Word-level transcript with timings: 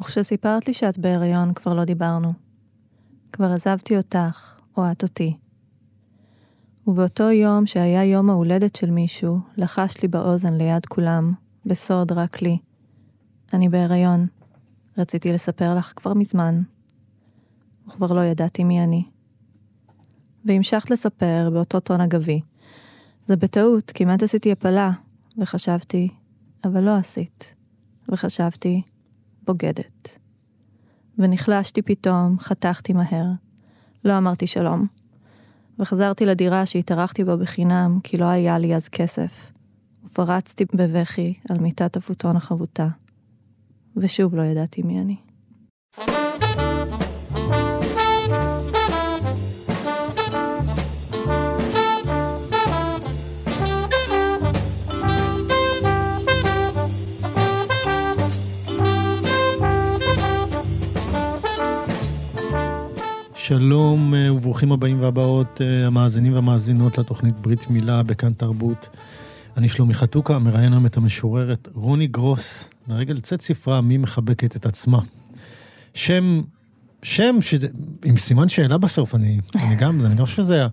וכשסיפרת 0.00 0.66
לי 0.66 0.72
שאת 0.72 0.98
בהיריון 0.98 1.54
כבר 1.54 1.74
לא 1.74 1.84
דיברנו. 1.84 2.32
כבר 3.32 3.46
עזבתי 3.46 3.96
אותך, 3.96 4.60
או 4.76 4.92
את 4.92 5.02
אותי. 5.02 5.36
ובאותו 6.86 7.30
יום 7.30 7.66
שהיה 7.66 8.04
יום 8.04 8.30
ההולדת 8.30 8.76
של 8.76 8.90
מישהו, 8.90 9.38
לחש 9.56 10.02
לי 10.02 10.08
באוזן 10.08 10.52
ליד 10.54 10.86
כולם, 10.86 11.32
בסוד 11.66 12.12
רק 12.12 12.42
לי. 12.42 12.58
אני 13.52 13.68
בהיריון. 13.68 14.26
רציתי 14.98 15.32
לספר 15.32 15.74
לך 15.74 15.92
כבר 15.96 16.14
מזמן. 16.14 16.62
וכבר 17.88 18.12
לא 18.12 18.20
ידעתי 18.20 18.64
מי 18.64 18.84
אני. 18.84 19.04
והמשכת 20.44 20.90
לספר 20.90 21.50
באותו 21.52 21.80
טון 21.80 22.00
אגבי. 22.00 22.40
זה 23.26 23.36
בטעות, 23.36 23.92
כמעט 23.94 24.22
עשיתי 24.22 24.52
הפלה, 24.52 24.90
וחשבתי, 25.38 26.08
אבל 26.64 26.84
לא 26.84 26.96
עשית. 26.96 27.54
וחשבתי, 28.08 28.82
בוגדת. 29.50 30.18
ונחלשתי 31.18 31.82
פתאום, 31.82 32.38
חתכתי 32.38 32.92
מהר. 32.92 33.26
לא 34.04 34.18
אמרתי 34.18 34.46
שלום. 34.46 34.86
וחזרתי 35.78 36.26
לדירה 36.26 36.66
שהתארחתי 36.66 37.24
בה 37.24 37.36
בחינם, 37.36 37.98
כי 38.04 38.16
לא 38.16 38.24
היה 38.24 38.58
לי 38.58 38.74
אז 38.74 38.88
כסף. 38.88 39.52
ופרצתי 40.04 40.64
בבכי 40.74 41.34
על 41.50 41.58
מיטת 41.58 41.96
הפוטון 41.96 42.36
החבוטה. 42.36 42.88
ושוב 43.96 44.34
לא 44.34 44.42
ידעתי 44.42 44.82
מי 44.82 45.00
אני. 45.00 45.16
שלום 63.50 64.14
אה, 64.14 64.34
וברוכים 64.34 64.72
הבאים 64.72 65.00
והבאות, 65.00 65.60
אה, 65.60 65.86
המאזינים 65.86 66.34
והמאזינות 66.34 66.98
לתוכנית 66.98 67.34
ברית 67.34 67.70
מילה 67.70 68.02
בכאן 68.02 68.32
תרבות. 68.32 68.88
אני 69.56 69.68
שלומי 69.68 69.94
חתוקה, 69.94 70.38
מראיין 70.38 70.72
היום 70.72 70.86
את 70.86 70.96
המשוררת 70.96 71.68
רוני 71.74 72.06
גרוס, 72.06 72.68
לרגל 72.88 73.20
צאת 73.20 73.40
ספרה 73.40 73.80
מי 73.80 73.96
מחבקת 73.96 74.56
את 74.56 74.66
עצמה. 74.66 74.98
שם, 75.94 76.42
שם 77.02 77.36
שזה, 77.40 77.68
עם 78.04 78.16
סימן 78.16 78.48
שאלה 78.48 78.78
בסוף, 78.78 79.14
אני, 79.14 79.40
אני 79.54 79.76
גם, 79.76 80.00
אני 80.06 80.24
חושב 80.24 80.36
שזה 80.36 80.54
היה 80.54 80.68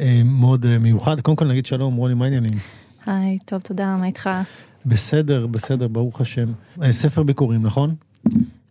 אה, 0.00 0.22
מאוד 0.24 0.78
מיוחד. 0.78 1.20
קודם 1.20 1.36
כל 1.36 1.48
נגיד 1.48 1.66
שלום, 1.66 1.94
רוני, 1.94 2.14
מה 2.14 2.24
העניינים? 2.24 2.58
היי, 3.06 3.38
טוב, 3.44 3.60
תודה, 3.60 3.96
מה 3.96 4.06
איתך? 4.06 4.30
בסדר, 4.86 5.46
בסדר, 5.46 5.86
ברוך 5.86 6.20
השם. 6.20 6.52
ספר 6.90 7.22
ביקורים, 7.22 7.62
נכון? 7.62 7.94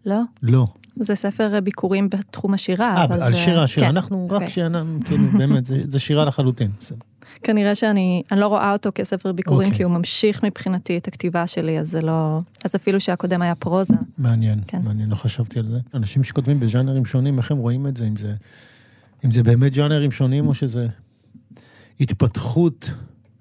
לא? 0.06 0.22
לא. 0.44 0.68
זה 1.04 1.16
ספר 1.16 1.60
ביקורים 1.64 2.10
בתחום 2.10 2.54
השירה, 2.54 2.96
אה, 2.98 3.26
על 3.26 3.34
זה- 3.34 3.40
שירה, 3.40 3.68
שירה. 3.68 3.88
כן. 3.88 3.92
אנחנו 3.96 4.26
רק 4.26 4.32
אוקיי. 4.34 4.50
שירה, 4.50 4.68
כאילו, 5.06 5.24
באמת, 5.38 5.66
זה- 5.66 5.84
זה 5.88 6.00
שירה 6.00 6.26
לחלוטין. 6.26 6.72
כנראה 7.44 7.76
שאני 7.76 8.24
אני 8.32 8.40
לא 8.40 8.48
רואה 8.48 8.74
אותו 8.74 8.90
כספר 8.96 9.32
ביקורים, 9.32 9.68
אוקיי. 9.68 9.78
כי 9.78 9.84
הוא 9.84 9.92
ממשיך 9.92 10.44
מבחינתי 10.44 10.98
את 10.98 11.08
הכתיבה 11.08 11.48
שלי, 11.48 11.80
אז 11.80 11.90
זה 11.90 12.02
לא... 12.02 12.40
אז 12.66 12.76
אפילו 12.76 13.00
שהקודם 13.00 13.42
היה 13.42 13.56
פרוזה. 13.56 13.94
מעניין, 14.18 14.60
כן. 14.68 14.82
מעניין, 14.84 15.10
לא 15.10 15.16
חשבתי 15.16 15.60
על 15.60 15.66
זה. 15.66 15.80
אנשים 15.94 16.24
שכותבים 16.24 16.60
בז'אנרים 16.60 17.06
שונים, 17.06 17.38
איך 17.38 17.52
הם 17.52 17.58
רואים 17.58 17.88
את 17.88 17.98
זה? 17.98 18.06
אם 18.08 18.16
זה, 18.16 18.34
אם 19.26 19.32
זה 19.32 19.44
באמת 19.44 19.74
ז'אנרים 19.74 20.12
שונים, 20.12 20.48
או 20.48 20.54
שזה 20.54 20.88
התפתחות 22.00 22.90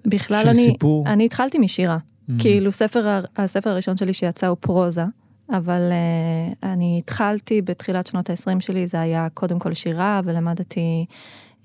בכלל 0.07 0.41
של 0.43 0.49
אני, 0.49 0.65
סיפור? 0.65 1.07
אני 1.07 1.25
התחלתי 1.25 1.57
משירה. 1.59 1.97
Mm. 1.97 2.31
כאילו 2.39 2.71
ספר, 2.71 3.21
הספר 3.37 3.69
הראשון 3.69 3.97
שלי 3.97 4.13
שיצא 4.13 4.47
הוא 4.47 4.57
פרוזה, 4.59 5.05
אבל 5.51 5.91
uh, 5.91 6.55
אני 6.63 7.01
התחלתי 7.03 7.61
בתחילת 7.61 8.07
שנות 8.07 8.29
ה-20 8.29 8.59
שלי, 8.59 8.87
זה 8.87 9.01
היה 9.01 9.27
קודם 9.33 9.59
כל 9.59 9.73
שירה, 9.73 10.21
ולמדתי 10.25 11.05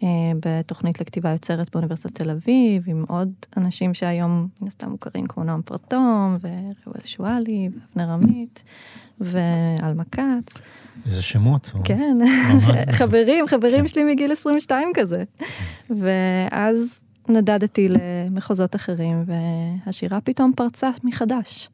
uh, 0.00 0.04
בתוכנית 0.46 1.00
לכתיבה 1.00 1.30
יוצרת 1.30 1.70
באוניברסיטת 1.72 2.14
תל 2.22 2.30
אביב, 2.30 2.84
עם 2.86 3.04
עוד 3.08 3.32
אנשים 3.56 3.94
שהיום 3.94 4.48
מן 4.60 4.68
הסתם 4.68 4.90
מוכרים, 4.90 5.26
כמו 5.26 5.44
נועם 5.44 5.62
פרטום, 5.62 6.36
וראואל 6.40 7.00
שואלי, 7.04 7.68
ואבנר 7.74 8.12
עמית, 8.12 8.62
ועלמה 9.20 10.04
כץ. 10.04 10.54
איזה 11.06 11.22
שמות. 11.22 11.72
או- 11.74 11.80
כן. 11.84 12.18
חברים, 12.98 13.46
חברים 13.46 13.80
כן. 13.80 13.88
שלי 13.88 14.04
מגיל 14.04 14.32
22 14.32 14.88
כזה. 14.94 15.24
ואז 15.90 17.00
נדדתי 17.28 17.88
למחוזות 17.88 18.74
אחרים, 18.76 19.24
והשירה 19.26 20.20
פתאום 20.20 20.52
פרצה 20.56 20.90
מחדש. 21.04 21.68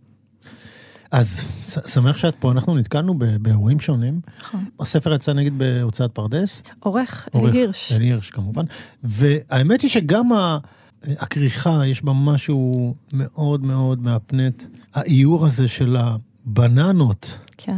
אז 1.12 1.40
שמח 1.86 2.16
שאת 2.16 2.34
פה, 2.38 2.52
אנחנו 2.52 2.76
נתקלנו 2.76 3.14
באירועים 3.40 3.80
שונים. 3.80 4.20
נכון. 4.40 4.64
הספר 4.80 5.14
יצא 5.14 5.32
נגיד 5.32 5.58
בהוצאת 5.58 6.10
פרדס. 6.12 6.62
עורך, 6.80 7.28
אלי 7.34 7.58
הירש. 7.58 7.92
אלי 7.92 8.04
הירש 8.04 8.30
כמובן. 8.30 8.64
והאמת 9.04 9.80
היא 9.80 9.90
שגם 9.90 10.32
ה- 10.32 10.58
הכריכה, 11.02 11.86
יש 11.86 12.04
בה 12.04 12.12
משהו 12.12 12.94
מאוד 13.12 13.64
מאוד 13.64 14.02
מהפנט. 14.02 14.62
האיור 14.94 15.46
הזה 15.46 15.68
של 15.68 15.96
הבננות. 15.96 17.38
כן, 17.56 17.76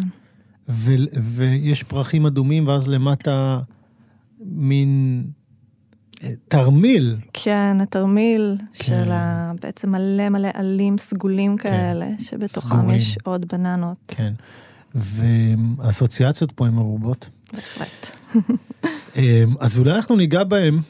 ו- 0.69 0.95
ויש 1.23 1.83
פרחים 1.83 2.27
אדומים, 2.27 2.67
ואז 2.69 2.89
למטה 2.89 3.61
מין 4.41 5.25
תרמיל. 6.49 7.17
כן, 7.33 7.77
התרמיל 7.81 8.57
כן. 8.73 8.85
של 8.85 9.13
ה... 9.13 9.53
בעצם 9.63 9.91
מלא 9.91 10.29
מלא 10.29 10.49
עלים 10.55 10.99
סגולים 10.99 11.57
כאלה, 11.57 12.07
שבתוכם 12.19 12.69
סגורים. 12.69 12.91
יש 12.91 13.19
עוד 13.25 13.49
בננות. 13.53 13.97
כן. 14.09 14.33
והאסוציאציות 14.95 16.53
פה 16.53 16.67
הן 16.67 16.75
מרובות. 16.75 17.29
בהחלט. 17.53 18.11
אמ, 19.17 19.55
אז 19.61 19.79
אולי 19.79 19.93
אנחנו 19.93 20.17
ניגע 20.17 20.45
בהם. 20.45 20.81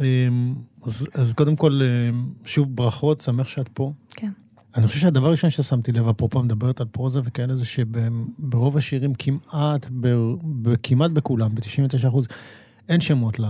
אמ, 0.00 0.54
אז, 0.84 1.08
אז 1.14 1.32
קודם 1.32 1.56
כל, 1.56 1.80
אמ, 1.82 2.26
שוב 2.44 2.76
ברכות, 2.76 3.20
שמח 3.20 3.48
שאת 3.48 3.68
פה. 3.68 3.92
כן. 4.10 4.30
אני 4.76 4.86
חושב 4.86 5.00
שהדבר 5.00 5.26
הראשון 5.26 5.50
ששמתי 5.50 5.92
לב, 5.92 6.08
אפרופו 6.08 6.42
מדברת 6.42 6.80
על 6.80 6.86
פרוזה 6.92 7.20
וכאלה, 7.24 7.56
זה 7.56 7.64
שברוב 7.64 8.76
השירים 8.76 9.14
כמעט, 9.14 9.86
ב- 10.00 10.32
ב- 10.62 10.74
כמעט 10.82 11.10
בכולם, 11.10 11.54
ב-99 11.54 12.08
אחוז, 12.08 12.28
אין 12.88 13.00
שמות, 13.00 13.40
ל, 13.40 13.44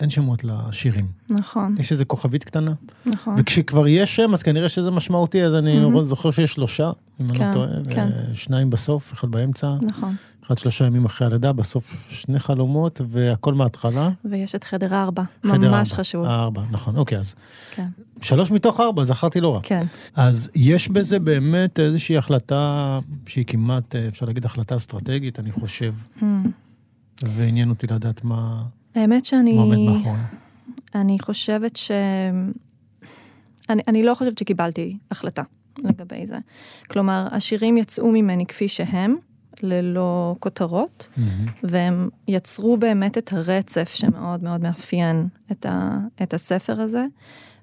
אין 0.00 0.10
שמות 0.10 0.44
לשירים. 0.44 1.06
נכון, 1.30 1.74
יש 1.78 1.92
איזה 1.92 2.04
כוכבית 2.04 2.44
קטנה. 2.44 2.72
נכון. 3.06 3.34
וכשכבר 3.38 3.88
יש 3.88 4.16
שם, 4.16 4.32
אז 4.32 4.42
כנראה 4.42 4.68
שזה 4.68 4.90
משמעותי, 4.90 5.44
אז 5.44 5.54
אני 5.54 5.78
מהמם. 5.78 6.04
זוכר 6.04 6.30
שיש 6.30 6.52
שלושה, 6.52 6.90
אם 7.20 7.26
אני 7.30 7.38
כן, 7.38 7.48
לא 7.48 7.52
טועה, 7.52 7.68
כן. 7.90 8.08
שניים 8.34 8.70
בסוף, 8.70 9.12
אחד 9.12 9.30
באמצע, 9.30 9.74
נכון. 9.82 10.14
אחד 10.46 10.58
שלושה 10.58 10.84
ימים 10.86 11.04
אחרי 11.04 11.26
הלידה, 11.26 11.52
בסוף 11.52 12.06
שני 12.10 12.38
חלומות, 12.38 13.00
והכל 13.08 13.54
מההתחלה. 13.54 14.10
ויש 14.24 14.54
את 14.54 14.64
חדר 14.64 14.94
ארבע, 14.94 15.22
חדר 15.46 15.70
ממש 15.70 15.90
ארבע. 15.92 16.02
חשוב. 16.02 16.24
ארבע, 16.24 16.62
נכון, 16.70 16.96
אוקיי, 16.96 17.18
אז 17.18 17.34
כן, 17.70 17.86
שלוש 18.20 18.50
מתוך 18.50 18.80
ארבע, 18.80 19.04
זכרתי 19.04 19.40
לא 19.40 19.54
רע. 19.54 19.60
כן. 19.62 19.82
אז 20.14 20.50
יש 20.54 20.88
בזה 20.88 21.18
באמת 21.18 21.80
איזושהי 21.80 22.16
החלטה 22.18 22.98
שהיא 23.26 23.44
כמעט, 23.46 23.94
אפשר 23.96 24.26
להגיד, 24.26 24.44
החלטה 24.44 24.76
אסטרטגית, 24.76 25.38
אני 25.38 25.52
חושב, 25.52 25.94
Hmm. 26.20 26.24
ועניין 27.26 27.70
אותי 27.70 27.86
לדעת 27.86 28.24
מה 28.24 28.62
האמת 28.94 29.24
שאני... 29.24 29.56
עומד 29.56 29.78
מאחורי. 29.78 30.18
אני 30.94 31.18
חושבת 31.18 31.76
ש... 31.76 31.90
אני, 33.68 33.82
אני 33.88 34.02
לא 34.02 34.14
חושבת 34.14 34.38
שקיבלתי 34.38 34.96
החלטה 35.10 35.42
לגבי 35.78 36.26
זה. 36.26 36.38
כלומר, 36.90 37.28
השירים 37.30 37.76
יצאו 37.76 38.12
ממני 38.12 38.46
כפי 38.46 38.68
שהם, 38.68 39.16
ללא 39.62 40.36
כותרות, 40.38 41.08
מהמם. 41.16 41.46
והם 41.62 42.08
יצרו 42.28 42.76
באמת 42.76 43.18
את 43.18 43.32
הרצף 43.32 43.94
שמאוד 43.94 44.42
מאוד 44.42 44.60
מאפיין 44.60 45.26
את, 45.52 45.66
ה, 45.66 45.98
את 46.22 46.34
הספר 46.34 46.80
הזה. 46.80 47.06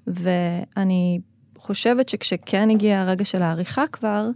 ואני 0.06 1.20
חושבת 1.56 2.08
שכשכן 2.08 2.70
הגיע 2.70 3.00
הרגע 3.00 3.24
של 3.24 3.42
העריכה 3.42 3.86
כבר, 3.92 4.28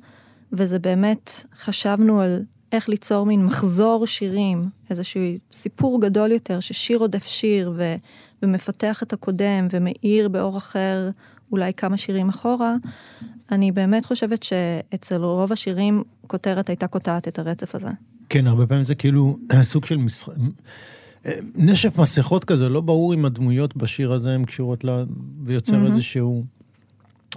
וזה 0.53 0.79
באמת, 0.79 1.45
חשבנו 1.59 2.21
על 2.21 2.43
איך 2.75 2.89
ליצור 2.89 3.27
מין 3.27 3.45
מחזור 3.45 4.07
שירים, 4.07 4.69
איזשהו 4.91 5.23
סיפור 5.53 6.01
גדול 6.01 6.33
יותר, 6.33 6.61
ששיר 6.61 6.99
עודף 6.99 7.27
שיר 7.27 7.73
ו, 7.77 7.95
ומפתח 8.43 9.03
את 9.03 9.13
הקודם 9.13 9.67
ומאיר 9.71 10.29
באור 10.29 10.59
אחר 10.59 11.11
אולי 11.53 11.73
כמה 11.73 11.97
שירים 11.97 12.29
אחורה, 12.29 12.75
אני 13.53 13.73
באמת 13.73 14.05
חושבת 14.05 14.43
שאצל 14.43 15.23
רוב 15.23 15.53
השירים 15.53 16.03
כותרת 16.27 16.69
הייתה 16.69 16.87
קוטעת 16.87 17.29
את 17.29 17.39
הרצף 17.39 17.75
הזה. 17.75 17.89
כן, 18.29 18.47
הרבה 18.47 18.67
פעמים 18.67 18.85
זה 18.85 18.95
כאילו 18.95 19.39
סוג 19.63 19.85
של 19.85 19.97
משחק... 19.97 20.33
נשף 21.55 21.99
מסכות 21.99 22.45
כזה, 22.45 22.69
לא 22.69 22.81
ברור 22.81 23.15
אם 23.15 23.25
הדמויות 23.25 23.77
בשיר 23.77 24.13
הזה 24.13 24.31
הן 24.31 24.45
קשורות 24.45 24.85
לה, 24.85 25.05
ויוצר 25.43 25.73
מהמם. 25.73 25.87
איזשהו... 25.87 26.45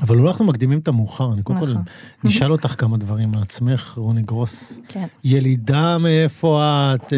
אבל 0.01 0.17
אולי 0.17 0.27
אנחנו 0.27 0.45
מקדימים 0.45 0.79
את 0.79 0.87
המאוחר, 0.87 1.33
אני 1.33 1.43
קודם 1.43 1.59
כל 1.59 1.69
נכון. 1.69 1.81
נשאל 2.23 2.51
אותך 2.51 2.75
כמה 2.77 2.97
דברים 2.97 3.33
על 3.35 3.41
עצמך, 3.41 3.93
רוני 3.97 4.21
גרוס. 4.21 4.79
כן. 4.87 5.05
ילידה 5.23 5.97
מאיפה 5.97 6.61
את? 6.95 7.13
Mm. 7.13 7.15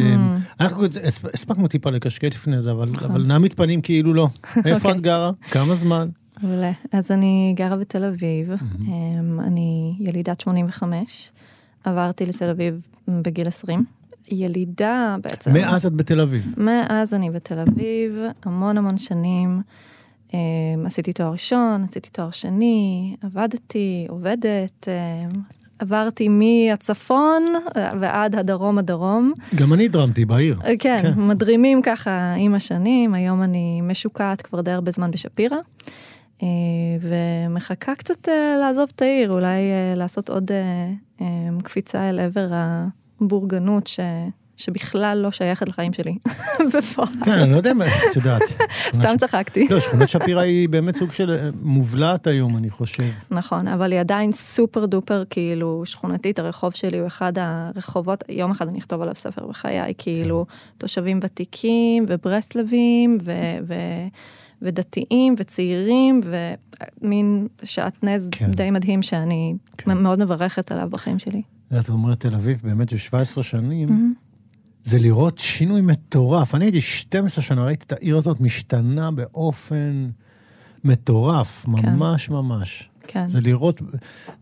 אנחנו 0.59 0.85
הספ- 0.85 1.29
הספקנו 1.33 1.67
טיפה 1.67 1.89
לקשקט 1.89 2.33
לפני 2.35 2.61
זה, 2.61 2.71
אבל 2.71 2.89
נכון. 2.89 3.11
אבל 3.11 3.23
נעמיד 3.23 3.53
פנים 3.53 3.81
כאילו 3.81 4.13
לא. 4.13 4.27
איפה 4.65 4.75
אוקיי. 4.75 4.91
את 4.91 5.01
גרה? 5.01 5.31
כמה 5.51 5.75
זמן? 5.75 6.09
מעולה. 6.43 6.71
אז 6.91 7.11
אני 7.11 7.53
גרה 7.57 7.77
בתל 7.77 8.03
אביב, 8.03 8.51
אמ, 8.87 9.39
אני 9.39 9.95
ילידת 9.99 10.39
85, 10.39 11.31
עברתי 11.83 12.25
לתל 12.25 12.49
אביב 12.49 12.79
בגיל 13.07 13.47
20. 13.47 13.85
ילידה 14.31 15.15
בעצם. 15.23 15.53
מאז 15.53 15.85
את 15.85 15.93
בתל 15.93 16.21
אביב. 16.21 16.53
מאז 16.57 17.13
אני 17.13 17.29
בתל 17.29 17.59
אביב, 17.59 18.15
המון 18.45 18.77
המון 18.77 18.97
שנים. 18.97 19.61
Um, 20.29 20.31
עשיתי 20.85 21.13
תואר 21.13 21.31
ראשון, 21.31 21.83
עשיתי 21.83 22.09
תואר 22.09 22.31
שני, 22.31 23.15
עבדתי, 23.21 24.05
עובדת, 24.09 24.87
um, 24.87 25.37
עברתי 25.79 26.27
מהצפון 26.29 27.43
ועד 27.75 28.35
הדרום 28.35 28.77
הדרום. 28.77 29.33
גם 29.55 29.73
אני 29.73 29.87
דרמתי 29.87 30.25
בעיר. 30.25 30.59
כן, 30.79 30.97
כן, 31.01 31.13
מדרימים 31.17 31.81
ככה 31.81 32.33
עם 32.37 32.55
השנים, 32.55 33.13
היום 33.13 33.43
אני 33.43 33.81
משוקעת 33.81 34.41
כבר 34.41 34.61
די 34.61 34.71
הרבה 34.71 34.91
זמן 34.91 35.11
בשפירא. 35.11 35.57
אה, 36.43 36.47
ומחכה 37.01 37.95
קצת 37.95 38.29
אה, 38.29 38.57
לעזוב 38.59 38.91
את 38.95 39.01
העיר, 39.01 39.31
אולי 39.31 39.71
אה, 39.71 39.93
לעשות 39.95 40.29
עוד 40.29 40.51
קפיצה 41.63 42.09
אל 42.09 42.19
עבר 42.19 42.49
הבורגנות 43.21 43.87
ש... 43.87 43.99
שבכלל 44.59 45.17
לא 45.17 45.31
שייכת 45.31 45.69
לחיים 45.69 45.93
שלי, 45.93 46.17
בפועל. 46.73 47.07
כן, 47.25 47.31
אני 47.31 47.51
לא 47.51 47.57
יודע 47.57 47.73
מה, 47.73 47.85
את 47.87 48.15
יודעת. 48.15 48.41
סתם 48.97 49.17
צחקתי. 49.17 49.67
לא, 49.69 49.79
שכונת 49.79 50.09
שפירא 50.09 50.41
היא 50.41 50.69
באמת 50.69 50.95
סוג 50.95 51.11
של 51.11 51.51
מובלעת 51.61 52.27
היום, 52.27 52.57
אני 52.57 52.69
חושב. 52.69 53.03
נכון, 53.31 53.67
אבל 53.67 53.91
היא 53.91 53.99
עדיין 53.99 54.31
סופר 54.31 54.85
דופר, 54.85 55.23
כאילו, 55.29 55.81
שכונתית, 55.85 56.39
הרחוב 56.39 56.73
שלי 56.73 56.99
הוא 56.99 57.07
אחד 57.07 57.33
הרחובות, 57.35 58.23
יום 58.29 58.51
אחד 58.51 58.67
אני 58.67 58.79
אכתוב 58.79 59.01
עליו 59.01 59.15
ספר 59.15 59.47
בחיי, 59.47 59.93
כאילו, 59.97 60.45
כן. 60.47 60.53
תושבים 60.77 61.19
ותיקים 61.23 62.05
וברסלבים, 62.07 63.17
ו... 63.23 63.31
ודתיים 64.61 65.35
וצעירים, 65.37 66.21
ומין 67.01 67.47
שעטנז 67.63 68.29
כן. 68.31 68.51
די 68.51 68.71
מדהים 68.71 69.01
שאני 69.01 69.55
כן. 69.77 69.97
מאוד 69.97 70.19
מברכת 70.19 70.71
עליו 70.71 70.89
בחיים 70.89 71.19
שלי. 71.19 71.41
את 71.79 71.89
אומרת 71.89 72.19
תל 72.19 72.35
אביב, 72.35 72.61
באמת, 72.63 72.99
17 72.99 73.43
שנים. 73.43 74.15
זה 74.83 74.99
לראות 74.99 75.37
שינוי 75.37 75.81
מטורף. 75.81 76.55
אני 76.55 76.65
הייתי 76.65 76.81
12 76.81 77.43
שנה, 77.43 77.65
ראיתי 77.65 77.85
את 77.85 77.91
העיר 77.91 78.17
הזאת 78.17 78.41
משתנה 78.41 79.11
באופן 79.11 80.09
מטורף, 80.83 81.65
כן. 81.65 81.95
ממש 81.95 82.29
ממש. 82.29 82.89
כן. 83.07 83.27
זה 83.27 83.39
לראות, 83.41 83.81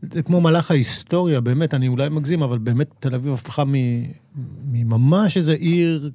זה 0.01 0.23
כמו 0.23 0.41
מלאך 0.41 0.71
ההיסטוריה, 0.71 1.41
באמת, 1.41 1.73
אני 1.73 1.87
אולי 1.87 2.09
מגזים, 2.09 2.43
אבל 2.43 2.57
באמת 2.57 2.87
תל 2.99 3.15
אביב 3.15 3.33
הפכה 3.33 3.63
מממש 4.71 5.37
איזה 5.37 5.53
עיר 5.53 6.11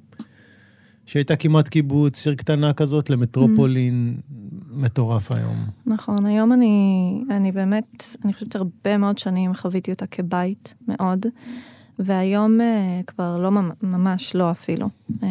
שהייתה 1.05 1.35
כמעט 1.35 1.67
קיבוץ, 1.67 2.27
עיר 2.27 2.35
קטנה 2.35 2.73
כזאת, 2.73 3.09
למטרופולין 3.09 4.17
mm. 4.17 4.33
מטורף 4.71 5.31
היום. 5.31 5.65
נכון, 5.85 6.25
היום 6.25 6.53
אני, 6.53 7.23
אני 7.29 7.51
באמת, 7.51 8.03
אני 8.25 8.33
חושבת 8.33 8.51
שהרבה 8.51 8.97
מאוד 8.97 9.17
שנים 9.17 9.53
חוויתי 9.53 9.91
אותה 9.91 10.07
כבית 10.07 10.75
מאוד. 10.87 11.25
והיום 11.99 12.59
uh, 12.59 13.03
כבר 13.07 13.37
לא 13.37 13.51
ממש 13.81 14.35
לא 14.35 14.51
אפילו. 14.51 14.89
Um, 15.11 15.25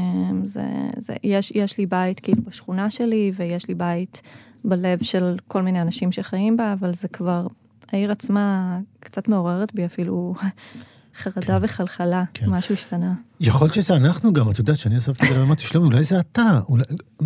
זה, 0.44 0.66
זה, 0.96 1.14
יש, 1.24 1.52
יש 1.54 1.78
לי 1.78 1.86
בית 1.86 2.20
כאילו 2.20 2.42
בשכונה 2.42 2.90
שלי, 2.90 3.32
ויש 3.34 3.68
לי 3.68 3.74
בית 3.74 4.22
בלב 4.64 5.02
של 5.02 5.36
כל 5.48 5.62
מיני 5.62 5.82
אנשים 5.82 6.12
שחיים 6.12 6.56
בה, 6.56 6.72
אבל 6.72 6.92
זה 6.92 7.08
כבר, 7.08 7.46
העיר 7.92 8.12
עצמה 8.12 8.78
קצת 9.00 9.28
מעוררת 9.28 9.74
בי 9.74 9.84
אפילו 9.84 10.34
חרדה 11.16 11.58
כן. 11.58 11.64
וחלחלה, 11.64 12.24
כן. 12.34 12.46
משהו 12.48 12.74
השתנה. 12.74 13.14
יכול 13.40 13.64
להיות 13.64 13.74
שזה 13.74 13.96
אנחנו 13.96 14.32
גם, 14.32 14.50
את 14.50 14.58
יודעת, 14.58 14.76
שאני 14.76 14.96
אספתי 14.96 15.26
את 15.28 15.34
זה 15.34 15.40
ואמרתי, 15.40 15.62
שלומי, 15.62 15.86
אולי 15.86 16.04
זה 16.04 16.20
אתה, 16.20 16.60
אולי, 16.68 16.84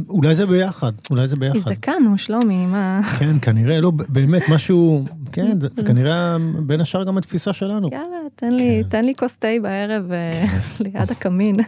אולי 0.08 0.34
זה 0.34 0.46
ביחד, 0.46 0.92
אולי 1.10 1.26
זה 1.26 1.36
ביחד. 1.36 1.56
הזדקנו, 1.56 2.18
שלומי, 2.18 2.66
מה... 2.66 3.00
כן, 3.18 3.38
כנראה, 3.42 3.80
לא, 3.80 3.90
באמת, 3.90 4.42
משהו, 4.48 5.04
כן, 5.32 5.60
זה, 5.60 5.68
זה 5.74 5.84
כנראה 5.88 6.36
בין 6.66 6.80
השאר 6.80 7.04
גם 7.04 7.18
התפיסה 7.18 7.52
שלנו. 7.52 7.88
יאללה, 7.92 8.16
תן 8.34 8.52
לי, 8.52 8.82
כן. 8.82 8.88
תן 8.88 9.04
לי 9.04 9.12
כוס 9.18 9.36
תה 9.36 9.48
בערב 9.62 10.12
אה, 10.12 10.46
כן. 10.46 10.84
ליד 10.84 11.10
הקמין. 11.10 11.54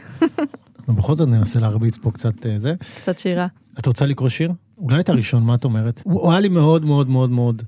אנחנו 0.78 0.94
בכל 0.94 1.14
זאת 1.14 1.28
ננסה 1.28 1.60
להרביץ 1.60 1.96
פה 1.96 2.10
קצת 2.10 2.46
אה, 2.46 2.58
זה. 2.58 2.74
קצת 2.96 3.18
שירה. 3.18 3.46
את 3.78 3.86
רוצה 3.86 4.04
לקרוא 4.04 4.28
שיר? 4.28 4.52
אולי 4.78 5.00
את 5.00 5.08
הראשון, 5.08 5.42
מה 5.42 5.54
את 5.54 5.64
אומרת? 5.64 6.02
הוא 6.04 6.30
היה 6.30 6.40
לי 6.40 6.48
מאוד 6.48 6.84
מאוד 6.84 7.08
מאוד 7.08 7.30
מאוד 7.30 7.62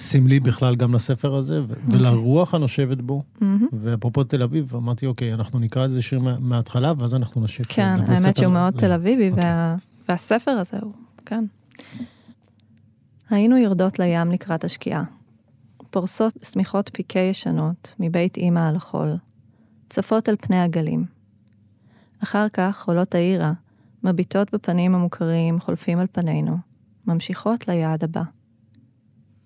סמלי 0.00 0.40
בכלל 0.40 0.76
גם 0.76 0.94
לספר 0.94 1.34
הזה, 1.34 1.58
okay. 1.58 1.70
אוקיי. 1.86 1.98
ולרוח 2.00 2.54
הנושבת 2.54 3.00
בו. 3.00 3.22
Mm-hmm. 3.22 3.44
ואפרופו 3.72 4.24
תל 4.24 4.42
אביב, 4.42 4.76
אמרתי, 4.76 5.06
אוקיי, 5.06 5.34
אנחנו 5.34 5.58
נקרא 5.58 5.84
איזה 5.84 6.02
שיר 6.02 6.20
מההתחלה, 6.38 6.92
ואז 6.98 7.14
אנחנו 7.14 7.40
נשאיר. 7.40 7.66
כן, 7.68 7.94
האמת 8.06 8.36
שהוא 8.36 8.52
מאוד 8.52 8.74
תל 8.78 8.92
אביבי, 8.92 9.30
אוקיי. 9.30 9.44
וה... 9.44 9.76
והספר 10.08 10.50
הזה 10.50 10.78
הוא, 10.82 10.92
כן. 11.26 11.44
היינו 13.30 13.56
יורדות 13.56 13.98
לים 13.98 14.30
לקראת 14.30 14.64
השקיעה. 14.64 15.04
פורסות 15.90 16.32
שמיכות 16.42 16.90
פיקי 16.92 17.20
ישנות 17.20 17.94
מבית 18.00 18.36
אימא 18.36 18.68
על 18.68 18.76
החול, 18.76 19.16
צפות 19.88 20.28
על 20.28 20.36
פני 20.40 20.60
הגלים. 20.60 21.04
אחר 22.22 22.48
כך 22.52 22.88
עולות 22.88 23.14
העירה, 23.14 23.52
מביטות 24.04 24.54
בפנים 24.54 24.94
המוכרים 24.94 25.60
חולפים 25.60 25.98
על 25.98 26.06
פנינו, 26.12 26.56
ממשיכות 27.06 27.68
ליעד 27.68 28.04
הבא. 28.04 28.22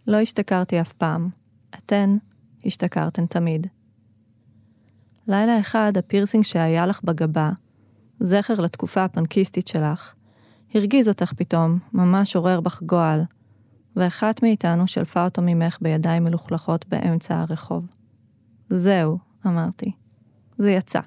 לא 0.07 0.17
השתכרתי 0.17 0.81
אף 0.81 0.93
פעם. 0.93 1.29
אתן 1.75 2.17
השתכרתן 2.67 3.27
תמיד. 3.27 3.67
לילה 5.29 5.61
אחד 5.61 5.93
הפירסינג 5.97 6.45
שהיה 6.45 6.87
לך 6.87 7.01
בגבה, 7.05 7.51
זכר 8.21 8.55
לתקופה 8.61 9.05
הפנקיסטית 9.05 9.69
שלך, 9.69 10.15
הרגיז 10.75 11.09
אותך 11.09 11.33
פתאום, 11.33 11.79
ממש 11.93 12.37
עורר 12.37 12.61
בך 12.61 12.83
גועל, 12.83 13.21
ואחת 13.97 14.43
מאיתנו 14.43 14.87
שלפה 14.87 15.25
אותו 15.25 15.43
ממך 15.43 15.79
בידיים 15.81 16.25
מלוכלכות 16.25 16.89
באמצע 16.89 17.41
הרחוב. 17.41 17.87
זהו, 18.71 19.19
אמרתי. 19.47 19.93
זה 20.59 20.71
יצא. 20.71 21.01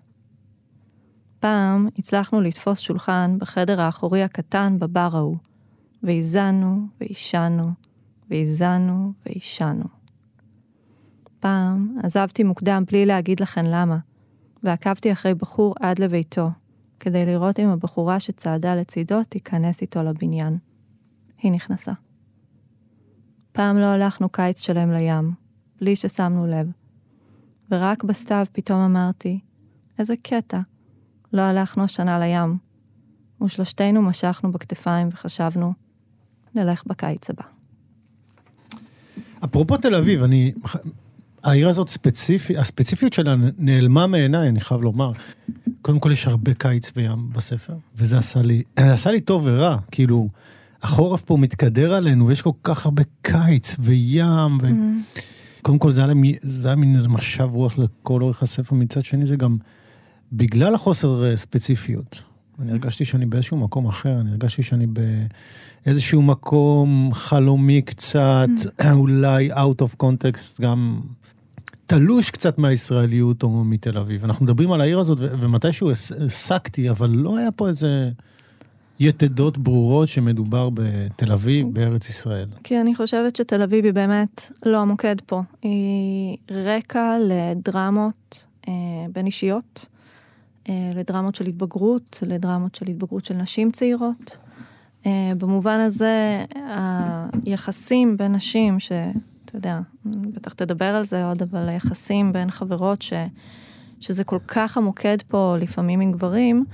פעם 1.39 1.88
הצלחנו 1.97 2.42
לתפוס 2.42 2.80
שולחן 2.80 3.38
בחדר 3.39 3.81
האחורי 3.81 4.24
הקטן 4.24 4.80
בבר 4.80 5.09
ההוא, 5.13 5.38
והזנו 6.03 6.88
ועישנו 7.01 7.71
והזנו 8.30 9.13
והישנו. 9.25 9.83
פעם 11.39 11.98
עזבתי 12.04 12.44
מוקדם 12.44 12.83
בלי 12.88 13.06
להגיד 13.06 13.39
לכן 13.39 13.66
למה, 13.66 13.98
ועקבתי 14.63 15.12
אחרי 15.12 15.33
בחור 15.33 15.75
עד 15.80 16.00
לביתו, 16.00 16.50
כדי 17.00 17.25
לראות 17.25 17.60
אם 17.60 17.69
הבחורה 17.69 18.19
שצעדה 18.19 18.75
לצידו 18.75 19.24
תיכנס 19.24 19.81
איתו 19.81 20.04
לבניין. 20.04 20.57
היא 21.38 21.51
נכנסה. 21.51 21.92
פעם 23.51 23.77
לא 23.77 23.86
הלכנו 23.86 24.30
קיץ 24.30 24.62
שלם 24.62 24.92
לים, 24.92 25.31
בלי 25.81 25.95
ששמנו 25.95 26.48
לב. 26.48 26.71
ורק 27.71 28.04
בסתיו 28.04 28.45
פתאום 28.51 28.80
אמרתי, 28.80 29.39
איזה 30.00 30.13
קטע, 30.24 30.60
לא 31.33 31.42
הלכנו 31.42 31.83
השנה 31.83 32.19
לים. 32.19 32.57
ושלושתנו 33.42 34.02
משכנו 34.02 34.52
בכתפיים 34.52 35.07
וחשבנו, 35.11 35.73
נלך 36.56 36.83
בקיץ 36.88 37.30
הבא. 37.30 37.55
אפרופו 39.45 39.78
תל 39.78 39.95
אביב, 39.95 40.23
אני... 40.23 40.52
העיר 41.44 41.69
הזאת 41.69 41.90
ספציפית, 41.90 42.57
הספציפיות 42.57 43.14
שלה 43.14 43.35
נעלמה 43.57 44.07
מעיניי, 44.07 44.49
אני 44.49 44.59
חייב 44.59 44.81
לומר. 44.81 45.11
קודם 45.81 45.99
כל, 45.99 46.11
יש 46.11 46.28
הרבה 46.28 46.54
קיץ 46.54 46.92
וים 46.95 47.30
בספר, 47.33 47.73
וזה 47.95 48.18
עשה 48.18 48.42
לי, 48.42 48.64
עשה 48.75 49.11
לי 49.11 49.21
טוב 49.21 49.42
ורע, 49.45 49.78
כאילו, 49.92 50.30
החורף 50.81 51.21
פה 51.21 51.37
מתקדר 51.37 51.94
עלינו, 51.94 52.28
ויש 52.28 52.42
כל 52.42 52.52
כך 52.64 52.85
הרבה 52.85 53.04
קיץ 53.21 53.75
וים, 53.80 54.57
ו... 54.61 54.68
Mm-hmm. 54.68 55.19
קודם 55.61 55.80
כל, 55.80 55.92
זה 55.92 56.04
היה, 56.04 56.14
לי, 56.14 56.35
זה 56.42 56.68
היה 56.68 56.75
מין 56.75 56.95
איזה 56.95 57.09
משב 57.09 57.49
רוח 57.52 57.78
לכל 57.78 58.21
אורך 58.21 58.44
הספר, 58.44 58.75
מצד 58.75 59.06
שני 59.06 59.25
זה 59.25 59.35
גם 59.35 59.57
בגלל 60.31 60.75
החוסר 60.75 61.30
אה, 61.30 61.35
ספציפיות. 61.35 62.23
אני 62.59 62.71
הרגשתי 62.71 63.06
שאני 63.06 63.26
באיזשהו 63.26 63.57
מקום 63.57 63.88
אחר, 63.88 64.19
אני 64.19 64.31
הרגשתי 64.31 64.64
שאני 64.64 64.88
באיזשהו 65.85 66.21
מקום 66.21 67.09
חלומי 67.14 67.81
קצת, 67.81 68.47
mm. 68.66 68.85
אולי 68.92 69.54
out 69.54 69.81
of 69.81 70.04
context, 70.04 70.62
גם 70.62 71.02
תלוש 71.88 72.31
קצת 72.31 72.57
מהישראליות 72.57 73.44
או 73.44 73.64
מתל 73.64 73.97
אביב. 73.97 74.24
אנחנו 74.24 74.45
מדברים 74.45 74.71
על 74.71 74.81
העיר 74.81 75.00
הזאת, 75.00 75.18
ומתישהו 75.21 75.92
הסקתי, 75.92 76.90
אבל 76.90 77.09
לא 77.09 77.38
היה 77.38 77.52
פה 77.52 77.68
איזה... 77.68 78.09
יתדות 79.00 79.57
ברורות 79.57 80.07
שמדובר 80.07 80.69
בתל 80.74 81.31
אביב, 81.31 81.68
בארץ 81.74 82.09
ישראל. 82.09 82.47
כי 82.64 82.81
אני 82.81 82.95
חושבת 82.95 83.35
שתל 83.35 83.62
אביב 83.62 83.85
היא 83.85 83.94
באמת 83.94 84.52
לא 84.66 84.78
המוקד 84.78 85.16
פה. 85.26 85.42
היא 85.62 86.38
רקע 86.52 87.18
לדרמות 87.19 88.45
אה, 88.68 88.74
בין 89.14 89.26
אישיות, 89.26 89.85
לדרמות 90.95 91.36
של 91.36 91.45
התבגרות, 91.45 92.24
לדרמות 92.28 92.76
של 92.76 92.88
התבגרות 92.88 93.26
של 93.26 93.34
נשים 93.34 93.72
צעירות. 93.72 94.38
אה, 95.06 95.31
במובן 95.38 95.80
הזה, 95.80 96.45
היחסים 97.45 98.18
בין 98.18 98.36
נשים, 98.36 98.80
שאתה 98.80 99.54
יודע, 99.54 99.80
בטח 100.06 100.54
תדבר 100.54 100.95
על 100.95 101.06
זה 101.06 101.26
עוד, 101.26 101.42
אבל 101.42 101.69
היחסים 101.69 102.34
בין 102.34 102.52
חברות, 102.52 103.02
ש, 103.02 103.14
שזה 104.00 104.24
כל 104.24 104.40
כך 104.48 104.78
המוקד 104.78 105.18
פה, 105.28 105.56
לפעמים 105.60 106.02
עם 106.02 106.12
גברים, 106.12 106.66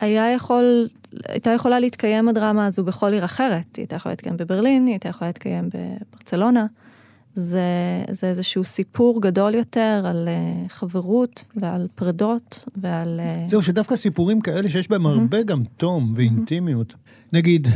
היה 0.00 0.32
יכול, 0.32 0.88
הייתה 1.28 1.50
יכולה 1.50 1.80
להתקיים 1.80 2.28
הדרמה 2.28 2.66
הזו 2.66 2.84
בכל 2.84 3.12
עיר 3.12 3.24
אחרת. 3.24 3.76
היא 3.76 3.82
הייתה 3.82 3.96
יכולה 3.96 4.12
להתקיים 4.12 4.36
בברלין, 4.36 4.86
היא 4.86 4.92
הייתה 4.92 5.08
יכולה 5.08 5.28
להתקיים 5.28 5.70
בברצלונה. 5.74 6.66
זה, 7.34 7.60
זה 8.10 8.26
איזשהו 8.26 8.64
סיפור 8.64 9.22
גדול 9.22 9.54
יותר 9.54 10.02
על 10.06 10.28
uh, 10.28 10.72
חברות 10.72 11.44
ועל 11.56 11.88
פרדות 11.94 12.64
ועל... 12.76 13.20
Uh... 13.20 13.50
זהו, 13.50 13.62
שדווקא 13.62 13.96
סיפורים 13.96 14.40
כאלה 14.40 14.68
שיש 14.68 14.88
בהם 14.88 15.06
mm-hmm. 15.06 15.10
הרבה 15.10 15.42
גם 15.42 15.62
תום 15.76 16.12
ואינטימיות. 16.14 16.92
Mm-hmm. 16.92 17.28
נגיד, 17.32 17.68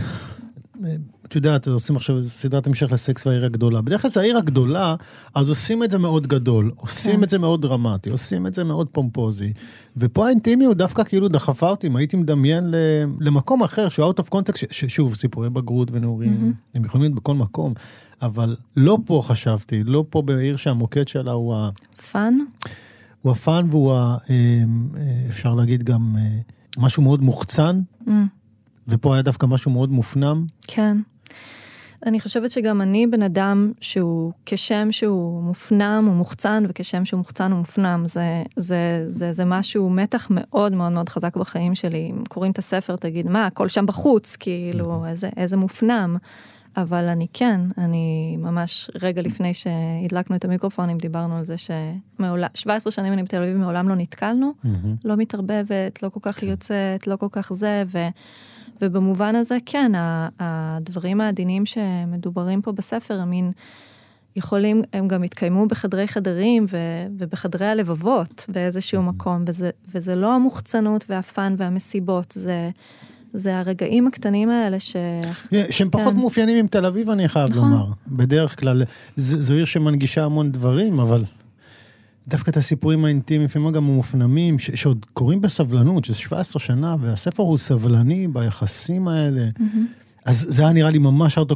את 1.27 1.37
יודעת, 1.37 1.69
עושים 1.69 1.97
עכשיו 1.97 2.23
סדרת 2.23 2.67
המשך 2.67 2.93
לסקס 2.93 3.27
והעיר 3.27 3.45
הגדולה. 3.45 3.83
בדרך 3.83 4.03
כלל 4.03 4.11
זה 4.11 4.21
העיר 4.21 4.37
הגדולה, 4.37 4.95
אז 5.35 5.49
עושים 5.49 5.83
את 5.83 5.91
זה 5.91 5.99
מאוד 5.99 6.27
גדול, 6.27 6.73
עושים 6.77 7.17
כן. 7.17 7.25
את 7.25 7.29
זה 7.29 7.39
מאוד 7.39 7.63
דרמטי, 7.63 8.11
עושים 8.11 8.47
את 8.47 8.55
זה 8.55 8.65
מאוד 8.65 8.89
פומפוזי. 8.89 9.53
ופה 9.97 10.27
האינטימיות 10.27 10.77
דווקא 10.77 11.05
כאילו 11.05 11.29
דחפה 11.29 11.71
אותי, 11.71 11.87
אם 11.87 11.97
הייתי 11.97 12.17
מדמיין 12.17 12.75
למקום 13.21 13.63
אחר, 13.63 13.89
שהוא 13.89 14.13
out 14.13 14.21
of 14.21 14.35
context, 14.35 14.67
ששוב, 14.71 15.15
סיפורי 15.15 15.51
בגרות 15.51 15.89
ונעורים, 15.93 16.53
mm-hmm. 16.53 16.77
הם 16.77 16.85
יכולים 16.85 17.05
להיות 17.05 17.15
בכל 17.15 17.35
מקום, 17.35 17.75
אבל 18.23 18.57
לא 18.77 18.99
פה 19.07 19.23
חשבתי, 19.25 19.85
לא 19.85 20.05
פה 20.11 20.23
בעיר 20.23 20.57
שהמוקד 20.57 21.09
שלה 21.09 21.33
הוא 21.33 21.55
ה... 21.55 21.71
פאן? 22.11 22.35
הוא 23.23 23.33
הפאן 23.33 23.67
והוא 23.71 23.93
ה... 23.93 24.17
אה, 24.31 24.35
אה, 24.97 25.29
אפשר 25.29 25.55
להגיד 25.55 25.83
גם 25.83 26.17
אה, 26.19 26.23
משהו 26.79 27.03
מאוד 27.03 27.23
מוחצן. 27.23 27.81
Mm. 28.07 28.11
ופה 28.89 29.15
היה 29.15 29.23
דווקא 29.23 29.47
משהו 29.47 29.71
מאוד 29.71 29.91
מופנם. 29.91 30.47
כן. 30.69 30.99
אני 32.07 32.21
חושבת 32.21 32.51
שגם 32.51 32.81
אני 32.83 33.07
בן 33.07 33.23
אדם 33.23 33.73
שהוא, 33.81 34.33
כשם 34.47 34.89
שהוא 34.91 35.43
מופנם 35.43 36.05
הוא 36.07 36.15
מוחצן, 36.15 36.65
וכשם 36.69 37.05
שהוא 37.05 37.19
מוחצן 37.19 37.53
הוא 37.53 37.59
מופנם. 37.59 38.03
זה, 38.07 38.43
זה, 38.57 39.05
זה, 39.07 39.33
זה 39.33 39.45
משהו, 39.45 39.91
מתח 39.91 40.27
מאוד 40.31 40.73
מאוד 40.73 40.93
מאוד 40.93 41.09
חזק 41.09 41.37
בחיים 41.37 41.75
שלי. 41.75 42.09
אם 42.11 42.25
קוראים 42.29 42.53
את 42.53 42.59
הספר, 42.59 42.97
תגיד, 42.97 43.27
מה, 43.27 43.47
הכל 43.47 43.69
שם 43.69 43.87
בחוץ, 43.87 44.37
כאילו, 44.37 44.87
נכון. 44.87 45.09
איזה, 45.09 45.29
איזה 45.37 45.57
מופנם. 45.57 46.17
אבל 46.77 47.09
אני 47.09 47.27
כן, 47.33 47.61
אני 47.79 48.37
ממש 48.41 48.91
רגע 49.03 49.23
לפני 49.23 49.55
שהדלקנו 49.55 50.37
את 50.37 50.45
המיקרופונים, 50.45 50.99
דיברנו 50.99 51.37
על 51.37 51.45
זה 51.45 51.55
שמעולם, 51.57 52.49
17 52.55 52.91
שנים 52.91 53.13
אני 53.13 53.23
בתל 53.23 53.43
אביב, 53.43 53.57
מעולם 53.57 53.89
לא 53.89 53.95
נתקלנו, 53.95 54.53
mm-hmm. 54.65 54.69
לא 55.05 55.17
מתערבבת, 55.17 56.03
לא 56.03 56.09
כל 56.09 56.21
כך 56.23 56.41
כן. 56.41 56.47
יוצאת, 56.47 57.07
לא 57.07 57.17
כל 57.17 57.29
כך 57.33 57.53
זה, 57.53 57.83
ו... 57.87 57.99
ובמובן 58.83 59.37
הזה, 59.37 59.59
כן, 59.67 59.93
הדברים 60.39 61.21
העדינים 61.21 61.67
שמדוברים 61.67 62.63
פה 62.63 62.73
בספר, 62.73 63.21
הם 63.21 63.31
מין... 63.31 63.53
יכולים, 64.37 64.83
הם 64.93 65.09
גם 65.09 65.23
התקיימו 65.23 65.67
בחדרי 65.67 66.09
חדרים 66.09 66.65
ו, 66.69 66.77
ובחדרי 67.19 67.67
הלבבות 67.67 68.47
באיזשהו. 68.49 69.03
מקום, 69.03 69.45
וזה, 69.47 69.71
וזה 69.95 70.17
לא 70.17 70.35
המוחצנות 70.35 71.05
והפאן 71.09 71.55
והמסיבות, 71.59 72.35
זה, 72.37 72.71
זה 73.35 73.59
הרגעים 73.59 74.07
הקטנים 74.07 74.51
האלה 74.51 74.81
ש... 74.81 74.97
שהם 75.71 75.91
פחות 75.91 76.13
כן. 76.13 76.21
מאופיינים 76.21 76.57
עם 76.57 76.67
תל 76.67 76.87
אביב, 76.87 77.11
אני 77.11 77.29
חייב 77.29 77.51
נכון. 77.51 77.71
לומר. 77.71 77.87
בדרך 78.09 78.61
כלל, 78.61 78.83
זו 79.17 79.55
עיר 79.55 79.65
שמנגישה 79.65 80.25
המון 80.25 80.53
דברים, 80.53 81.01
אבל 81.01 81.25
דווקא 82.29 82.51
את 82.51 82.57
הסיפורים 82.57 83.05
האינטימיים, 83.05 83.45
לפעמים 83.45 83.73
גם 83.73 83.85
מופנמים, 83.85 84.59
ש- 84.59 84.71
שעוד 84.71 85.07
קורים 85.13 85.41
בסבלנות, 85.41 86.05
שזה 86.05 86.19
17 86.19 86.61
שנה, 86.61 86.97
והספר 87.01 87.43
הוא 87.43 87.59
סבלני 87.59 88.29
ביחסים 88.29 89.09
האלה. 89.09 89.49
Mm-hmm. 89.59 90.04
אז 90.25 90.47
זה 90.49 90.63
היה 90.63 90.73
נראה 90.73 90.91
לי 90.91 90.99
ממש 90.99 91.39
out 91.39 91.53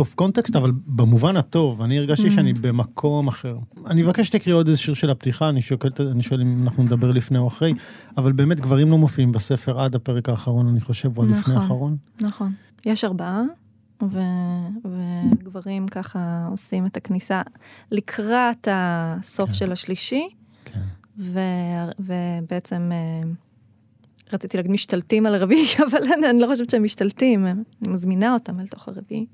of, 0.00 0.20
context, 0.20 0.58
אבל 0.58 0.72
במובן 0.86 1.36
הטוב, 1.36 1.82
אני 1.82 1.98
הרגשתי 1.98 2.28
mm-hmm. 2.28 2.32
שאני 2.32 2.52
במקום 2.52 3.28
אחר. 3.28 3.58
אני 3.86 4.02
מבקש 4.02 4.26
שתקריא 4.26 4.54
עוד 4.54 4.68
איזה 4.68 4.78
שיר 4.78 4.94
של 4.94 5.10
הפתיחה, 5.10 5.48
אני 5.48 5.62
שואל, 5.62 5.78
אני 6.10 6.22
שואל 6.22 6.40
אם 6.40 6.62
אנחנו 6.62 6.82
נדבר 6.82 7.12
לפני 7.12 7.38
או 7.38 7.48
אחרי, 7.48 7.74
אבל 8.16 8.32
באמת 8.32 8.60
גברים 8.60 8.90
לא 8.90 8.98
מופיעים 8.98 9.32
בספר 9.32 9.80
עד 9.80 9.94
הפרק 9.94 10.28
האחרון, 10.28 10.68
אני 10.68 10.80
חושב, 10.80 11.18
או 11.18 11.24
נכון, 11.24 11.38
לפני 11.38 11.54
האחרון. 11.54 11.96
נכון. 12.20 12.52
יש 12.86 13.04
ארבעה, 13.04 13.42
ו- 14.02 14.88
וגברים 14.90 15.88
ככה 15.88 16.48
עושים 16.50 16.86
את 16.86 16.96
הכניסה 16.96 17.42
לקראת 17.90 18.68
הסוף 18.70 19.48
כן. 19.48 19.54
של 19.54 19.72
השלישי, 19.72 20.28
כן. 20.64 20.80
ו- 21.18 21.90
ובעצם 21.98 22.90
אה, 22.92 23.30
רציתי 24.32 24.56
להגיד 24.56 24.72
משתלטים 24.72 25.26
על 25.26 25.34
הרביעי, 25.34 25.66
אבל 25.90 25.98
אני, 26.18 26.30
אני 26.30 26.40
לא 26.40 26.46
חושבת 26.46 26.70
שהם 26.70 26.84
משתלטים, 26.84 27.46
אני 27.46 27.62
מזמינה 27.80 28.34
אותם 28.34 28.60
אל 28.60 28.66
תוך 28.66 28.88
הרביעי. 28.88 29.26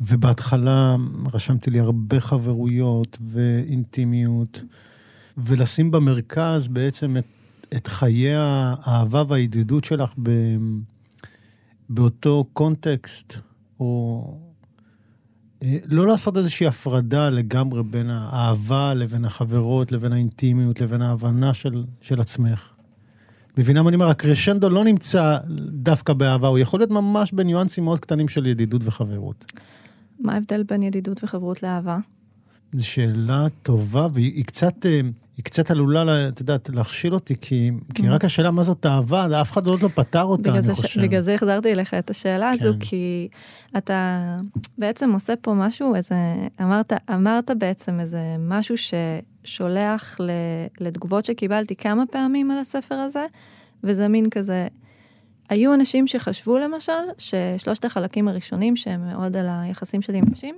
ובהתחלה 0.00 0.96
רשמתי 1.32 1.70
לי 1.70 1.80
הרבה 1.80 2.20
חברויות 2.20 3.18
ואינטימיות, 3.20 4.62
ולשים 5.38 5.90
במרכז 5.90 6.68
בעצם 6.68 7.16
את, 7.16 7.26
את 7.76 7.86
חיי 7.86 8.34
האהבה 8.34 9.22
והידידות 9.28 9.84
שלך 9.84 10.14
ב, 10.22 10.30
באותו 11.88 12.44
קונטקסט. 12.52 13.34
או 13.80 14.38
אה, 15.62 15.76
לא 15.86 16.06
לעשות 16.06 16.36
איזושהי 16.36 16.66
הפרדה 16.66 17.30
לגמרי 17.30 17.82
בין 17.82 18.10
האהבה 18.10 18.94
לבין 18.94 19.24
החברות, 19.24 19.92
לבין 19.92 20.12
האינטימיות, 20.12 20.80
לבין 20.80 21.02
ההבנה 21.02 21.54
של, 21.54 21.84
של 22.00 22.20
עצמך. 22.20 22.73
מבינה 23.58 23.82
מה 23.82 23.88
אני 23.88 23.94
אומר? 23.94 24.08
הקרשנדו 24.08 24.68
לא 24.68 24.84
נמצא 24.84 25.38
דווקא 25.68 26.12
באהבה, 26.12 26.48
הוא 26.48 26.58
יכול 26.58 26.80
להיות 26.80 26.90
ממש 26.90 27.32
בניואנסים 27.32 27.84
מאוד 27.84 28.00
קטנים 28.00 28.28
של 28.28 28.46
ידידות 28.46 28.82
וחברות. 28.84 29.52
מה 30.20 30.34
ההבדל 30.34 30.62
בין 30.62 30.82
ידידות 30.82 31.24
וחברות 31.24 31.62
לאהבה? 31.62 31.98
זו 32.72 32.86
שאלה 32.86 33.46
טובה, 33.62 34.08
והיא 34.12 34.44
קצת... 34.44 34.86
אה, 34.86 35.00
היא 35.36 35.44
קצת 35.44 35.70
עלולה, 35.70 36.28
את 36.28 36.40
יודעת, 36.40 36.70
להכשיל 36.74 37.14
אותי, 37.14 37.34
כי, 37.40 37.70
כי 37.94 38.02
mm. 38.02 38.10
רק 38.10 38.24
השאלה 38.24 38.50
מה 38.50 38.62
זאת 38.62 38.86
אהבה, 38.86 39.40
אף 39.40 39.52
אחד 39.52 39.66
עוד 39.66 39.82
לא 39.82 39.88
פתר 39.88 40.22
אותה, 40.22 40.58
אני 40.58 40.74
חושב. 40.74 41.02
בגלל 41.02 41.20
זה 41.20 41.34
החזרתי 41.34 41.72
אליך 41.72 41.94
את 41.94 42.10
השאלה 42.10 42.52
כן. 42.58 42.66
הזו, 42.66 42.74
כי 42.80 43.28
אתה 43.76 44.36
בעצם 44.78 45.12
עושה 45.12 45.34
פה 45.40 45.54
משהו, 45.54 45.94
איזה, 45.94 46.14
אמרת, 46.62 46.92
אמרת 47.14 47.50
בעצם 47.58 48.00
איזה 48.00 48.36
משהו 48.38 48.74
ששולח 48.76 49.33
ל, 50.20 50.30
לתגובות 50.80 51.24
שקיבלתי 51.24 51.76
כמה 51.76 52.06
פעמים 52.06 52.50
על 52.50 52.58
הספר 52.58 52.94
הזה, 52.94 53.26
וזה 53.84 54.08
מין 54.08 54.30
כזה, 54.30 54.68
היו 55.48 55.74
אנשים 55.74 56.06
שחשבו 56.06 56.58
למשל, 56.58 56.92
ששלושת 57.18 57.84
החלקים 57.84 58.28
הראשונים, 58.28 58.76
שהם 58.76 59.06
מאוד 59.06 59.36
על 59.36 59.46
היחסים 59.50 60.02
שלי 60.02 60.18
עם 60.18 60.24
נשים, 60.30 60.54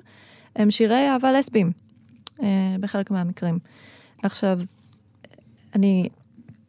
הם 0.57 0.71
שירי 0.71 1.09
אהבה 1.09 1.33
לסביים, 1.33 1.73
אה, 2.43 2.77
בחלק 2.81 3.11
מהמקרים. 3.11 3.59
עכשיו, 4.23 4.61
אני 5.75 6.09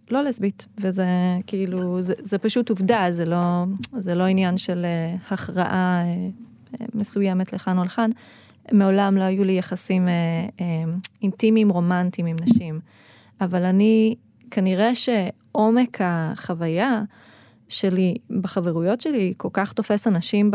לא 0.10 0.24
לסבית, 0.24 0.68
וזה 0.78 1.06
כאילו, 1.48 2.02
זה, 2.02 2.14
זה 2.18 2.38
פשוט 2.38 2.70
עובדה, 2.70 3.06
זה 3.12 3.26
לא, 3.26 3.64
זה 3.98 4.16
לא 4.16 4.24
עניין 4.24 4.58
של 4.58 4.86
uh, 4.86 5.34
הכרעה 5.34 6.04
uh, 6.74 6.84
מסוימת 6.96 7.54
לכאן 7.54 7.78
או 7.78 7.84
לכאן. 7.84 8.10
מעולם 8.72 9.18
לא 9.18 9.24
היו 9.24 9.44
לי 9.44 9.58
יחסים 9.58 10.08
uh, 10.08 10.12
uh, 10.58 10.62
אינטימיים, 11.22 11.70
רומנטיים 11.70 12.28
עם 12.28 12.36
נשים. 12.42 12.80
אבל 13.42 13.64
אני, 13.64 14.16
כנראה 14.52 14.92
שעומק 14.96 15.98
החוויה 16.02 17.04
שלי, 17.68 18.16
בחברויות 18.30 19.02
שלי, 19.02 19.34
כל 19.38 19.50
כך 19.54 19.74
תופס 19.74 20.08
אנשים 20.08 20.52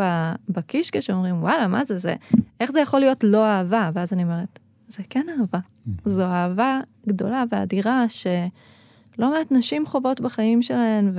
בקישקע 0.49 1.01
שאומרים, 1.01 1.43
וואלה, 1.43 1.67
מה 1.67 1.85
זה 1.85 1.99
זה? 1.99 2.15
איך 2.61 2.73
זה 2.73 2.81
יכול 2.81 3.01
להיות 3.01 3.25
לא 3.25 3.47
אהבה? 3.47 3.91
ואז 3.95 4.13
אני 4.13 4.23
אומרת, 4.23 4.59
זה 4.89 5.03
כן 5.11 5.27
אהבה. 5.39 5.59
זו 6.05 6.25
אהבה 6.25 6.81
גדולה 7.09 7.45
ואדירה 7.51 8.05
שלא 8.09 9.31
מעט 9.31 9.53
נשים 9.53 9.87
חוות 9.87 10.21
בחיים 10.21 10.63
שלהן 10.63 11.13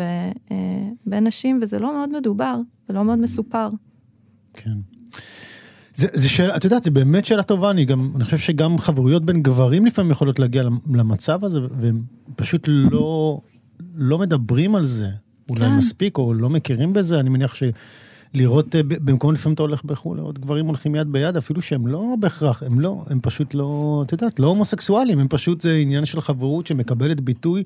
ובין 1.06 1.28
נשים, 1.28 1.60
וזה 1.62 1.80
לא 1.80 1.94
מאוד 1.94 2.10
מדובר 2.10 2.60
ולא 2.90 3.04
מאוד 3.04 3.20
מסופר. 3.20 3.70
כן. 4.54 4.78
זה, 5.96 6.08
זה 6.14 6.30
שאלה, 6.30 6.56
את 6.56 6.64
יודעת, 6.64 6.84
זה 6.84 6.92
באמת 6.92 7.26
שאלה 7.26 7.44
טובה, 7.44 7.72
אני 7.72 7.86
גם, 7.86 8.12
אני 8.16 8.24
חושב 8.24 8.38
שגם 8.38 8.78
חברויות 8.78 9.26
בין 9.26 9.44
גברים 9.44 9.86
לפעמים 9.86 10.12
יכולות 10.12 10.40
להגיע 10.40 10.64
למצב 10.94 11.46
הזה, 11.46 11.60
והם 11.80 12.02
פשוט 12.36 12.64
לא, 12.68 13.40
לא 13.96 14.20
מדברים 14.20 14.76
על 14.76 14.86
זה, 14.86 15.08
אולי 15.50 15.66
כן. 15.66 15.78
מספיק, 15.78 16.18
או 16.18 16.34
לא 16.34 16.50
מכירים 16.50 16.94
בזה, 16.94 17.20
אני 17.20 17.30
מניח 17.30 17.56
ש... 17.56 17.64
לראות 18.34 18.76
אה, 18.76 18.82
במקום 18.84 19.34
לפעמים 19.34 19.54
אתה 19.54 19.64
הולך 19.64 19.84
בחו"ל, 19.84 20.18
לראות 20.18 20.40
גברים 20.40 20.66
הולכים 20.66 20.96
יד 20.96 21.08
ביד, 21.12 21.38
אפילו 21.38 21.62
שהם 21.62 21.88
לא 21.88 22.16
בהכרח, 22.20 22.64
הם 22.64 22.80
לא, 22.80 23.04
הם 23.10 23.20
פשוט 23.22 23.54
לא, 23.54 24.04
את 24.06 24.12
יודעת, 24.12 24.40
לא 24.40 24.48
הומוסקסואלים, 24.48 25.20
הם 25.20 25.28
פשוט, 25.28 25.62
זה 25.62 25.76
עניין 25.76 26.06
של 26.06 26.22
חברות 26.22 26.68
שמקבלת 26.68 27.22
ביטוי. 27.22 27.64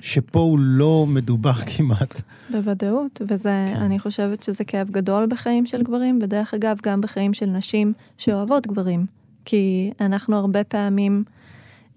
שפה 0.00 0.40
הוא 0.40 0.58
לא 0.58 1.06
מדובר 1.08 1.52
כמעט. 1.52 2.20
בוודאות, 2.50 3.22
וזה, 3.28 3.72
כן. 3.74 3.80
אני 3.80 3.98
חושבת 3.98 4.42
שזה 4.42 4.64
כאב 4.64 4.90
גדול 4.90 5.26
בחיים 5.26 5.66
של 5.66 5.82
גברים, 5.82 6.18
ודרך 6.22 6.54
אגב, 6.54 6.78
גם 6.82 7.00
בחיים 7.00 7.34
של 7.34 7.46
נשים 7.46 7.92
שאוהבות 8.18 8.66
גברים. 8.66 9.06
כי 9.44 9.90
אנחנו 10.00 10.36
הרבה 10.36 10.64
פעמים 10.64 11.24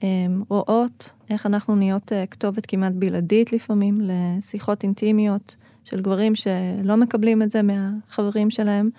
אמ, 0.03 0.43
רואות 0.49 1.13
איך 1.29 1.45
אנחנו 1.45 1.75
נהיות 1.75 2.11
uh, 2.11 2.27
כתובת 2.31 2.65
כמעט 2.65 2.93
בלעדית 2.95 3.53
לפעמים 3.53 4.01
לשיחות 4.03 4.83
אינטימיות. 4.83 5.55
של 5.89 6.01
גברים 6.01 6.35
שלא 6.35 6.97
מקבלים 6.97 7.41
את 7.41 7.51
זה 7.51 7.61
מהחברים 7.61 8.49
שלהם. 8.49 8.89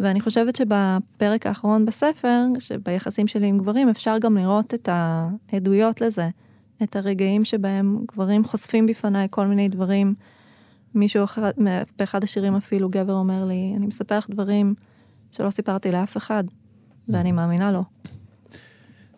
ואני 0.00 0.20
חושבת 0.20 0.56
שבפרק 0.56 1.46
האחרון 1.46 1.86
בספר, 1.86 2.44
שביחסים 2.58 3.26
שלי 3.26 3.46
עם 3.46 3.58
גברים, 3.58 3.88
אפשר 3.88 4.18
גם 4.18 4.36
לראות 4.36 4.74
את 4.74 4.88
העדויות 4.92 6.00
לזה, 6.00 6.28
את 6.82 6.96
הרגעים 6.96 7.44
שבהם 7.44 8.04
גברים 8.12 8.44
חושפים 8.44 8.86
בפניי 8.86 9.26
כל 9.30 9.46
מיני 9.46 9.68
דברים. 9.68 10.14
מישהו 10.94 11.24
אחד, 11.24 11.52
באחד 11.98 12.24
השירים 12.24 12.56
אפילו 12.56 12.88
גבר 12.88 13.12
אומר 13.12 13.44
לי, 13.44 13.74
אני 13.76 13.86
מספר 13.86 14.18
לך 14.18 14.30
דברים 14.30 14.74
שלא 15.30 15.50
סיפרתי 15.50 15.92
לאף 15.92 16.16
אחד. 16.16 16.44
ואני 17.08 17.32
מאמינה 17.32 17.72
לו. 17.72 17.84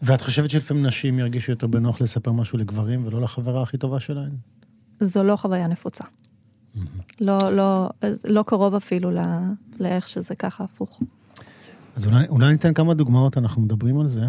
ואת 0.03 0.21
חושבת 0.21 0.51
שלפעמים 0.51 0.87
נשים 0.87 1.19
ירגישו 1.19 1.53
יותר 1.53 1.67
בנוח 1.67 2.01
לספר 2.01 2.33
משהו 2.33 2.59
לגברים 2.59 3.07
ולא 3.07 3.21
לחברה 3.21 3.63
הכי 3.63 3.79
טובה 3.79 4.01
שלהן? 4.01 4.33
זו 5.01 5.23
לא 5.23 5.37
חוויה 5.37 5.67
נפוצה. 5.67 6.05
לא, 7.21 7.39
לא, 7.53 7.91
לא 8.25 8.43
קרוב 8.47 8.75
אפילו 8.75 9.11
לא, 9.11 9.23
לאיך 9.81 10.09
שזה 10.09 10.35
ככה 10.35 10.65
הפוך. 10.65 11.01
אז 11.97 12.07
אולי, 12.07 12.29
אולי 12.29 12.53
ניתן 12.53 12.75
כמה 12.75 12.95
דוגמאות, 12.95 13.39
אנחנו 13.39 13.63
מדברים 13.63 14.01
על 14.01 14.07
זה. 14.07 14.23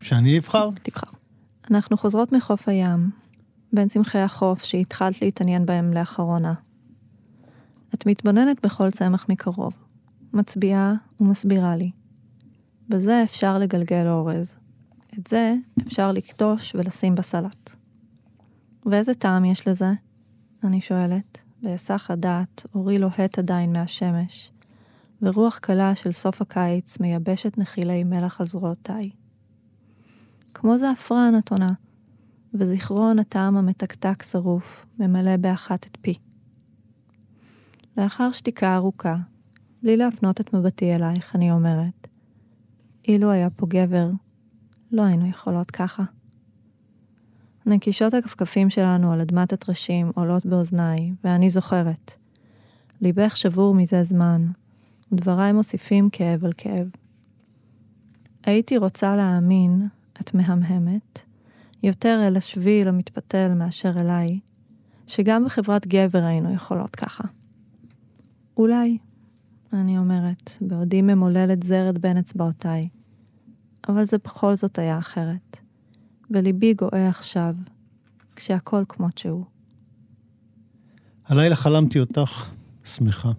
שאני 0.00 0.38
אבחר? 0.38 0.70
תבחר. 0.82 1.10
אנחנו 1.70 1.96
חוזרות 1.96 2.32
מחוף 2.32 2.68
הים, 2.68 3.10
בין 3.72 3.88
צמחי 3.88 4.18
החוף 4.18 4.64
שהתחלת 4.64 5.22
להתעניין 5.22 5.66
בהם 5.66 5.92
לאחרונה. 5.92 6.54
את 7.94 8.06
מתבוננת 8.06 8.66
בכל 8.66 8.90
צמח 8.90 9.26
מקרוב, 9.28 9.72
מצביעה 10.32 10.94
ומסבירה 11.20 11.76
לי. 11.76 11.90
בזה 12.88 13.22
אפשר 13.24 13.58
לגלגל 13.58 14.06
אורז. 14.08 14.54
את 15.18 15.26
זה 15.26 15.54
אפשר 15.82 16.12
לקטוש 16.12 16.74
ולשים 16.74 17.14
בסלט. 17.14 17.70
ואיזה 18.86 19.14
טעם 19.14 19.44
יש 19.44 19.68
לזה? 19.68 19.92
אני 20.64 20.80
שואלת, 20.80 21.38
בהיסח 21.62 22.10
הדעת, 22.10 22.66
אורי 22.74 22.98
לוהט 22.98 23.38
עדיין 23.38 23.72
מהשמש, 23.72 24.52
ורוח 25.22 25.58
קלה 25.58 25.94
של 25.94 26.12
סוף 26.12 26.42
הקיץ 26.42 27.00
מייבשת 27.00 27.58
נחילי 27.58 28.04
מלח 28.04 28.40
על 28.40 28.46
זרועותיי. 28.46 29.10
כמו 30.54 30.78
זעפרן, 30.78 31.34
את 31.38 31.52
עונה, 31.52 31.72
וזיכרון 32.54 33.18
הטעם 33.18 33.56
המתקתק 33.56 34.22
שרוף, 34.22 34.86
ממלא 34.98 35.36
באחת 35.36 35.86
את 35.86 35.96
פי. 36.00 36.14
לאחר 37.96 38.32
שתיקה 38.32 38.76
ארוכה, 38.76 39.16
בלי 39.82 39.96
להפנות 39.96 40.40
את 40.40 40.54
מבטי 40.54 40.94
אלייך, 40.94 41.36
אני 41.36 41.52
אומרת, 41.52 42.08
אילו 43.08 43.30
היה 43.30 43.50
פה 43.50 43.66
גבר, 43.66 44.10
לא 44.92 45.02
היינו 45.02 45.26
יכולות 45.26 45.70
ככה. 45.70 46.02
נקישות 47.66 48.14
הכפכפים 48.14 48.70
שלנו 48.70 49.12
על 49.12 49.20
אדמת 49.20 49.52
הטרשים 49.52 50.10
עולות 50.14 50.46
באוזניי, 50.46 51.12
ואני 51.24 51.50
זוכרת. 51.50 52.14
ליבך 53.00 53.36
שבור 53.36 53.74
מזה 53.74 54.02
זמן, 54.02 54.46
ודבריי 55.12 55.52
מוסיפים 55.52 56.10
כאב 56.10 56.44
על 56.44 56.52
כאב. 56.56 56.90
הייתי 58.44 58.78
רוצה 58.78 59.16
להאמין, 59.16 59.88
את 60.20 60.34
מהמהמת, 60.34 61.22
יותר 61.82 62.24
אל 62.26 62.36
השביל 62.36 62.88
המתפתל 62.88 63.54
מאשר 63.54 64.00
אליי, 64.00 64.40
שגם 65.06 65.44
בחברת 65.44 65.86
גבר 65.86 66.22
היינו 66.22 66.54
יכולות 66.54 66.96
ככה. 66.96 67.24
אולי, 68.56 68.98
אני 69.72 69.98
אומרת, 69.98 70.50
בעודי 70.60 71.02
ממוללת 71.02 71.62
זרת 71.62 71.98
בין 71.98 72.16
אצבעותיי, 72.16 72.88
אבל 73.88 74.04
זה 74.04 74.18
בכל 74.24 74.54
זאת 74.54 74.78
היה 74.78 74.98
אחרת, 74.98 75.56
וליבי 76.30 76.74
גואה 76.74 77.08
עכשיו, 77.08 77.54
כשהכל 78.36 78.82
כמות 78.88 79.18
שהוא. 79.18 79.44
הלילה 81.26 81.56
חלמתי 81.56 82.00
אותך, 82.00 82.50
שמחה, 82.84 83.32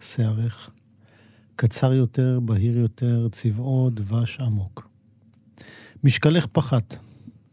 שערך, 0.00 0.70
קצר 1.56 1.92
יותר, 1.92 2.40
בהיר 2.40 2.78
יותר, 2.78 3.28
צבעו 3.32 3.90
דבש 3.90 4.40
עמוק. 4.40 4.89
משקלך 6.04 6.46
פחת, 6.46 6.96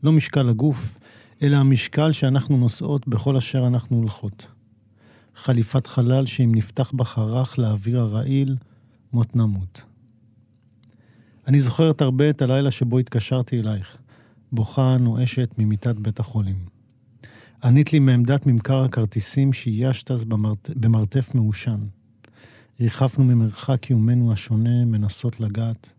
לא 0.04 0.12
משקל 0.12 0.50
הגוף, 0.50 1.00
אלא 1.42 1.58
המשקל 1.58 2.12
שאנחנו 2.12 2.58
נושאות 2.58 3.08
בכל 3.08 3.38
אשר 3.38 3.68
אנחנו 3.68 3.98
הולכות. 3.98 4.48
חליפת 5.36 5.88
חלל 5.88 6.26
שאם 6.26 6.52
נפתח 6.56 6.92
בה 6.92 7.06
חרך 7.06 7.60
לאוויר 7.60 8.00
הרעיל, 8.00 8.56
מות 9.14 9.36
נמות. 9.36 9.82
אני 11.48 11.60
זוכרת 11.60 12.02
הרבה 12.02 12.30
את 12.30 12.42
הלילה 12.42 12.72
שבו 12.72 13.00
התקשרתי 13.00 13.60
אלייך, 13.60 13.98
בוכה 14.52 14.98
נואשת 15.00 15.50
ממיטת 15.58 15.96
בית 15.96 16.20
החולים. 16.20 16.56
ענית 17.64 17.94
לי 17.94 18.00
מעמדת 18.00 18.46
ממכר 18.46 18.84
הכרטיסים 18.84 19.54
שאיישת 19.54 20.12
אז 20.12 20.26
במרט... 20.26 20.70
במרתף 20.76 21.36
מעושן. 21.36 21.80
ריחפנו 22.80 23.24
ממרחק 23.24 23.80
קיומנו 23.80 24.34
השונה, 24.34 24.86
מנסות 24.86 25.40
לגעת. 25.40 25.94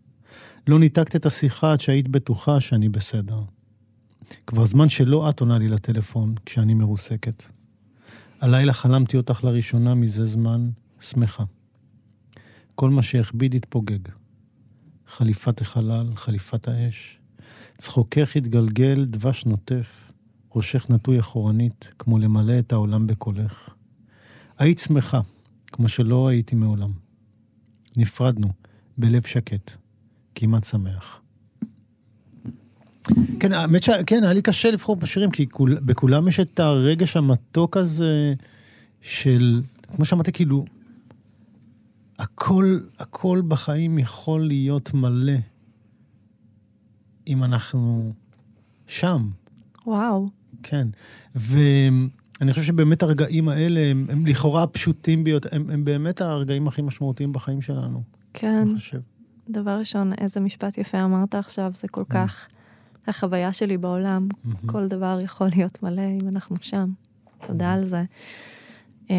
לא 0.69 0.79
ניתקת 0.79 1.15
את 1.15 1.25
השיחה 1.25 1.71
עד 1.71 1.81
שהיית 1.81 2.07
בטוחה 2.07 2.61
שאני 2.61 2.89
בסדר. 2.89 3.41
כבר 4.47 4.65
זמן 4.65 4.89
שלא 4.89 5.29
את 5.29 5.39
עונה 5.39 5.57
לי 5.57 5.67
לטלפון 5.67 6.35
כשאני 6.45 6.73
מרוסקת. 6.73 7.43
הלילה 8.41 8.73
חלמתי 8.73 9.17
אותך 9.17 9.43
לראשונה 9.43 9.95
מזה 9.95 10.25
זמן, 10.25 10.69
שמחה. 11.01 11.43
כל 12.75 12.89
מה 12.89 13.01
שהכביד 13.01 13.55
התפוגג. 13.55 13.99
חליפת 15.07 15.61
החלל, 15.61 16.15
חליפת 16.15 16.67
האש. 16.67 17.19
צחוקך 17.77 18.35
התגלגל, 18.35 19.05
דבש 19.05 19.45
נוטף, 19.45 20.11
ראשך 20.55 20.89
נטוי 20.89 21.19
אחורנית, 21.19 21.91
כמו 21.99 22.19
למלא 22.19 22.59
את 22.59 22.71
העולם 22.71 23.07
בקולך. 23.07 23.69
היית 24.57 24.79
שמחה, 24.79 25.21
כמו 25.67 25.89
שלא 25.89 26.27
הייתי 26.27 26.55
מעולם. 26.55 26.91
נפרדנו, 27.97 28.47
בלב 28.97 29.21
שקט, 29.21 29.71
כמעט 30.39 30.63
שמח. 30.63 31.21
כן, 33.39 33.53
האמת 33.53 33.83
שכן, 33.83 34.23
היה 34.23 34.33
לי 34.33 34.41
קשה 34.41 34.71
לבחור 34.71 34.95
בשירים, 34.95 35.31
כי 35.31 35.49
כול, 35.49 35.79
בכולם 35.79 36.27
יש 36.27 36.39
את 36.39 36.59
הרגש 36.59 37.17
המתוק 37.17 37.77
הזה 37.77 38.33
של, 39.01 39.61
כמו 39.95 40.05
שאמרתי, 40.05 40.31
כאילו, 40.31 40.65
הכל, 42.19 42.79
הכל 42.99 43.41
בחיים 43.47 43.99
יכול 43.99 44.47
להיות 44.47 44.93
מלא 44.93 45.33
אם 47.27 47.43
אנחנו 47.43 48.13
שם. 48.87 49.29
וואו. 49.85 50.29
כן. 50.63 50.87
ואני 51.35 52.51
חושב 52.51 52.63
שבאמת 52.63 53.03
הרגעים 53.03 53.49
האלה 53.49 53.79
הם, 53.79 54.05
הם 54.09 54.25
לכאורה 54.25 54.67
פשוטים 54.67 55.23
ביותר, 55.23 55.49
הם, 55.51 55.69
הם 55.69 55.85
באמת 55.85 56.21
הרגעים 56.21 56.67
הכי 56.67 56.81
משמעותיים 56.81 57.33
בחיים 57.33 57.61
שלנו. 57.61 58.03
כן. 58.33 58.63
אני 58.67 58.75
חושב. 58.75 58.99
דבר 59.49 59.79
ראשון, 59.79 60.13
איזה 60.13 60.39
משפט 60.39 60.77
יפה 60.77 61.03
אמרת 61.03 61.35
עכשיו, 61.35 61.71
זה 61.75 61.87
כל 61.87 62.01
mm. 62.01 62.13
כך 62.13 62.47
החוויה 63.07 63.53
שלי 63.53 63.77
בעולם. 63.77 64.27
Mm-hmm. 64.31 64.71
כל 64.71 64.87
דבר 64.87 65.19
יכול 65.21 65.47
להיות 65.55 65.83
מלא 65.83 66.01
אם 66.21 66.27
אנחנו 66.27 66.55
שם. 66.61 66.89
תודה 67.41 67.73
mm-hmm. 67.73 67.77
על 67.77 67.85
זה. 67.85 68.03
Um, 69.07 69.11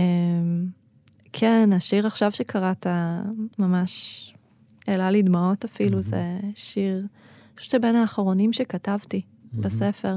כן, 1.32 1.70
השיר 1.72 2.06
עכשיו 2.06 2.30
שקראת, 2.32 2.86
ממש 3.58 4.34
העלה 4.86 5.10
לי 5.10 5.22
דמעות 5.22 5.64
אפילו, 5.64 5.98
mm-hmm. 5.98 6.02
זה 6.02 6.40
שיר, 6.54 6.98
אני 6.98 7.56
חושבת 7.56 7.70
שבין 7.70 7.96
האחרונים 7.96 8.52
שכתבתי. 8.52 9.22
בספר. 9.54 10.16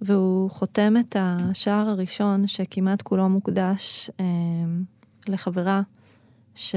והוא 0.00 0.50
חותם 0.50 0.94
את 1.00 1.16
השער 1.18 1.88
הראשון 1.88 2.46
שכמעט 2.46 3.02
כולו 3.02 3.28
מוקדש 3.28 4.10
אה, 4.20 4.24
לחברה 5.28 5.82
ש... 6.54 6.74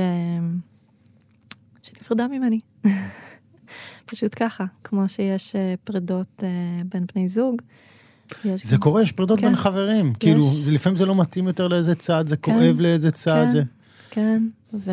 שנפרדה 1.94 2.28
ממני. 2.28 2.60
פשוט 4.06 4.34
ככה, 4.36 4.66
כמו 4.84 5.10
שיש 5.10 5.56
אה, 5.56 5.74
פרדות 5.84 6.44
אה, 6.44 6.82
בין 6.86 7.06
בני 7.16 7.30
זוג. 7.30 7.62
זה 8.44 8.76
גם... 8.76 8.82
קורה, 8.82 9.02
יש 9.02 9.12
פרדות 9.12 9.40
כן. 9.40 9.48
בין 9.48 9.56
חברים. 9.56 10.08
יש... 10.08 10.18
כאילו, 10.20 10.42
זה, 10.42 10.72
לפעמים 10.72 10.96
זה 10.96 11.06
לא 11.06 11.16
מתאים 11.16 11.48
יותר 11.48 11.68
לאיזה 11.68 11.96
צד, 11.96 12.28
זה 12.28 12.38
כן, 12.38 12.60
כואב 12.60 12.80
לאיזה 12.80 13.12
צד. 13.12 13.46
כן, 13.50 13.50
זה... 13.50 13.64
כן, 14.10 14.44
ו... 14.74 14.92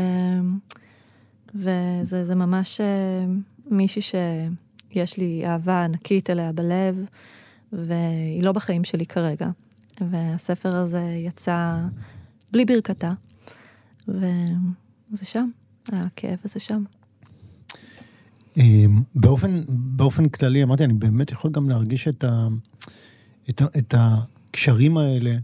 וזה 1.54 2.34
ממש 2.34 2.80
אה, 2.80 2.86
מישהי 3.70 4.02
שיש 4.02 5.16
לי 5.16 5.42
אהבה 5.46 5.84
ענקית 5.84 6.30
אליה 6.30 6.52
בלב, 6.52 7.04
והיא 7.72 8.42
לא 8.42 8.52
בחיים 8.52 8.84
שלי 8.84 9.06
כרגע. 9.06 9.50
והספר 10.00 10.76
הזה 10.76 11.16
יצא 11.18 11.76
בלי 12.52 12.64
ברכתה, 12.64 13.12
וזה 14.08 15.24
שם, 15.24 15.48
הכאב 15.92 16.38
הזה 16.44 16.60
שם. 16.60 16.82
אמ, 18.56 19.02
באופן, 19.14 19.60
באופן 19.68 20.28
כללי, 20.28 20.62
אמרתי, 20.62 20.84
אני 20.84 20.92
באמת 20.92 21.32
יכול 21.32 21.50
גם 21.50 21.68
להרגיש 21.68 22.08
את, 22.08 22.24
ה, 22.24 22.48
את, 23.48 23.62
ה, 23.62 23.64
את 23.78 23.94
הקשרים 23.98 24.96
האלה 24.96 25.36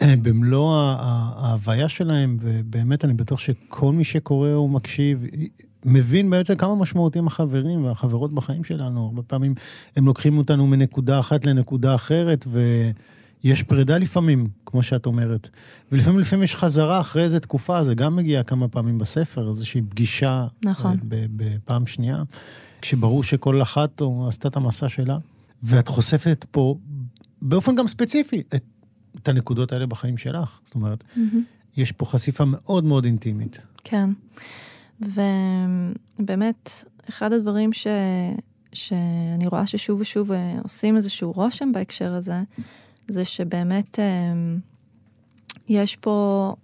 במלוא 0.22 0.74
ההוויה 0.76 1.88
שלהם, 1.88 2.36
ובאמת 2.40 3.04
אני 3.04 3.12
בטוח 3.12 3.38
שכל 3.38 3.92
מי 3.92 4.04
שקורא 4.04 4.52
או 4.52 4.68
מקשיב, 4.68 5.26
מבין 5.84 6.30
בעצם 6.30 6.56
כמה 6.56 6.74
משמעותיים 6.74 7.26
החברים 7.26 7.84
והחברות 7.84 8.32
בחיים 8.32 8.64
שלנו. 8.64 9.04
הרבה 9.04 9.22
פעמים 9.22 9.54
הם 9.96 10.06
לוקחים 10.06 10.38
אותנו 10.38 10.66
מנקודה 10.66 11.20
אחת 11.20 11.46
לנקודה 11.46 11.94
אחרת, 11.94 12.46
ויש 13.44 13.62
פרידה 13.62 13.98
לפעמים, 13.98 14.48
כמו 14.66 14.82
שאת 14.82 15.06
אומרת. 15.06 15.48
ולפעמים 15.92 16.20
לפעמים 16.20 16.42
יש 16.42 16.56
חזרה 16.56 17.00
אחרי 17.00 17.22
איזה 17.22 17.40
תקופה, 17.40 17.82
זה 17.82 17.94
גם 17.94 18.16
מגיע 18.16 18.42
כמה 18.42 18.68
פעמים 18.68 18.98
בספר, 18.98 19.50
איזושהי 19.50 19.82
פגישה. 19.82 20.46
נכון. 20.64 20.98
בפעם 21.10 21.86
שנייה, 21.86 22.22
כשברור 22.80 23.22
שכל 23.22 23.62
אחת 23.62 24.02
עשתה 24.28 24.48
את 24.48 24.56
המסע 24.56 24.88
שלה. 24.88 25.18
ואת 25.62 25.88
חושפת 25.88 26.44
פה, 26.50 26.76
באופן 27.42 27.74
גם 27.74 27.86
ספציפי, 27.86 28.42
את, 28.54 28.64
את 29.16 29.28
הנקודות 29.28 29.72
האלה 29.72 29.86
בחיים 29.86 30.16
שלך. 30.16 30.60
זאת 30.64 30.74
אומרת, 30.74 31.04
mm-hmm. 31.16 31.20
יש 31.76 31.92
פה 31.92 32.04
חשיפה 32.04 32.44
מאוד 32.46 32.84
מאוד 32.84 33.04
אינטימית. 33.04 33.58
כן. 33.84 34.10
ובאמת, 35.00 36.70
אחד 37.08 37.32
הדברים 37.32 37.72
ש... 37.72 37.86
שאני 38.72 39.46
רואה 39.46 39.66
ששוב 39.66 40.00
ושוב 40.00 40.32
אה, 40.32 40.58
עושים 40.62 40.96
איזשהו 40.96 41.32
רושם 41.32 41.72
בהקשר 41.72 42.14
הזה, 42.14 42.42
זה 43.08 43.24
שבאמת 43.24 43.98
אה, 43.98 44.04
יש 45.68 45.96
פה 45.96 46.54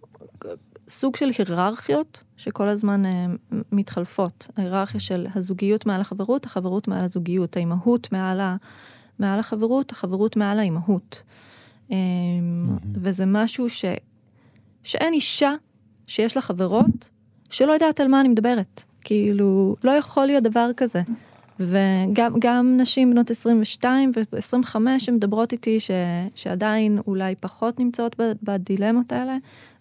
סוג 0.89 1.17
של 1.17 1.31
היררכיות 1.39 2.25
שכל 2.37 2.69
הזמן 2.69 3.07
אה, 3.07 3.27
מתחלפות. 3.73 4.49
ההיררכיה 4.57 5.01
של 5.01 5.27
הזוגיות 5.35 5.87
מעל 5.87 6.01
החברות, 6.01 6.47
החברות 6.47 6.89
מעל 6.89 7.05
הזוגיות, 7.05 7.57
האימהות 7.57 8.13
מעל, 8.13 8.41
ה, 8.41 8.57
מעל 9.19 9.39
החברות, 9.39 9.93
החברות 9.93 10.37
מעל 10.37 10.59
האימהות. 10.59 11.23
Mm-hmm. 11.89 11.93
וזה 12.95 13.27
משהו 13.27 13.69
ש, 13.69 13.85
שאין 14.83 15.13
אישה 15.13 15.55
שיש 16.07 16.37
לה 16.37 16.43
חברות 16.43 17.11
שלא 17.51 17.73
יודעת 17.73 18.01
על 18.01 18.09
מה 18.09 18.21
אני 18.21 18.29
מדברת. 18.29 18.83
כאילו, 19.01 19.77
לא 19.85 19.91
יכול 19.91 20.27
להיות 20.27 20.45
דבר 20.45 20.71
כזה. 20.77 21.03
וגם 21.61 22.77
נשים 22.77 23.11
בנות 23.11 23.31
22 23.31 24.11
ו-25 24.17 24.77
שמדברות 24.99 25.53
איתי 25.53 25.81
ש, 25.81 25.91
שעדיין 26.35 26.99
אולי 27.07 27.35
פחות 27.35 27.81
נמצאות 27.81 28.17
בדילמות 28.43 29.13
האלה, 29.13 29.37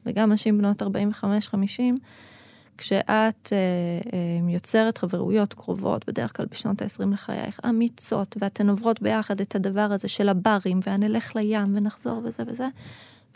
וגם 0.06 0.32
נשים 0.32 0.58
בנות 0.58 0.82
45-50, 0.82 0.86
כשאת 2.78 3.14
אה, 3.54 3.58
אה, 4.14 4.52
יוצרת 4.52 4.98
חברויות 4.98 5.54
קרובות, 5.54 6.08
בדרך 6.08 6.38
כלל 6.38 6.46
בשנות 6.52 6.82
ה-20 6.82 7.14
לחייך, 7.14 7.60
אמיצות, 7.70 8.38
ואתן 8.42 8.70
עוברות 8.70 9.02
ביחד 9.02 9.42
את 9.42 9.56
הדבר 9.56 9.82
הזה 9.92 10.08
של 10.08 10.30
הברים, 10.30 10.80
והנלך 10.88 11.36
לים 11.36 11.78
ונחזור 11.78 12.22
וזה 12.24 12.44
וזה, 12.48 12.68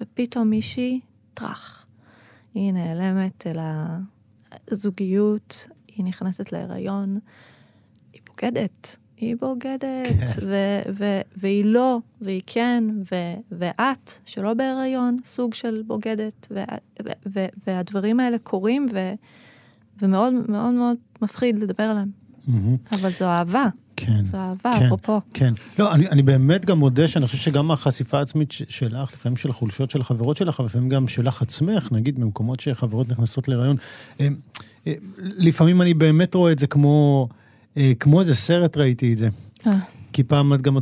ופתאום 0.01 0.49
מישהי, 0.49 0.99
טראח. 1.33 1.85
היא 2.53 2.73
נעלמת 2.73 3.47
אל 3.47 3.57
הזוגיות, 4.71 5.67
היא 5.95 6.05
נכנסת 6.05 6.51
להיריון, 6.51 7.19
בוגדת. 8.41 8.97
היא 9.17 9.35
בוגדת, 9.41 10.07
כן. 10.07 10.25
ו- 10.41 10.81
ו- 10.97 11.21
והיא 11.37 11.65
לא, 11.65 11.99
והיא 12.21 12.41
כן, 12.47 12.83
ו- 13.11 13.39
ואת, 13.51 14.11
שלא 14.25 14.53
בהיריון, 14.53 15.17
סוג 15.25 15.53
של 15.53 15.83
בוגדת, 15.87 16.47
ו- 16.51 16.63
ו- 17.33 17.45
והדברים 17.67 18.19
האלה 18.19 18.37
קורים, 18.37 18.85
ו- 18.93 19.13
ומאוד 20.01 20.33
מאוד 20.49 20.73
מאוד 20.73 20.97
מפחיד 21.21 21.59
לדבר 21.59 21.83
עליהם. 21.83 22.09
Mm-hmm. 22.47 22.95
אבל 22.95 23.09
זו 23.09 23.25
אהבה. 23.25 23.65
כן. 23.95 24.25
זו 24.25 24.37
אהבה, 24.37 24.73
כן, 24.79 24.85
אפרופו. 24.85 25.21
כן. 25.33 25.53
לא, 25.79 25.93
אני, 25.93 26.07
אני 26.07 26.21
באמת 26.21 26.65
גם 26.65 26.79
מודה 26.79 27.07
שאני 27.07 27.27
חושב 27.27 27.37
שגם 27.37 27.71
החשיפה 27.71 28.19
העצמית 28.19 28.51
שלך, 28.51 29.13
לפעמים 29.13 29.37
של 29.37 29.51
חולשות 29.51 29.91
של 29.91 29.99
החברות 29.99 30.37
שלך, 30.37 30.59
ולפעמים 30.59 30.89
גם 30.89 31.07
שלך 31.07 31.41
עצמך, 31.41 31.91
נגיד 31.91 32.19
במקומות 32.19 32.59
שחברות 32.59 33.09
נכנסות 33.09 33.47
להיריון, 33.47 33.77
לפעמים 35.21 35.81
אני 35.81 35.93
באמת 35.93 36.35
רואה 36.35 36.51
את 36.51 36.59
זה 36.59 36.67
כמו... 36.67 37.27
אה, 37.77 37.91
כמו 37.99 38.19
איזה 38.19 38.35
סרט 38.35 38.77
ראיתי 38.77 39.13
את 39.13 39.17
זה. 39.17 39.29
אה. 39.67 39.71
כי 40.13 40.23
פעם 40.23 40.53
את 40.53 40.61
גם, 40.61 40.77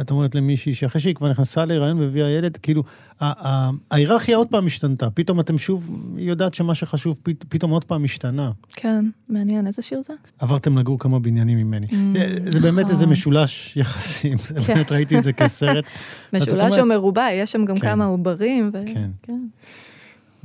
את 0.00 0.10
אומרת 0.10 0.34
למישהי 0.34 0.74
שאחרי 0.74 1.00
שהיא 1.00 1.14
כבר 1.14 1.30
נכנסה 1.30 1.64
להיריון 1.64 2.00
והביאה 2.00 2.28
ילד, 2.28 2.56
כאילו, 2.56 2.82
ההיררכיה 3.90 4.36
עוד 4.36 4.48
פעם 4.48 4.66
השתנתה. 4.66 5.10
פתאום 5.10 5.40
אתם 5.40 5.58
שוב, 5.58 6.02
היא 6.16 6.28
יודעת 6.28 6.54
שמה 6.54 6.74
שחשוב 6.74 7.20
פתאום 7.48 7.70
עוד 7.70 7.84
פעם 7.84 8.04
השתנה. 8.04 8.50
כן, 8.72 9.06
מעניין, 9.28 9.66
איזה 9.66 9.82
שיר 9.82 10.02
זה? 10.04 10.12
עברתם 10.38 10.78
לגור 10.78 10.98
כמה 10.98 11.18
בניינים 11.18 11.58
ממני. 11.58 11.86
Mm, 11.86 11.94
זה 12.50 12.60
באמת 12.60 12.90
איזה. 12.90 13.06
משולש 13.06 13.76
יחסים, 13.76 14.38
כן. 14.66 14.74
באמת 14.74 14.92
ראיתי 14.92 15.18
את 15.18 15.22
זה 15.22 15.32
כסרט. 15.32 15.84
משולש 16.32 16.78
או 16.78 16.86
מרובע, 16.86 17.26
יש 17.32 17.52
שם 17.52 17.64
גם 17.64 17.78
כן. 17.78 17.88
כמה 17.88 18.04
עוברים. 18.04 18.72
כן. 19.22 19.40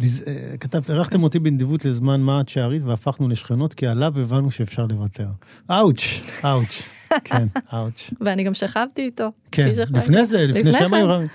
כן. 0.02 0.08
אה, 0.28 0.58
כתבת, 0.58 0.90
אירחתם 0.90 1.24
אותי 1.24 1.40
בנדיבות 1.40 1.86
לזמן 1.86 2.22
מעט 2.22 2.50
שערית 2.50 2.84
והפכנו 2.84 3.30
לשכנות, 3.30 3.74
כי 3.74 3.88
עליו 3.88 4.20
הבנו 4.20 4.52
שאפשר 4.52 4.86
לוותר. 4.90 5.28
אאוץ', 5.72 6.02
אאוץ', 6.46 6.82
כן, 7.24 7.48
אאוץ'. 7.74 8.14
ואני 8.22 8.44
גם 8.44 8.54
שכבתי 8.54 9.02
איתו. 9.02 9.32
כן, 9.52 9.72
לפני 9.94 10.26
זה, 10.26 10.48
לפני 10.48 10.74
שהם 10.74 10.94
היו 10.94 11.10
רבים. 11.10 11.28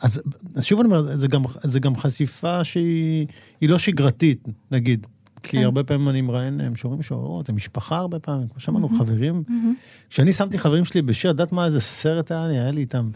אז, 0.00 0.22
אז 0.54 0.64
שוב 0.64 0.80
אני 0.80 0.86
אומר, 0.86 1.16
זה 1.18 1.28
גם, 1.28 1.42
זה 1.62 1.80
גם 1.80 1.96
חשיפה 1.96 2.64
שהיא 2.64 3.26
לא 3.62 3.78
שגרתית, 3.78 4.48
נגיד. 4.70 5.06
כי 5.42 5.56
כן. 5.56 5.62
הרבה 5.62 5.84
פעמים 5.84 6.08
אני 6.08 6.20
מראיין 6.20 6.68
משוררים 6.68 7.00
משוררות, 7.00 7.46
זה 7.46 7.52
משפחה 7.52 7.96
הרבה 7.96 8.18
פעמים, 8.18 8.48
כמו 8.48 8.60
שאמרנו, 8.60 8.88
חברים. 8.88 9.42
כשאני 10.10 10.32
שמתי 10.32 10.58
חברים 10.58 10.84
שלי 10.84 11.02
בשיר, 11.02 11.30
את 11.30 11.34
יודעת 11.34 11.52
מה 11.52 11.66
איזה 11.66 11.80
סרט 11.80 12.30
היה 12.30 12.46
לי? 12.48 12.58
היה 12.58 12.70
לי 12.70 12.80
איתם 12.80 13.10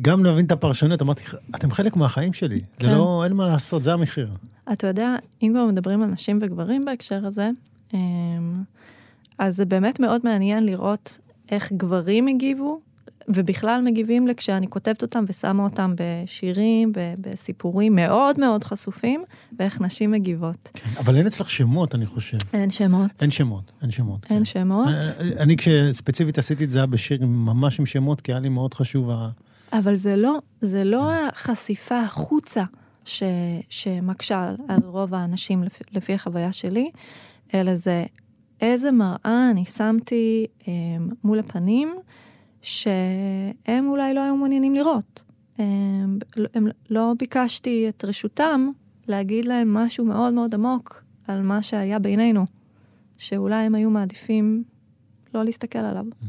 גם 0.00 0.24
להבין 0.24 0.46
את 0.46 0.52
הפרשנות, 0.52 1.02
אמרתי, 1.02 1.22
אתם 1.54 1.70
חלק 1.70 1.96
מהחיים 1.96 2.32
שלי, 2.32 2.60
כן. 2.78 2.86
זה 2.86 2.94
לא, 2.94 3.24
אין 3.24 3.32
מה 3.32 3.46
לעשות, 3.46 3.82
זה 3.82 3.92
המחיר. 3.92 4.28
אתה 4.72 4.86
יודע, 4.86 5.16
אם 5.42 5.50
כבר 5.54 5.66
מדברים 5.66 6.02
על 6.02 6.08
נשים 6.08 6.38
וגברים 6.42 6.84
בהקשר 6.84 7.26
הזה, 7.26 7.50
אמ, 7.94 8.62
אז 9.38 9.56
זה 9.56 9.64
באמת 9.64 10.00
מאוד 10.00 10.20
מעניין 10.24 10.66
לראות 10.66 11.18
איך 11.50 11.72
גברים 11.72 12.26
הגיבו, 12.26 12.80
ובכלל 13.28 13.82
מגיבים 13.84 14.26
לכשאני 14.26 14.68
כותבת 14.68 15.02
אותם 15.02 15.24
ושמה 15.28 15.64
אותם 15.64 15.94
בשירים, 15.96 16.92
בסיפורים 17.20 17.94
מאוד 17.94 18.40
מאוד 18.40 18.64
חשופים, 18.64 19.24
ואיך 19.58 19.80
נשים 19.80 20.10
מגיבות. 20.10 20.68
כן, 20.74 20.90
אבל 20.98 21.16
אין 21.16 21.26
אצלך 21.26 21.50
שמות, 21.50 21.94
אני 21.94 22.06
חושב. 22.06 22.38
אין 22.52 22.70
שמות. 22.70 23.10
אין 23.22 23.30
שמות, 23.30 23.72
אין 23.82 23.90
שמות. 23.90 24.26
אין 24.30 24.38
כן. 24.38 24.44
שמות. 24.44 24.88
אני, 25.18 25.34
אני 25.34 25.56
כשספציפית 25.56 26.38
עשיתי 26.38 26.64
את 26.64 26.70
זה 26.70 26.86
בשיר 26.86 27.26
ממש 27.26 27.80
עם 27.80 27.86
שמות, 27.86 28.20
כי 28.20 28.32
היה 28.32 28.40
לי 28.40 28.48
מאוד 28.48 28.74
חשוב 28.74 29.10
ה... 29.10 29.28
אבל 29.72 29.94
זה 29.94 30.16
לא, 30.16 30.38
זה 30.60 30.84
לא 30.84 31.10
החשיפה 31.12 32.00
החוצה 32.00 32.64
ש, 33.04 33.22
שמקשה 33.68 34.54
על, 34.68 34.78
רוב 34.84 35.14
האנשים 35.14 35.62
לפי, 35.62 35.84
לפי 35.92 36.14
החוויה 36.14 36.52
שלי, 36.52 36.90
אלא 37.54 37.76
זה 37.76 38.04
איזה 38.60 38.92
מראה 38.92 39.48
אני 39.50 39.64
שמתי 39.64 40.46
אמ, 40.68 41.08
מול 41.24 41.38
הפנים, 41.38 41.94
שהם 42.62 43.88
אולי 43.88 44.14
לא 44.14 44.20
היו 44.20 44.36
מעוניינים 44.36 44.74
לראות. 44.74 45.24
הם, 45.58 46.18
הם, 46.54 46.66
לא 46.90 47.12
ביקשתי 47.18 47.88
את 47.88 48.04
רשותם 48.04 48.70
להגיד 49.08 49.44
להם 49.44 49.74
משהו 49.74 50.04
מאוד 50.04 50.34
מאוד 50.34 50.54
עמוק 50.54 51.02
על 51.28 51.42
מה 51.42 51.62
שהיה 51.62 51.98
בינינו, 51.98 52.46
שאולי 53.18 53.64
הם 53.64 53.74
היו 53.74 53.90
מעדיפים 53.90 54.64
לא 55.34 55.44
להסתכל 55.44 55.78
עליו. 55.78 56.04
Mm. 56.04 56.26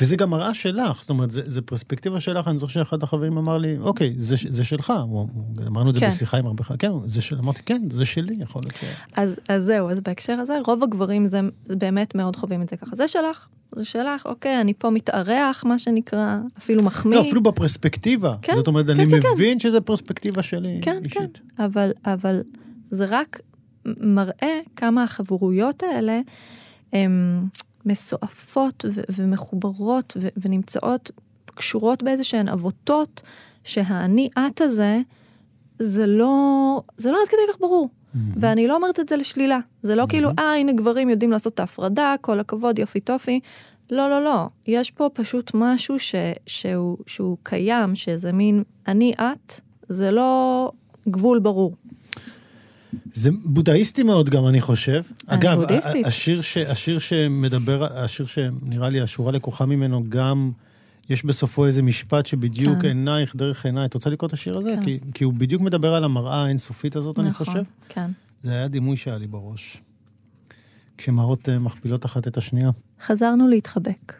וזה 0.00 0.16
גם 0.16 0.30
מראה 0.30 0.54
שלך, 0.54 1.00
זאת 1.00 1.10
אומרת, 1.10 1.30
זה 1.30 1.62
פרספקטיבה 1.62 2.20
שלך, 2.20 2.48
אני 2.48 2.58
זוכר 2.58 2.72
שאחד 2.72 3.02
החברים 3.02 3.38
אמר 3.38 3.58
לי, 3.58 3.78
אוקיי, 3.78 4.14
זה, 4.16 4.36
זה 4.48 4.64
שלך, 4.64 4.92
אמרנו 5.66 5.90
את 5.90 5.94
זה 5.94 6.00
כן. 6.00 6.08
בשיחה 6.08 6.36
עם 6.36 6.46
הרבה 6.46 6.64
חברים, 6.64 6.78
כן, 6.78 6.90
זה 7.06 7.22
של, 7.22 7.38
אמרתי, 7.38 7.62
כן, 7.62 7.82
זה 7.90 8.04
שלי, 8.04 8.36
יכול 8.40 8.62
להיות 8.62 8.76
ש... 8.76 8.84
אז, 9.16 9.36
אז 9.48 9.64
זהו, 9.64 9.90
אז 9.90 10.00
בהקשר 10.00 10.32
הזה, 10.32 10.58
רוב 10.66 10.82
הגברים 10.82 11.26
זה, 11.26 11.40
באמת 11.66 12.14
מאוד 12.14 12.36
חווים 12.36 12.62
את 12.62 12.68
זה 12.68 12.76
ככה, 12.76 12.96
זה 12.96 13.08
שלך, 13.08 13.46
זה 13.74 13.84
שלך, 13.84 14.26
אוקיי, 14.26 14.60
אני 14.60 14.74
פה 14.74 14.90
מתארח, 14.90 15.64
מה 15.64 15.78
שנקרא, 15.78 16.38
אפילו 16.58 16.82
מחמיא. 16.84 17.16
לא, 17.16 17.20
אפילו 17.20 17.42
בפרספקטיבה. 17.42 18.34
כן, 18.42 18.54
זאת 18.54 18.66
אומרת, 18.66 18.86
כן, 18.86 18.92
אני 18.92 19.06
כן, 19.10 19.16
מבין 19.34 19.58
כן. 19.58 19.60
שזה 19.60 19.80
פרספקטיבה 19.80 20.42
שלי 20.42 20.78
כן, 20.82 20.98
אישית. 21.04 21.18
כן, 21.18 21.26
כן, 21.56 21.64
אבל, 21.64 21.90
אבל 22.04 22.40
זה 22.90 23.06
רק 23.08 23.40
מראה 23.86 24.60
כמה 24.76 25.04
החברויות 25.04 25.82
האלה, 25.82 26.20
הם... 26.92 27.40
מסועפות 27.86 28.84
ו- 28.88 29.00
ומחוברות 29.08 30.16
ו- 30.20 30.28
ונמצאות, 30.36 31.10
קשורות 31.44 32.02
באיזה 32.02 32.24
שהן 32.24 32.48
עבותות, 32.48 33.22
שהאני 33.64 34.28
את 34.38 34.60
הזה, 34.60 35.00
זה 35.78 36.06
לא, 36.06 36.80
זה 36.96 37.12
לא 37.12 37.18
עד 37.22 37.28
כדי 37.28 37.52
כך 37.52 37.60
ברור. 37.60 37.88
Mm-hmm. 37.88 38.18
ואני 38.40 38.68
לא 38.68 38.76
אומרת 38.76 39.00
את 39.00 39.08
זה 39.08 39.16
לשלילה. 39.16 39.58
זה 39.82 39.94
לא 39.94 40.02
mm-hmm. 40.02 40.08
כאילו, 40.08 40.30
אה, 40.38 40.54
הנה 40.54 40.72
גברים 40.72 41.10
יודעים 41.10 41.30
לעשות 41.30 41.54
את 41.54 41.60
ההפרדה, 41.60 42.14
כל 42.20 42.40
הכבוד, 42.40 42.78
יופי 42.78 43.00
טופי. 43.00 43.40
לא, 43.90 44.10
לא, 44.10 44.24
לא. 44.24 44.46
יש 44.66 44.90
פה 44.90 45.08
פשוט 45.12 45.50
משהו 45.54 45.98
ש, 45.98 46.14
שהוא, 46.46 46.98
שהוא 47.06 47.36
קיים, 47.42 47.94
שזה 47.94 48.32
מין 48.32 48.62
אני 48.88 49.14
את, 49.14 49.60
זה 49.88 50.10
לא 50.10 50.72
גבול 51.08 51.38
ברור. 51.38 51.74
זה 53.12 53.30
בודהיסטי 53.44 54.02
מאוד 54.02 54.30
גם, 54.30 54.46
אני 54.46 54.60
חושב. 54.60 55.02
אני 55.28 55.38
אגב, 55.38 55.60
בודהיסטית. 55.60 56.06
השיר, 56.06 56.40
ש, 56.40 56.56
השיר 56.56 56.98
שמדבר, 56.98 57.98
השיר 57.98 58.26
שנראה 58.26 58.88
לי 58.88 59.00
השורה 59.00 59.32
לקוחה 59.32 59.66
ממנו, 59.66 60.04
גם 60.08 60.50
יש 61.10 61.24
בסופו 61.24 61.66
איזה 61.66 61.82
משפט 61.82 62.26
שבדיוק 62.26 62.78
כן. 62.82 62.88
עינייך 62.88 63.36
דרך 63.36 63.66
עיניי. 63.66 63.84
את 63.84 63.94
רוצה 63.94 64.10
לקרוא 64.10 64.28
את 64.28 64.32
השיר 64.32 64.58
הזה? 64.58 64.74
כן. 64.76 64.84
כי, 64.84 64.98
כי 65.14 65.24
הוא 65.24 65.32
בדיוק 65.34 65.62
מדבר 65.62 65.94
על 65.94 66.04
המראה 66.04 66.44
האינסופית 66.44 66.96
הזאת, 66.96 67.18
נכון, 67.18 67.24
אני 67.24 67.34
חושב. 67.34 67.62
כן. 67.88 68.10
זה 68.44 68.50
היה 68.50 68.68
דימוי 68.68 68.96
שהיה 68.96 69.18
לי 69.18 69.26
בראש. 69.26 69.80
כשמראות 70.98 71.48
אה, 71.48 71.58
מכפילות 71.58 72.04
אחת 72.04 72.28
את 72.28 72.36
השנייה. 72.36 72.70
חזרנו 73.02 73.48
להתחבק. 73.48 74.12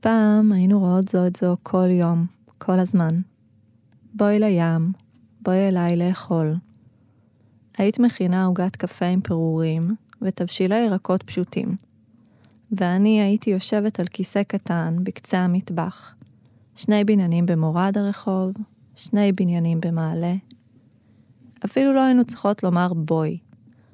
פעם 0.00 0.52
היינו 0.52 0.80
רואות 0.80 1.08
זו 1.08 1.26
את 1.26 1.36
זו 1.36 1.56
כל 1.62 1.90
יום, 1.90 2.26
כל 2.58 2.78
הזמן. 2.78 3.20
בואי 4.14 4.38
לים, 4.38 4.92
בואי 5.40 5.68
אליי 5.68 5.96
לאכול. 5.96 6.54
היית 7.78 7.98
מכינה 7.98 8.44
עוגת 8.44 8.76
קפה 8.76 9.06
עם 9.06 9.20
פירורים 9.20 9.94
ותבשילי 10.22 10.78
ירקות 10.78 11.22
פשוטים. 11.22 11.76
ואני 12.72 13.20
הייתי 13.20 13.50
יושבת 13.50 14.00
על 14.00 14.06
כיסא 14.06 14.42
קטן 14.42 14.96
בקצה 15.02 15.38
המטבח. 15.38 16.14
שני 16.76 17.04
בניינים 17.04 17.46
במורד 17.46 17.98
הרחוב, 17.98 18.52
שני 18.96 19.32
בניינים 19.32 19.80
במעלה. 19.80 20.34
אפילו 21.64 21.92
לא 21.92 22.00
היינו 22.00 22.24
צריכות 22.24 22.62
לומר 22.62 22.94
בואי. 22.94 23.38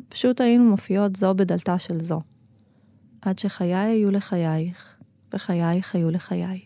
פשוט 0.09 0.41
היינו 0.41 0.65
מופיעות 0.65 1.17
זו 1.17 1.35
בדלתה 1.35 1.79
של 1.79 2.01
זו. 2.01 2.21
עד 3.23 3.39
שחיי 3.39 3.75
היו 3.75 4.11
לחייך, 4.11 4.97
וחייך 5.33 5.95
היו 5.95 6.11
לחיי. 6.11 6.61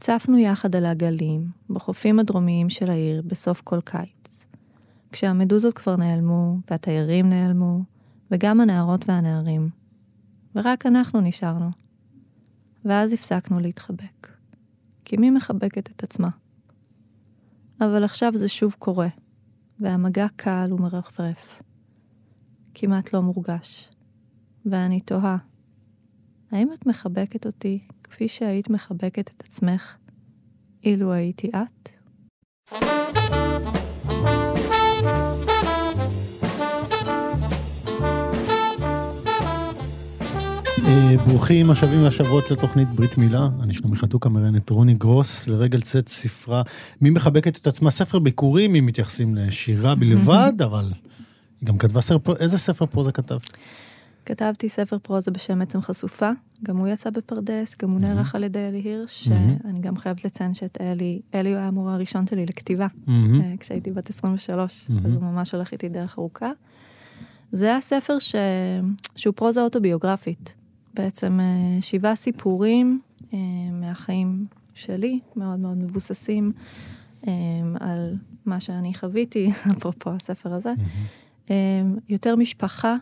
צפנו 0.00 0.38
יחד 0.38 0.76
על 0.76 0.86
הגלים, 0.86 1.48
בחופים 1.70 2.18
הדרומיים 2.18 2.68
של 2.70 2.90
העיר, 2.90 3.22
בסוף 3.26 3.60
כל 3.60 3.80
קיץ. 3.80 4.15
כשהמדוזות 5.16 5.74
כבר 5.74 5.96
נעלמו, 5.96 6.58
והתיירים 6.70 7.28
נעלמו, 7.28 7.80
וגם 8.30 8.60
הנערות 8.60 9.08
והנערים. 9.08 9.68
ורק 10.54 10.86
אנחנו 10.86 11.20
נשארנו. 11.20 11.70
ואז 12.84 13.12
הפסקנו 13.12 13.60
להתחבק. 13.60 14.28
כי 15.04 15.16
מי 15.16 15.30
מחבקת 15.30 15.90
את 15.90 16.02
עצמה? 16.02 16.28
אבל 17.80 18.04
עכשיו 18.04 18.32
זה 18.34 18.48
שוב 18.48 18.76
קורה, 18.78 19.08
והמגע 19.80 20.26
קל 20.36 20.68
ומרפרף. 20.72 21.62
כמעט 22.74 23.12
לא 23.12 23.22
מורגש. 23.22 23.90
ואני 24.66 25.00
תוהה, 25.00 25.36
האם 26.50 26.72
את 26.72 26.86
מחבקת 26.86 27.46
אותי 27.46 27.86
כפי 28.02 28.28
שהיית 28.28 28.70
מחבקת 28.70 29.30
את 29.36 29.40
עצמך 29.40 29.96
אילו 30.84 31.12
הייתי 31.12 31.50
את? 31.50 31.88
אה, 32.72 33.45
ברוכים 41.24 41.70
השבים 41.70 42.02
והשבועות 42.02 42.50
לתוכנית 42.50 42.88
ברית 42.88 43.18
מילה. 43.18 43.48
אני 43.62 43.72
שלומי 43.72 43.96
חתוק 43.96 44.26
המראיינת 44.26 44.70
רוני 44.70 44.94
גרוס, 44.94 45.48
לרגל 45.48 45.80
צאת 45.80 46.08
ספרה 46.08 46.62
מי 47.00 47.10
מחבקת 47.10 47.56
את 47.56 47.66
עצמה, 47.66 47.90
ספר 47.90 48.18
ביקורים, 48.18 48.74
אם 48.74 48.86
מתייחסים 48.86 49.34
לשירה 49.34 49.94
בלבד, 49.94 50.52
אבל 50.64 50.92
היא 51.60 51.66
גם 51.66 51.78
כתבה 51.78 52.00
ספר, 52.00 52.36
איזה 52.36 52.58
ספר 52.58 52.86
פרוזה 52.86 53.12
כתבת? 53.12 53.58
כתבתי 54.26 54.68
ספר 54.68 54.98
פרוזה 54.98 55.30
בשם 55.30 55.62
עצם 55.62 55.80
חשופה, 55.80 56.30
גם 56.62 56.76
הוא 56.76 56.88
יצא 56.88 57.10
בפרדס, 57.10 57.76
גם 57.82 57.90
הוא 57.90 58.00
נערך 58.00 58.34
על 58.34 58.44
ידי 58.44 58.68
אלי 58.68 58.78
הירש, 58.84 59.24
שאני 59.24 59.80
גם 59.80 59.96
חייבת 59.96 60.24
לציין 60.24 60.54
שאת 60.54 60.78
אלי, 60.80 61.20
אלי 61.34 61.50
הוא 61.50 61.58
היה 61.58 61.68
המורה 61.68 61.94
הראשון 61.94 62.26
שלי 62.26 62.46
לכתיבה, 62.46 62.86
אה, 63.08 63.14
כשהייתי 63.60 63.90
בת 63.90 64.10
23, 64.10 64.88
אז 65.04 65.14
הוא 65.14 65.22
ממש 65.22 65.52
הולך 65.52 65.72
איתי 65.72 65.88
דרך 65.88 66.18
ארוכה. 66.18 66.50
זה 67.50 67.66
היה 67.66 67.80
ספר 67.80 68.18
ש... 68.18 68.34
שהוא 69.16 69.34
פרוזה 69.36 69.62
אוטוביוגרפית. 69.62 70.54
בעצם 70.96 71.40
אה, 71.40 71.80
שבעה 71.80 72.16
סיפורים 72.16 73.00
אה, 73.32 73.38
מהחיים 73.72 74.46
שלי, 74.74 75.20
מאוד 75.36 75.58
מאוד 75.60 75.76
מבוססים 75.78 76.52
על 77.80 78.14
מה 78.46 78.60
שאני 78.60 78.94
חוויתי, 78.94 79.50
אפרופו 79.78 80.10
הספר 80.10 80.52
הזה. 80.52 80.72
יותר 82.08 82.36
משפחה, 82.36 82.96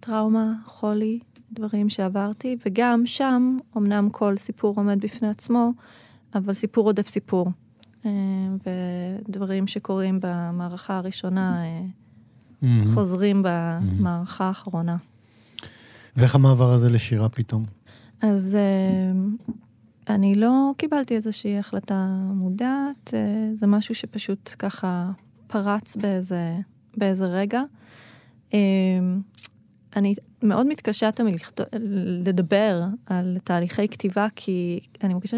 טראומה, 0.00 0.54
חולי, 0.66 1.18
דברים 1.52 1.88
שעברתי, 1.88 2.56
וגם 2.66 3.06
שם, 3.06 3.56
אמנם 3.76 4.10
כל 4.10 4.36
סיפור 4.36 4.74
עומד 4.76 5.00
בפני 5.00 5.28
עצמו, 5.28 5.72
אבל 6.34 6.54
סיפור 6.54 6.86
עודף 6.86 7.08
סיפור. 7.08 7.50
ודברים 8.66 9.66
שקורים 9.66 10.18
במערכה 10.22 10.98
הראשונה 10.98 11.62
mm-hmm. 11.62 12.66
חוזרים 12.94 13.42
במערכה 13.44 14.44
האחרונה. 14.44 14.96
ואיך 16.16 16.34
המעבר 16.34 16.72
הזה 16.72 16.88
לשירה 16.88 17.28
פתאום? 17.28 17.64
אז 18.22 18.58
אני 20.08 20.34
לא 20.34 20.72
קיבלתי 20.76 21.14
איזושהי 21.14 21.58
החלטה 21.58 22.06
מודעת, 22.34 23.14
זה 23.54 23.66
משהו 23.66 23.94
שפשוט 23.94 24.54
ככה 24.58 25.10
פרץ 25.46 25.96
באיזה, 25.96 26.56
באיזה 26.96 27.24
רגע. 27.24 27.62
אני 29.96 30.14
מאוד 30.42 30.66
מתקשה 30.66 31.12
תמיד 31.12 31.34
לדבר 32.26 32.84
על 33.06 33.38
תהליכי 33.44 33.88
כתיבה, 33.88 34.26
כי 34.36 34.80
אני 35.02 35.14
מרגישה 35.14 35.36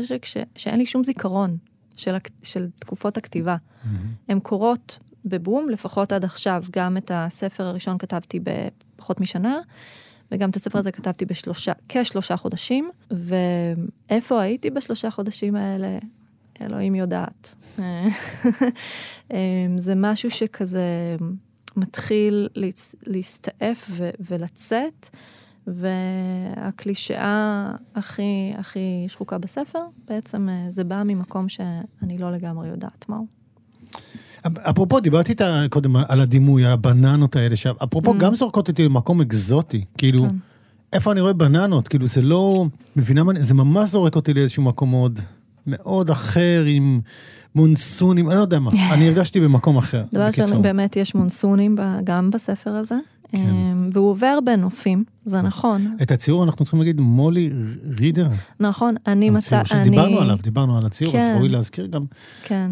שאין 0.57 0.79
לי 0.79 0.87
שום 0.87 1.05
זיכרון 1.05 1.57
של, 1.97 2.17
של 2.43 2.69
תקופות 2.81 3.17
הכתיבה. 3.17 3.57
Mm-hmm. 3.57 3.89
הן 4.29 4.41
קורות 4.41 4.99
בבום, 5.25 5.69
לפחות 5.69 6.13
עד 6.13 6.25
עכשיו. 6.25 6.65
גם 6.71 6.97
את 6.97 7.11
הספר 7.15 7.67
הראשון 7.67 7.99
כתבתי 7.99 8.41
בפחות 8.41 9.21
משנה, 9.21 9.59
וגם 10.33 10.51
את 10.51 10.57
הספר 10.57 10.79
הזה 10.79 10.93
כתבתי 10.93 11.25
בשלושה, 11.25 11.73
כשלושה 11.89 12.37
חודשים, 12.37 12.91
ואיפה 13.11 14.41
הייתי 14.41 14.71
בשלושה 14.71 15.11
חודשים 15.11 15.57
האלה, 15.57 15.99
אלוהים 16.61 16.95
יודעת. 16.95 17.55
זה 19.77 19.95
משהו 19.97 20.31
שכזה... 20.31 21.17
מתחיל 21.79 22.49
להסתעף 23.07 23.87
ו- 23.91 24.11
ולצאת, 24.21 25.09
והקלישאה 25.67 27.71
הכי, 27.95 28.53
הכי 28.57 29.05
שחוקה 29.09 29.39
בספר, 29.39 29.83
בעצם 30.09 30.49
אה, 30.49 30.67
זה 30.69 30.85
בא 30.85 31.03
ממקום 31.05 31.49
שאני 31.49 32.19
לא 32.19 32.33
לגמרי 32.33 32.69
יודעת 32.69 33.09
מהו. 33.09 33.27
אפרופו, 34.47 35.01
דיברתי 35.01 35.33
איתה 35.33 35.65
קודם 35.71 35.97
על 35.97 36.21
הדימוי, 36.21 36.65
על 36.65 36.73
הבננות 36.73 37.37
האלה, 37.37 37.57
שאפרופו, 37.57 38.15
mm. 38.15 38.19
גם 38.19 38.35
זורקות 38.35 38.69
אותי 38.69 38.85
למקום 38.85 39.21
אקזוטי, 39.21 39.85
כאילו, 39.99 40.23
כן. 40.23 40.37
איפה 40.93 41.13
אני 41.13 41.21
רואה 41.21 41.33
בננות? 41.33 41.89
כאילו, 41.89 42.07
זה 42.07 42.23
לא, 42.23 42.67
מבינה 42.97 43.25
מה, 43.25 43.33
זה 43.41 43.55
ממש 43.55 43.91
זורק 43.91 44.17
אותי 44.17 44.35
לאיזשהו 44.35 44.63
מקום 44.63 44.91
מאוד, 44.91 45.21
מאוד 45.67 46.11
אחר, 46.11 46.65
עם 46.67 47.01
מונסונים, 47.55 48.29
אני 48.29 48.37
לא 48.37 48.41
יודע 48.41 48.59
מה, 48.59 48.71
אני 48.95 49.09
הרגשתי 49.09 49.41
במקום 49.41 49.77
אחר, 49.77 50.05
דבר 50.13 50.27
ראשון, 50.27 50.63
באמת 50.63 50.97
יש 50.97 51.15
מונסונים 51.15 51.77
גם 52.05 52.31
בספר 52.31 52.71
הזה. 52.71 52.97
כן. 53.33 53.39
אמ, 53.39 53.91
והוא 53.93 54.11
עובר 54.11 54.39
בנופים, 54.45 55.05
זה 55.25 55.43
נכון. 55.43 55.97
את 56.03 56.11
הציור 56.11 56.45
אנחנו 56.45 56.65
צריכים 56.65 56.81
להגיד 56.81 57.01
מולי 57.01 57.51
רידר. 57.99 58.29
נכון, 58.61 58.95
אני 59.07 59.31
מצא... 59.31 59.65
שדיברנו 59.65 60.21
עליו, 60.21 60.39
דיברנו 60.43 60.79
על 60.79 60.87
הציור, 60.87 61.17
אז 61.17 61.29
כן. 61.29 61.35
ראוי 61.37 61.49
להזכיר 61.49 61.87
גם. 61.87 62.05
כן. 62.45 62.71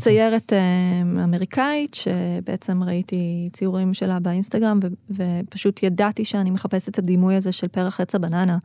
ציירת 0.00 0.52
אמ, 0.52 1.18
אמריקאית, 1.18 1.94
שבעצם 1.94 2.82
ראיתי 2.82 3.48
ציורים 3.52 3.94
שלה 3.94 4.20
באינסטגרם, 4.20 4.80
ופשוט 5.10 5.82
ידעתי 5.82 6.24
שאני 6.24 6.50
מחפשת 6.50 6.88
את 6.88 6.98
הדימוי 6.98 7.34
הזה 7.34 7.52
של 7.52 7.68
פרח 7.68 8.00
עץ 8.00 8.14
הבננה, 8.14 8.58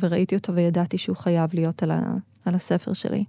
וראיתי 0.00 0.36
אותו 0.36 0.54
וידעתי 0.54 0.98
שהוא 0.98 1.16
חייב 1.16 1.50
להיות 1.54 1.82
על, 1.82 1.90
ה, 1.90 2.00
על 2.44 2.54
הספר 2.54 2.92
שלי. 2.92 3.24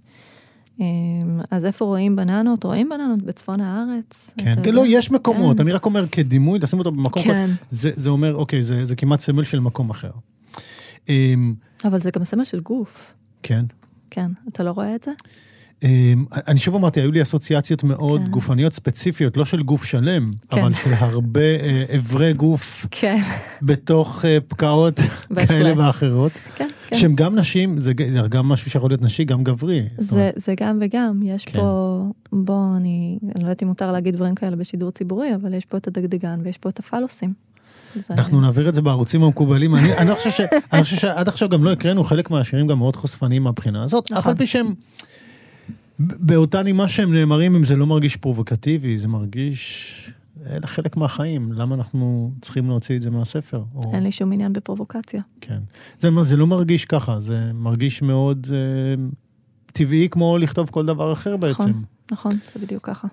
אז 1.50 1.64
איפה 1.64 1.84
רואים 1.84 2.16
בננות? 2.16 2.64
רואים 2.64 2.88
בננות 2.88 3.22
בצפון 3.22 3.60
הארץ. 3.60 4.30
כן, 4.38 4.54
כן 4.64 4.74
לא, 4.74 4.84
יש 4.86 5.10
מקומות, 5.10 5.56
כן. 5.56 5.62
אני 5.62 5.72
רק 5.72 5.86
אומר 5.86 6.06
כדימוי, 6.06 6.58
לשים 6.58 6.78
אותו 6.78 6.92
במקום, 6.92 7.22
כן. 7.22 7.50
זה, 7.70 7.90
זה 7.96 8.10
אומר, 8.10 8.34
אוקיי, 8.34 8.62
זה, 8.62 8.84
זה 8.84 8.96
כמעט 8.96 9.20
סמל 9.20 9.44
של 9.44 9.60
מקום 9.60 9.90
אחר. 9.90 10.10
אבל 11.84 12.00
זה 12.00 12.10
גם 12.10 12.24
סמל 12.24 12.44
של 12.44 12.60
גוף. 12.60 13.14
כן. 13.42 13.64
כן, 14.10 14.30
אתה 14.48 14.62
לא 14.62 14.70
רואה 14.70 14.94
את 14.94 15.04
זה? 15.04 15.10
אמ, 15.82 16.24
אני 16.32 16.58
שוב 16.58 16.74
אמרתי, 16.74 17.00
היו 17.00 17.12
לי 17.12 17.22
אסוציאציות 17.22 17.84
מאוד 17.84 18.20
כן. 18.20 18.26
גופניות 18.26 18.72
ספציפיות, 18.72 19.36
לא 19.36 19.44
של 19.44 19.62
גוף 19.62 19.84
שלם, 19.84 20.30
כן. 20.50 20.60
אבל 20.60 20.74
של 20.74 20.90
הרבה 20.98 21.40
אה, 21.40 21.84
אברי 21.96 22.32
גוף 22.32 22.86
כן. 22.90 23.20
בתוך 23.62 24.24
אה, 24.24 24.38
פקעות 24.48 25.00
כאלה 25.48 25.72
ואחרות. 25.76 26.32
כן, 26.54 26.68
כן. 26.88 26.96
שהם 26.96 27.14
גם 27.14 27.36
נשים, 27.36 27.80
זה, 27.80 27.92
זה 28.12 28.20
גם 28.28 28.48
משהו 28.48 28.70
שיכול 28.70 28.90
להיות 28.90 29.02
נשי, 29.02 29.24
גם 29.24 29.44
גברי. 29.44 29.82
זה, 29.98 30.30
זה 30.36 30.54
גם 30.60 30.78
וגם, 30.80 31.20
יש 31.22 31.44
כן. 31.44 31.60
פה, 31.60 32.02
בוא, 32.32 32.76
אני, 32.76 33.18
אני 33.22 33.44
לא 33.44 33.48
יודעת 33.48 33.62
אם 33.62 33.68
מותר 33.68 33.92
להגיד 33.92 34.16
דברים 34.16 34.34
כאלה 34.34 34.56
בשידור 34.56 34.90
ציבורי, 34.90 35.34
אבל 35.34 35.54
יש 35.54 35.64
פה 35.64 35.76
את 35.76 35.86
הדגדגן 35.86 36.40
ויש 36.44 36.58
פה 36.58 36.68
את 36.68 36.78
הפלוסים. 36.78 37.32
אנחנו 38.10 38.40
נעביר 38.40 38.68
את 38.68 38.74
זה 38.74 38.82
בערוצים 38.82 39.22
המקובלים. 39.22 39.74
אני, 39.74 39.96
אני, 39.96 40.14
חושב 40.14 40.30
ש, 40.30 40.40
אני 40.72 40.82
חושב 40.82 40.96
שעד 40.96 41.28
עכשיו 41.28 41.48
גם 41.48 41.64
לא 41.64 41.72
הקראנו 41.72 42.04
חלק 42.04 42.30
מהשירים 42.30 42.66
גם 42.66 42.78
מאוד 42.78 42.96
חושפניים 42.96 43.42
מהבחינה 43.42 43.82
הזאת, 43.82 44.12
אף 44.12 44.26
על 44.26 44.34
פי 44.34 44.46
שהם... 44.46 44.74
באותה 46.06 46.62
נימה 46.62 46.88
שהם 46.88 47.12
נאמרים, 47.12 47.54
אם 47.54 47.64
זה 47.64 47.76
לא 47.76 47.86
מרגיש 47.86 48.16
פרובוקטיבי, 48.16 48.96
זה 48.96 49.08
מרגיש... 49.08 50.12
אלה 50.46 50.66
חלק 50.66 50.96
מהחיים, 50.96 51.52
למה 51.52 51.74
אנחנו 51.74 52.32
צריכים 52.40 52.68
להוציא 52.68 52.96
את 52.96 53.02
זה 53.02 53.10
מהספר? 53.10 53.62
או... 53.74 53.94
אין 53.94 54.02
לי 54.02 54.12
שום 54.12 54.32
עניין 54.32 54.52
בפרובוקציה. 54.52 55.22
כן. 55.40 55.58
זה, 55.98 56.08
זה 56.22 56.36
לא 56.36 56.46
מרגיש 56.46 56.84
ככה, 56.84 57.20
זה 57.20 57.50
מרגיש 57.54 58.02
מאוד 58.02 58.46
אה, 58.50 59.04
טבעי 59.72 60.08
כמו 60.10 60.38
לכתוב 60.38 60.70
כל 60.70 60.86
דבר 60.86 61.12
אחר 61.12 61.36
בעצם. 61.36 61.62
נכון, 61.62 61.84
נכון, 62.12 62.32
זה 62.52 62.60
בדיוק 62.66 62.86
ככה. 62.86 63.08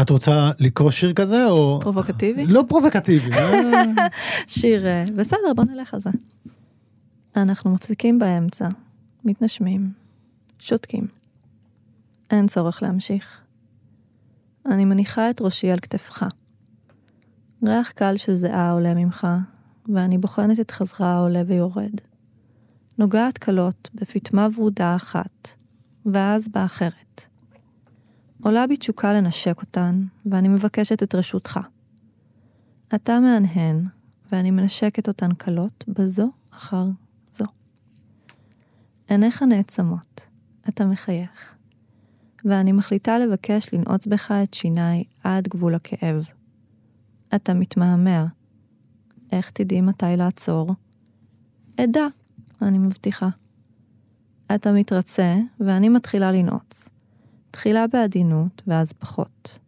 את 0.00 0.10
רוצה 0.10 0.50
לקרוא 0.58 0.90
שיר 0.90 1.12
כזה 1.12 1.46
או... 1.46 1.78
פרובוקטיבי? 1.82 2.46
לא 2.46 2.64
פרובוקטיבי. 2.68 3.32
אה. 3.32 3.82
שיר, 4.46 4.86
אה, 4.86 5.04
בסדר, 5.16 5.52
בוא 5.56 5.64
נלך 5.64 5.94
על 5.94 6.00
זה. 6.00 6.10
אנחנו 7.36 7.70
מפסיקים 7.70 8.18
באמצע, 8.18 8.68
מתנשמים, 9.24 9.90
שותקים. 10.58 11.06
אין 12.30 12.46
צורך 12.46 12.82
להמשיך. 12.82 13.40
אני 14.66 14.84
מניחה 14.84 15.30
את 15.30 15.40
ראשי 15.40 15.70
על 15.70 15.78
כתפך. 15.78 16.22
ריח 17.62 17.90
קל 17.90 18.16
של 18.16 18.34
זיעה 18.34 18.72
עולה 18.72 18.94
ממך, 18.94 19.26
ואני 19.94 20.18
בוחנת 20.18 20.60
את 20.60 20.70
חזרה 20.70 21.12
העולה 21.12 21.42
ויורד. 21.46 21.92
נוגעת 22.98 23.38
קלות 23.38 23.90
בפטמה 23.94 24.48
ורודה 24.54 24.96
אחת, 24.96 25.48
ואז 26.06 26.48
באחרת. 26.48 27.26
עולה 28.42 28.66
בי 28.66 28.76
תשוקה 28.76 29.12
לנשק 29.12 29.60
אותן, 29.60 30.02
ואני 30.26 30.48
מבקשת 30.48 31.02
את 31.02 31.14
רשותך. 31.14 31.60
אתה 32.94 33.20
מהנהן, 33.20 33.86
ואני 34.32 34.50
מנשקת 34.50 35.08
אותן 35.08 35.34
קלות 35.34 35.84
בזו 35.88 36.30
אחר 36.50 36.84
זו. 37.32 37.44
עיניך 39.08 39.42
נעצמות, 39.42 40.20
אתה 40.68 40.86
מחייך, 40.86 41.55
ואני 42.46 42.72
מחליטה 42.72 43.18
לבקש 43.18 43.74
לנעוץ 43.74 44.06
בך 44.06 44.32
את 44.42 44.54
שיניי 44.54 45.04
עד 45.24 45.48
גבול 45.48 45.74
הכאב. 45.74 46.28
אתה 47.34 47.54
מתמהמה. 47.54 48.26
איך 49.32 49.50
תדעי 49.50 49.80
מתי 49.80 50.16
לעצור? 50.16 50.74
אדע, 51.76 52.06
אני 52.62 52.78
מבטיחה. 52.78 53.28
אתה 54.54 54.72
מתרצה, 54.72 55.36
ואני 55.60 55.88
מתחילה 55.88 56.32
לנעוץ. 56.32 56.88
תחילה 57.50 57.86
בעדינות, 57.86 58.62
ואז 58.66 58.92
פחות. 58.92 59.58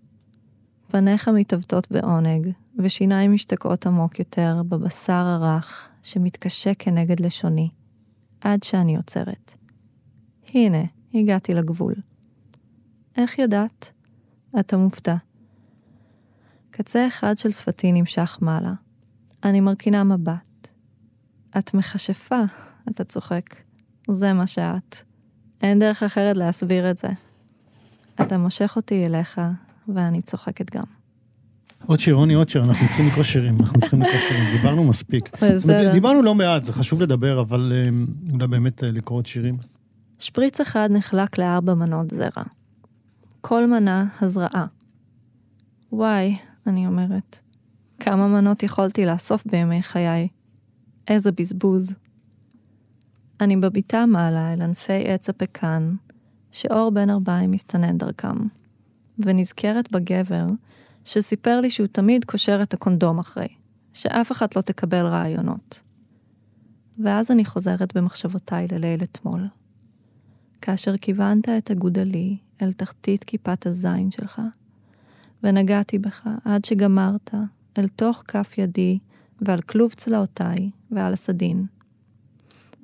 פניך 0.88 1.28
מתעוותות 1.28 1.90
בעונג, 1.90 2.48
ושיניים 2.78 3.32
משתקעות 3.32 3.86
עמוק 3.86 4.18
יותר 4.18 4.62
בבשר 4.68 5.12
הרך 5.12 5.88
שמתקשה 6.02 6.74
כנגד 6.74 7.20
לשוני, 7.20 7.68
עד 8.40 8.62
שאני 8.62 8.96
עוצרת. 8.96 9.52
הנה, 10.54 10.82
הגעתי 11.14 11.54
לגבול. 11.54 11.94
איך 13.18 13.38
ידעת? 13.38 13.92
אתה 14.60 14.76
מופתע. 14.76 15.16
קצה 16.70 17.06
אחד 17.06 17.38
של 17.38 17.50
שפתי 17.50 17.92
נמשך 17.92 18.38
מעלה. 18.40 18.72
אני 19.44 19.60
מרכינה 19.60 20.04
מבט. 20.04 20.68
את 21.58 21.74
מכשפה, 21.74 22.40
אתה 22.90 23.04
צוחק. 23.04 23.54
זה 24.10 24.32
מה 24.32 24.46
שאת. 24.46 24.96
אין 25.62 25.78
דרך 25.78 26.02
אחרת 26.02 26.36
להסביר 26.36 26.90
את 26.90 26.98
זה. 26.98 27.08
אתה 28.20 28.38
מושך 28.38 28.72
אותי 28.76 29.06
אליך, 29.06 29.40
ואני 29.94 30.22
צוחקת 30.22 30.76
גם. 30.76 30.84
עוד 31.86 32.00
שיר, 32.00 32.14
רוני, 32.14 32.34
עוד 32.34 32.48
שיר, 32.48 32.64
אנחנו 32.64 32.86
צריכים 32.86 33.06
לקרוא 33.06 33.24
שירים, 33.24 33.60
אנחנו 33.60 33.80
צריכים 33.80 34.02
לקרוא 34.02 34.18
שירים, 34.18 34.44
דיברנו 34.56 34.84
מספיק. 34.84 35.44
בסדר. 35.44 35.92
דיברנו 35.92 36.22
לא 36.22 36.34
מעט, 36.34 36.64
זה 36.64 36.72
חשוב 36.72 37.02
לדבר, 37.02 37.40
אבל 37.40 37.72
אה, 37.74 37.90
אולי 38.32 38.46
באמת 38.46 38.84
אה, 38.84 38.90
לקרוא 38.90 39.18
עוד 39.18 39.26
שירים. 39.26 39.56
שפריץ 40.18 40.60
אחד 40.60 40.88
נחלק 40.92 41.38
לארבע 41.38 41.74
מנות 41.74 42.10
זרע. 42.10 42.42
כל 43.40 43.66
מנה 43.66 44.06
הזרעה. 44.20 44.66
וואי, 45.92 46.36
אני 46.66 46.86
אומרת, 46.86 47.38
כמה 48.00 48.28
מנות 48.28 48.62
יכולתי 48.62 49.06
לאסוף 49.06 49.46
בימי 49.46 49.82
חיי. 49.82 50.28
איזה 51.08 51.32
בזבוז. 51.32 51.92
אני 53.40 53.56
בביתה 53.56 54.06
מעלה 54.06 54.52
אל 54.52 54.62
ענפי 54.62 55.08
עץ 55.08 55.28
הפקן, 55.28 55.94
שאור 56.52 56.90
בין 56.90 57.10
ארבעים 57.10 57.50
מסתנן 57.50 57.98
דרכם, 57.98 58.36
ונזכרת 59.18 59.92
בגבר 59.92 60.46
שסיפר 61.04 61.60
לי 61.60 61.70
שהוא 61.70 61.86
תמיד 61.86 62.24
קושר 62.24 62.62
את 62.62 62.74
הקונדום 62.74 63.18
אחרי, 63.18 63.48
שאף 63.92 64.32
אחת 64.32 64.56
לא 64.56 64.62
תקבל 64.62 65.06
רעיונות. 65.06 65.80
ואז 67.04 67.30
אני 67.30 67.44
חוזרת 67.44 67.96
במחשבותיי 67.96 68.68
לליל 68.72 69.02
אתמול. 69.02 69.46
כאשר 70.60 70.96
כיוונת 70.96 71.48
את 71.48 71.70
הגודלי 71.70 72.36
אל 72.62 72.72
תחתית 72.72 73.24
כיפת 73.24 73.66
הזין 73.66 74.10
שלך, 74.10 74.42
ונגעתי 75.42 75.98
בך 75.98 76.28
עד 76.44 76.64
שגמרת 76.64 77.34
אל 77.78 77.88
תוך 77.88 78.22
כף 78.28 78.54
ידי 78.58 78.98
ועל 79.40 79.60
כלוב 79.60 79.92
צלעותיי 79.92 80.70
ועל 80.90 81.12
הסדין. 81.12 81.66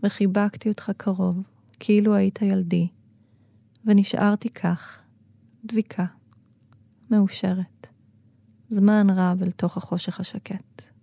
וחיבקתי 0.02 0.68
אותך 0.68 0.92
קרוב, 0.96 1.42
כאילו 1.80 2.14
היית 2.14 2.42
ילדי, 2.42 2.88
ונשארתי 3.84 4.48
כך, 4.48 4.98
דביקה, 5.64 6.04
מאושרת, 7.10 7.86
זמן 8.68 9.06
רב 9.10 9.42
אל 9.42 9.50
תוך 9.50 9.76
החושך 9.76 10.20
השקט. 10.20 10.93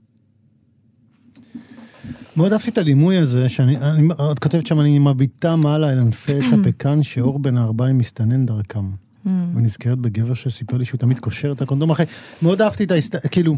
מאוד 2.37 2.53
אהבתי 2.53 2.69
את 2.69 2.77
הדימוי 2.77 3.17
הזה, 3.17 3.49
שאני, 3.49 3.77
אני, 3.77 4.07
את 4.31 4.39
כותבת 4.39 4.67
שם, 4.67 4.79
אני 4.79 4.99
מביטה 4.99 5.55
מעלה 5.55 5.91
אל 5.91 5.99
ענפי 5.99 6.33
עץ 6.37 6.43
הפקן, 6.53 7.03
שאור 7.03 7.39
בין 7.39 7.57
הארבעים 7.57 7.97
מסתנן 7.97 8.45
דרכם. 8.45 8.85
ונזכרת 9.25 9.97
בגבר 9.97 10.33
שסיפר 10.33 10.77
לי 10.77 10.85
שהוא 10.85 10.99
תמיד 10.99 11.19
קושר 11.19 11.51
את 11.51 11.61
הקונדום 11.61 11.89
אחרי. 11.89 12.05
מאוד 12.41 12.61
אהבתי 12.61 12.83
את 12.83 12.91
ההסת... 12.91 13.27
כאילו, 13.31 13.55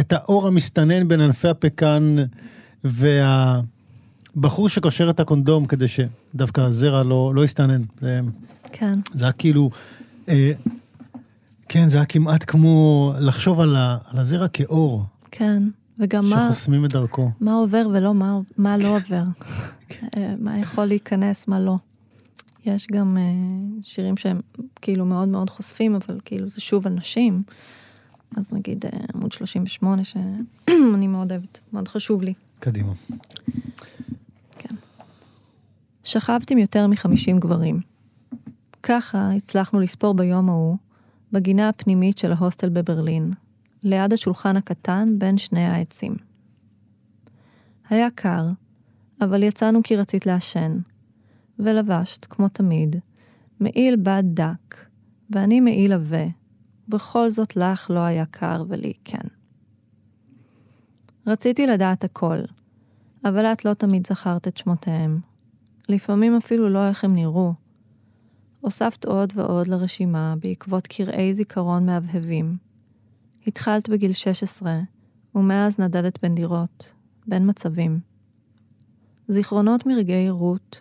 את 0.00 0.12
האור 0.12 0.46
המסתנן 0.46 1.08
בין 1.08 1.20
ענפי 1.20 1.48
הפקן 1.48 2.16
והבחור 2.84 4.68
שקושר 4.68 5.10
את 5.10 5.20
הקונדום 5.20 5.66
כדי 5.66 5.86
שדווקא 5.88 6.60
הזרע 6.60 7.02
לא, 7.02 7.32
לא 7.34 7.44
יסתנן. 7.44 7.82
זה, 8.00 8.20
כן. 8.72 8.98
זה 9.12 9.24
היה 9.24 9.32
כאילו, 9.32 9.70
אה, 10.28 10.52
כן, 11.68 11.88
זה 11.88 11.96
היה 11.96 12.04
כמעט 12.04 12.44
כמו 12.46 13.12
לחשוב 13.18 13.60
על, 13.60 13.76
ה, 13.76 13.96
על 14.06 14.18
הזרע 14.18 14.48
כאור. 14.48 15.04
כן, 15.30 15.62
וגם 15.98 16.30
מה, 16.30 16.44
שחוסמים 16.44 16.84
את 16.84 16.92
דרכו. 16.92 17.30
מה 17.40 17.54
עובר 17.54 17.88
ולא 17.94 18.14
מה, 18.14 18.38
מה 18.56 18.78
לא 18.78 18.96
עובר. 18.96 19.22
אה, 20.18 20.34
מה 20.38 20.58
יכול 20.58 20.84
להיכנס, 20.84 21.48
מה 21.48 21.60
לא. 21.60 21.76
יש 22.64 22.86
גם 22.92 23.16
uh, 23.16 23.84
שירים 23.86 24.16
שהם 24.16 24.40
כאילו 24.82 25.04
מאוד 25.04 25.28
מאוד 25.28 25.50
חושפים, 25.50 25.94
אבל 25.94 26.20
כאילו 26.24 26.48
זה 26.48 26.60
שוב 26.60 26.86
על 26.86 26.92
נשים. 26.92 27.42
אז 28.36 28.52
נגיד 28.52 28.84
uh, 28.84 28.88
עמוד 29.14 29.32
38, 29.32 30.04
שאני 30.04 31.06
מאוד 31.06 31.32
אוהבת, 31.32 31.60
מאוד 31.72 31.88
חשוב 31.88 32.22
לי. 32.22 32.34
קדימה. 32.60 32.92
כן. 34.58 34.74
שכבתי 36.04 36.54
עם 36.54 36.58
יותר 36.58 36.86
מחמישים 36.86 37.38
גברים. 37.40 37.80
ככה 38.82 39.30
הצלחנו 39.32 39.80
לספור 39.80 40.14
ביום 40.14 40.48
ההוא, 40.48 40.76
בגינה 41.32 41.68
הפנימית 41.68 42.18
של 42.18 42.32
ההוסטל 42.32 42.68
בברלין, 42.68 43.32
ליד 43.84 44.12
השולחן 44.12 44.56
הקטן 44.56 45.08
בין 45.18 45.38
שני 45.38 45.64
העצים. 45.64 46.14
היה 47.88 48.10
קר, 48.14 48.46
אבל 49.20 49.42
יצאנו 49.42 49.80
כי 49.84 49.96
רצית 49.96 50.26
לעשן, 50.26 50.72
ולבשת, 51.58 52.24
כמו 52.24 52.48
תמיד, 52.48 52.96
מעיל 53.60 53.96
בד 53.96 54.22
דק, 54.26 54.76
ואני 55.30 55.60
מעיל 55.60 55.92
עבה, 55.92 56.24
ובכל 56.88 57.30
זאת 57.30 57.56
לך 57.56 57.90
לא 57.90 58.00
היה 58.00 58.26
קר 58.26 58.64
ולי 58.68 58.92
כן. 59.04 59.28
רציתי 61.26 61.66
לדעת 61.66 62.04
הכל, 62.04 62.38
אבל 63.24 63.46
את 63.46 63.64
לא 63.64 63.74
תמיד 63.74 64.06
זכרת 64.06 64.48
את 64.48 64.56
שמותיהם. 64.56 65.20
לפעמים 65.88 66.36
אפילו 66.36 66.68
לא 66.68 66.88
איך 66.88 67.04
הם 67.04 67.14
נראו. 67.14 67.52
הוספת 68.60 69.04
עוד 69.04 69.32
ועוד 69.34 69.66
לרשימה 69.66 70.34
בעקבות 70.40 70.86
קרעי 70.86 71.34
זיכרון 71.34 71.86
מהבהבים. 71.86 72.63
התחלת 73.46 73.88
בגיל 73.88 74.12
16, 74.12 74.80
ומאז 75.34 75.78
נדדת 75.78 76.22
בין 76.22 76.34
דירות, 76.34 76.92
בין 77.26 77.50
מצבים. 77.50 78.00
זיכרונות 79.28 79.86
מרגעי 79.86 80.30
רות, 80.30 80.80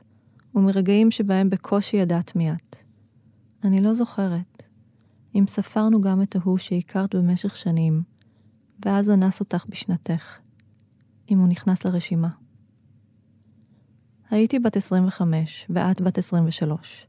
ומרגעים 0.56 1.12
שבהם 1.12 1.50
בקושי 1.50 1.98
ידעת 1.98 2.36
מי 2.36 2.52
את. 2.52 2.76
אני 3.64 3.82
לא 3.82 3.94
זוכרת. 3.94 4.64
אם 5.36 5.46
ספרנו 5.48 6.02
גם 6.02 6.22
את 6.22 6.36
ההוא 6.36 6.58
שהכרת 6.58 7.16
במשך 7.16 7.58
שנים, 7.58 8.04
ואז 8.86 9.10
אנס 9.10 9.40
אותך 9.40 9.66
בשנתך, 9.70 10.40
אם 11.32 11.40
הוא 11.40 11.48
נכנס 11.48 11.86
לרשימה. 11.86 12.30
הייתי 14.30 14.60
בת 14.60 14.78
25, 14.78 15.66
ואת 15.70 16.02
בת 16.02 16.18
23, 16.18 17.08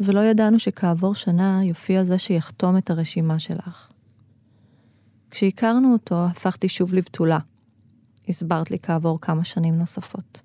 ולא 0.00 0.20
ידענו 0.20 0.58
שכעבור 0.58 1.14
שנה 1.14 1.60
יופיע 1.64 2.04
זה 2.04 2.18
שיחתום 2.18 2.76
את 2.76 2.90
הרשימה 2.90 3.38
שלך. 3.38 3.90
כשהכרנו 5.30 5.92
אותו, 5.92 6.26
הפכתי 6.26 6.68
שוב 6.68 6.94
לבתולה. 6.94 7.38
הסברת 8.28 8.70
לי 8.70 8.78
כעבור 8.82 9.20
כמה 9.20 9.44
שנים 9.44 9.78
נוספות. 9.78 10.42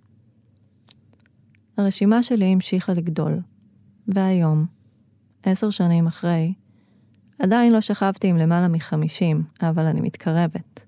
הרשימה 1.77 2.23
שלי 2.23 2.45
המשיכה 2.45 2.93
לגדול, 2.93 3.39
והיום, 4.07 4.65
עשר 5.43 5.69
שנים 5.69 6.07
אחרי, 6.07 6.53
עדיין 7.39 7.73
לא 7.73 7.81
שכבתי 7.81 8.27
עם 8.27 8.37
למעלה 8.37 8.67
מחמישים, 8.67 9.43
אבל 9.61 9.86
אני 9.86 10.01
מתקרבת. 10.01 10.86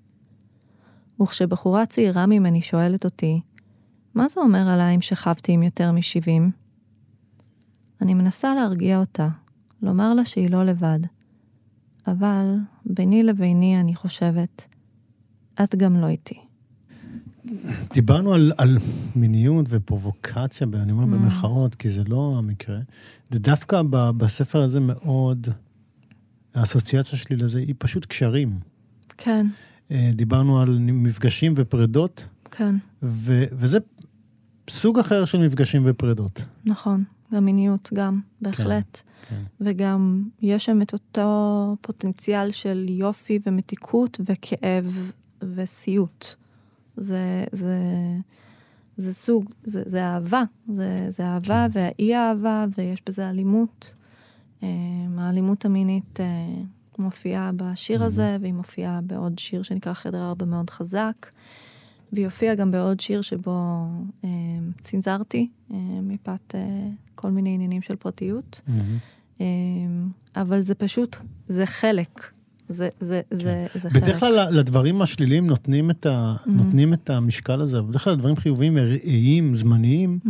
וכשבחורה 1.22 1.86
צעירה 1.86 2.26
ממני 2.26 2.60
שואלת 2.60 3.04
אותי, 3.04 3.40
מה 4.14 4.28
זה 4.28 4.40
אומר 4.40 4.68
עליי 4.68 4.94
אם 4.94 5.00
שכבתי 5.00 5.52
עם 5.52 5.62
יותר 5.62 5.92
משבעים? 5.92 6.50
אני 8.00 8.14
מנסה 8.14 8.54
להרגיע 8.54 8.98
אותה, 8.98 9.28
לומר 9.82 10.14
לה 10.14 10.24
שהיא 10.24 10.50
לא 10.50 10.64
לבד. 10.64 10.98
אבל 12.10 12.54
ביני 12.84 13.22
לביני 13.22 13.80
אני 13.80 13.94
חושבת, 13.94 14.64
את 15.62 15.74
גם 15.74 15.96
לא 15.96 16.06
איתי. 16.06 16.40
דיברנו 17.92 18.34
על, 18.34 18.52
על 18.58 18.78
מיניות 19.16 19.66
ופרובוקציה, 19.68 20.66
אני 20.74 20.92
אומר 20.92 21.04
mm. 21.04 21.06
במרכאות, 21.06 21.74
כי 21.74 21.90
זה 21.90 22.04
לא 22.04 22.34
המקרה. 22.38 22.78
זה 23.30 23.38
דווקא 23.38 23.82
ב, 23.90 24.10
בספר 24.10 24.62
הזה 24.62 24.80
מאוד, 24.80 25.48
האסוציאציה 26.54 27.18
שלי 27.18 27.36
לזה 27.36 27.58
היא 27.58 27.74
פשוט 27.78 28.04
קשרים. 28.04 28.60
כן. 29.16 29.46
אה, 29.90 30.10
דיברנו 30.14 30.60
על 30.60 30.78
מפגשים 30.78 31.54
ופרדות. 31.56 32.26
כן. 32.50 32.74
ו, 33.02 33.44
וזה 33.52 33.78
סוג 34.70 34.98
אחר 34.98 35.24
של 35.24 35.38
מפגשים 35.38 35.82
ופרדות. 35.84 36.44
נכון. 36.64 37.04
גם 37.34 37.44
מיניות, 37.44 37.90
גם, 37.94 38.20
בהחלט. 38.40 39.02
כן, 39.28 39.34
כן. 39.36 39.42
וגם 39.60 40.28
יש 40.42 40.64
שם 40.64 40.82
את 40.82 40.92
אותו 40.92 41.76
פוטנציאל 41.80 42.50
של 42.50 42.86
יופי 42.88 43.38
ומתיקות 43.46 44.20
וכאב 44.26 45.12
וסיוט. 45.42 46.26
זה, 46.96 47.44
זה, 47.52 47.76
זה 48.96 49.14
סוג, 49.14 49.50
זה, 49.64 49.82
זה 49.86 50.04
אהבה. 50.04 50.42
זה, 50.72 51.06
זה 51.08 51.26
אהבה 51.26 51.66
כן. 51.72 51.78
והאי 51.78 52.16
אהבה, 52.16 52.66
ויש 52.78 53.02
בזה 53.06 53.30
אלימות. 53.30 53.94
אה, 54.62 54.68
האלימות 55.18 55.64
המינית 55.64 56.20
אה, 56.20 56.26
מופיעה 56.98 57.50
בשיר 57.56 58.04
הזה, 58.04 58.36
והיא 58.40 58.54
מופיעה 58.54 59.00
בעוד 59.00 59.38
שיר 59.38 59.62
שנקרא 59.62 59.92
חדר 59.92 60.26
ארבע 60.26 60.44
מאוד 60.44 60.70
חזק. 60.70 61.26
והיא 62.12 62.24
הופיעה 62.24 62.54
גם 62.54 62.70
בעוד 62.70 63.00
שיר 63.00 63.22
שבו 63.22 63.86
אה, 64.24 64.28
צנזרתי, 64.80 65.48
אה, 65.72 65.76
מפאת 66.02 66.54
אה, 66.54 66.88
כל 67.14 67.30
מיני 67.30 67.54
עניינים 67.54 67.82
של 67.82 67.96
פרטיות. 67.96 68.60
מהמם. 68.68 68.98
אה, 69.40 69.46
אבל 70.36 70.60
זה 70.62 70.74
פשוט, 70.74 71.16
זה 71.46 71.66
חלק. 71.66 72.30
זה, 72.68 72.88
זה, 73.00 73.20
זה, 73.30 73.66
זה 73.74 73.90
חלק. 73.90 74.02
בדרך 74.02 74.20
כלל 74.20 74.50
לדברים 74.50 75.02
השליליים 75.02 75.46
נותנים 75.46 75.90
את, 75.90 76.06
ה... 76.06 76.34
Mm-hmm. 76.36 76.50
נותנים 76.50 76.92
את 76.92 77.10
המשקל 77.10 77.60
הזה, 77.60 77.78
אבל 77.78 77.86
בדרך 77.88 78.04
כלל 78.04 78.12
לדברים 78.12 78.36
חיוביים, 78.36 78.76
איים, 79.04 79.54
זמניים, 79.54 80.18
Mm, 80.24 80.28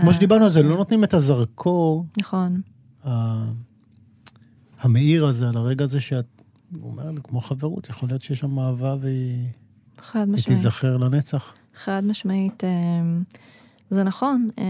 כמו 0.00 0.08
אה, 0.08 0.14
שדיברנו 0.14 0.44
על 0.44 0.50
זה, 0.50 0.62
לא 0.62 0.76
נותנים 0.76 1.04
את 1.04 1.14
הזרקור 1.14 2.06
נכון, 2.18 2.60
ה- 3.04 3.44
המאיר 4.80 5.26
הזה, 5.26 5.48
על 5.48 5.56
הרגע 5.56 5.84
הזה 5.84 6.00
שאת, 6.00 6.26
הוא 6.80 6.90
אומר, 6.90 7.12
זה 7.12 7.20
כמו 7.20 7.40
חברות, 7.40 7.88
יכול 7.88 8.08
להיות 8.08 8.22
שיש 8.22 8.38
שם 8.38 8.58
אהבה 8.58 8.96
והיא 9.00 9.46
חד 10.00 10.18
היא 10.18 10.26
משמעית. 10.26 10.46
תיזכר 10.46 10.96
לנצח. 10.96 11.54
חד 11.76 12.02
משמעית. 12.04 12.64
אה, 12.64 12.70
זה 13.90 14.04
נכון. 14.04 14.50
אה, 14.58 14.64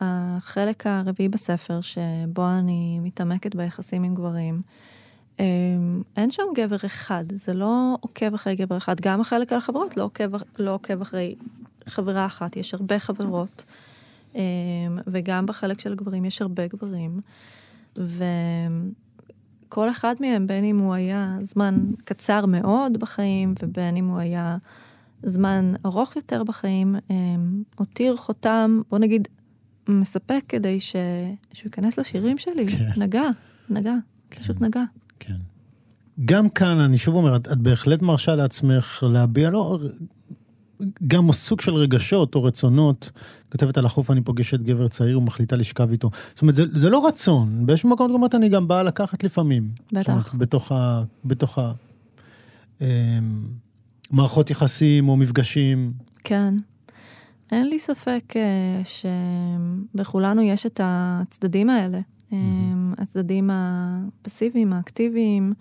החלק 0.00 0.86
הרביעי 0.86 1.28
בספר, 1.28 1.80
שבו 1.80 2.48
אני 2.58 2.98
מתעמקת 3.02 3.54
ביחסים 3.54 4.02
עם 4.02 4.14
גברים, 4.14 4.62
אה, 5.40 5.44
אין 6.16 6.30
שם 6.30 6.42
גבר 6.54 6.76
אחד, 6.76 7.24
זה 7.34 7.54
לא 7.54 7.96
עוקב 8.00 8.34
אחרי 8.34 8.56
גבר 8.56 8.76
אחד. 8.76 9.00
גם 9.00 9.20
החלק 9.20 9.52
על 9.52 9.58
החברות 9.58 9.96
לא 9.96 10.04
עוקב, 10.04 10.30
לא 10.58 10.74
עוקב 10.74 11.00
אחרי 11.00 11.34
חברה 11.86 12.26
אחת, 12.26 12.56
יש 12.56 12.74
הרבה 12.74 12.98
חברות. 12.98 13.64
וגם 15.06 15.46
בחלק 15.46 15.80
של 15.80 15.92
הגברים 15.92 16.24
יש 16.24 16.42
הרבה 16.42 16.66
גברים. 16.66 17.20
וכל 19.70 19.90
אחד 19.90 20.14
מהם, 20.20 20.46
בין 20.46 20.64
אם 20.64 20.78
הוא 20.78 20.94
היה 20.94 21.38
זמן 21.42 21.90
קצר 22.04 22.46
מאוד 22.46 22.96
בחיים, 23.00 23.54
ובין 23.62 23.96
אם 23.96 24.06
הוא 24.06 24.18
היה 24.18 24.56
זמן 25.22 25.72
ארוך 25.86 26.16
יותר 26.16 26.44
בחיים, 26.44 26.96
הותיר 27.78 28.16
חותם, 28.16 28.80
בוא 28.90 28.98
נגיד, 28.98 29.28
מספק 29.88 30.40
כדי 30.48 30.80
ש... 30.80 30.96
שהוא 31.52 31.66
ייכנס 31.66 31.98
לשירים 31.98 32.38
שלי. 32.38 32.66
כן. 32.68 32.90
נגע, 32.96 33.28
נגע, 33.70 33.94
פשוט 34.28 34.60
נגע. 34.60 34.82
כן. 35.20 35.36
גם 36.24 36.48
כאן, 36.48 36.80
אני 36.80 36.98
שוב 36.98 37.14
אומר, 37.14 37.36
את, 37.36 37.48
את 37.52 37.58
בהחלט 37.58 38.02
מרשה 38.02 38.34
לעצמך 38.34 39.04
להביע, 39.12 39.50
לא, 39.50 39.78
גם 41.06 41.32
סוג 41.32 41.60
של 41.60 41.74
רגשות 41.74 42.34
או 42.34 42.44
רצונות. 42.44 43.10
כותבת 43.52 43.78
על 43.78 43.86
החוף, 43.86 44.10
אני 44.10 44.20
פוגשת 44.20 44.60
גבר 44.60 44.88
צעיר 44.88 45.18
ומחליטה 45.18 45.56
לשכב 45.56 45.90
איתו. 45.90 46.10
זאת 46.34 46.42
אומרת, 46.42 46.54
זה, 46.54 46.64
זה 46.74 46.90
לא 46.90 47.06
רצון, 47.06 47.66
באיזשהו 47.66 47.88
מקום, 47.88 48.10
את 48.10 48.14
אומרת, 48.14 48.34
אני 48.34 48.48
גם 48.48 48.68
באה 48.68 48.82
לקחת 48.82 49.24
לפעמים. 49.24 49.70
בטח. 49.92 50.00
זאת 50.00 50.08
אומרת, 50.08 50.34
בתוך 50.34 50.72
ה... 50.72 51.02
בתוך 51.24 51.58
ה... 51.58 51.72
אמ, 52.80 52.86
מערכות 54.10 54.50
יחסים 54.50 55.08
או 55.08 55.16
מפגשים. 55.16 55.92
כן. 56.24 56.54
אין 57.52 57.68
לי 57.68 57.78
ספק 57.78 58.34
אה, 58.36 58.82
שבכולנו 59.94 60.42
יש 60.42 60.66
את 60.66 60.80
הצדדים 60.84 61.70
האלה. 61.70 62.00
אה, 62.32 62.38
הצדדים 62.98 63.50
הפסיביים, 63.52 64.72
האקטיביים. 64.72 65.52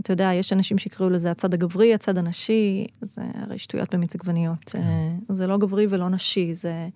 אתה 0.00 0.12
יודע, 0.12 0.30
יש 0.34 0.52
אנשים 0.52 0.78
שיקראו 0.78 1.10
לזה 1.10 1.30
הצד 1.30 1.54
הגברי, 1.54 1.94
הצד 1.94 2.18
הנשי, 2.18 2.86
זה 3.00 3.22
הרי 3.34 3.58
שטויות 3.58 3.94
במיץ 3.94 4.14
עגבניות. 4.14 4.74
אה, 4.74 5.10
זה 5.28 5.46
לא 5.46 5.58
גברי 5.58 5.86
ולא 5.90 6.08
נשי, 6.08 6.54
זה, 6.54 6.88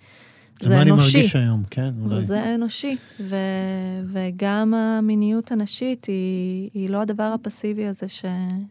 זה 0.61 0.69
זה 0.69 0.75
מה 0.75 0.83
אני 0.83 0.91
אנושי. 0.91 1.19
מרגיש 1.19 1.37
היום, 1.37 1.63
כן, 1.71 1.95
אולי. 2.03 2.21
זה 2.21 2.55
אנושי, 2.55 2.97
ו, 3.21 3.37
וגם 4.07 4.75
המיניות 4.75 5.53
הנשית 5.53 6.05
היא, 6.05 6.71
היא 6.75 6.91
לא 6.91 7.01
הדבר 7.01 7.35
הפסיבי 7.35 7.87
הזה 7.87 8.09
ש, 8.09 8.25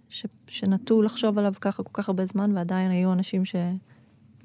ש, 0.09 0.25
שנטו 0.47 1.01
לחשוב 1.01 1.37
עליו 1.37 1.53
ככה 1.61 1.83
כל 1.83 1.93
כך 1.93 2.09
הרבה 2.09 2.25
זמן, 2.25 2.51
ועדיין 2.55 2.91
היו 2.91 3.13
אנשים 3.13 3.45
ש... 3.45 3.55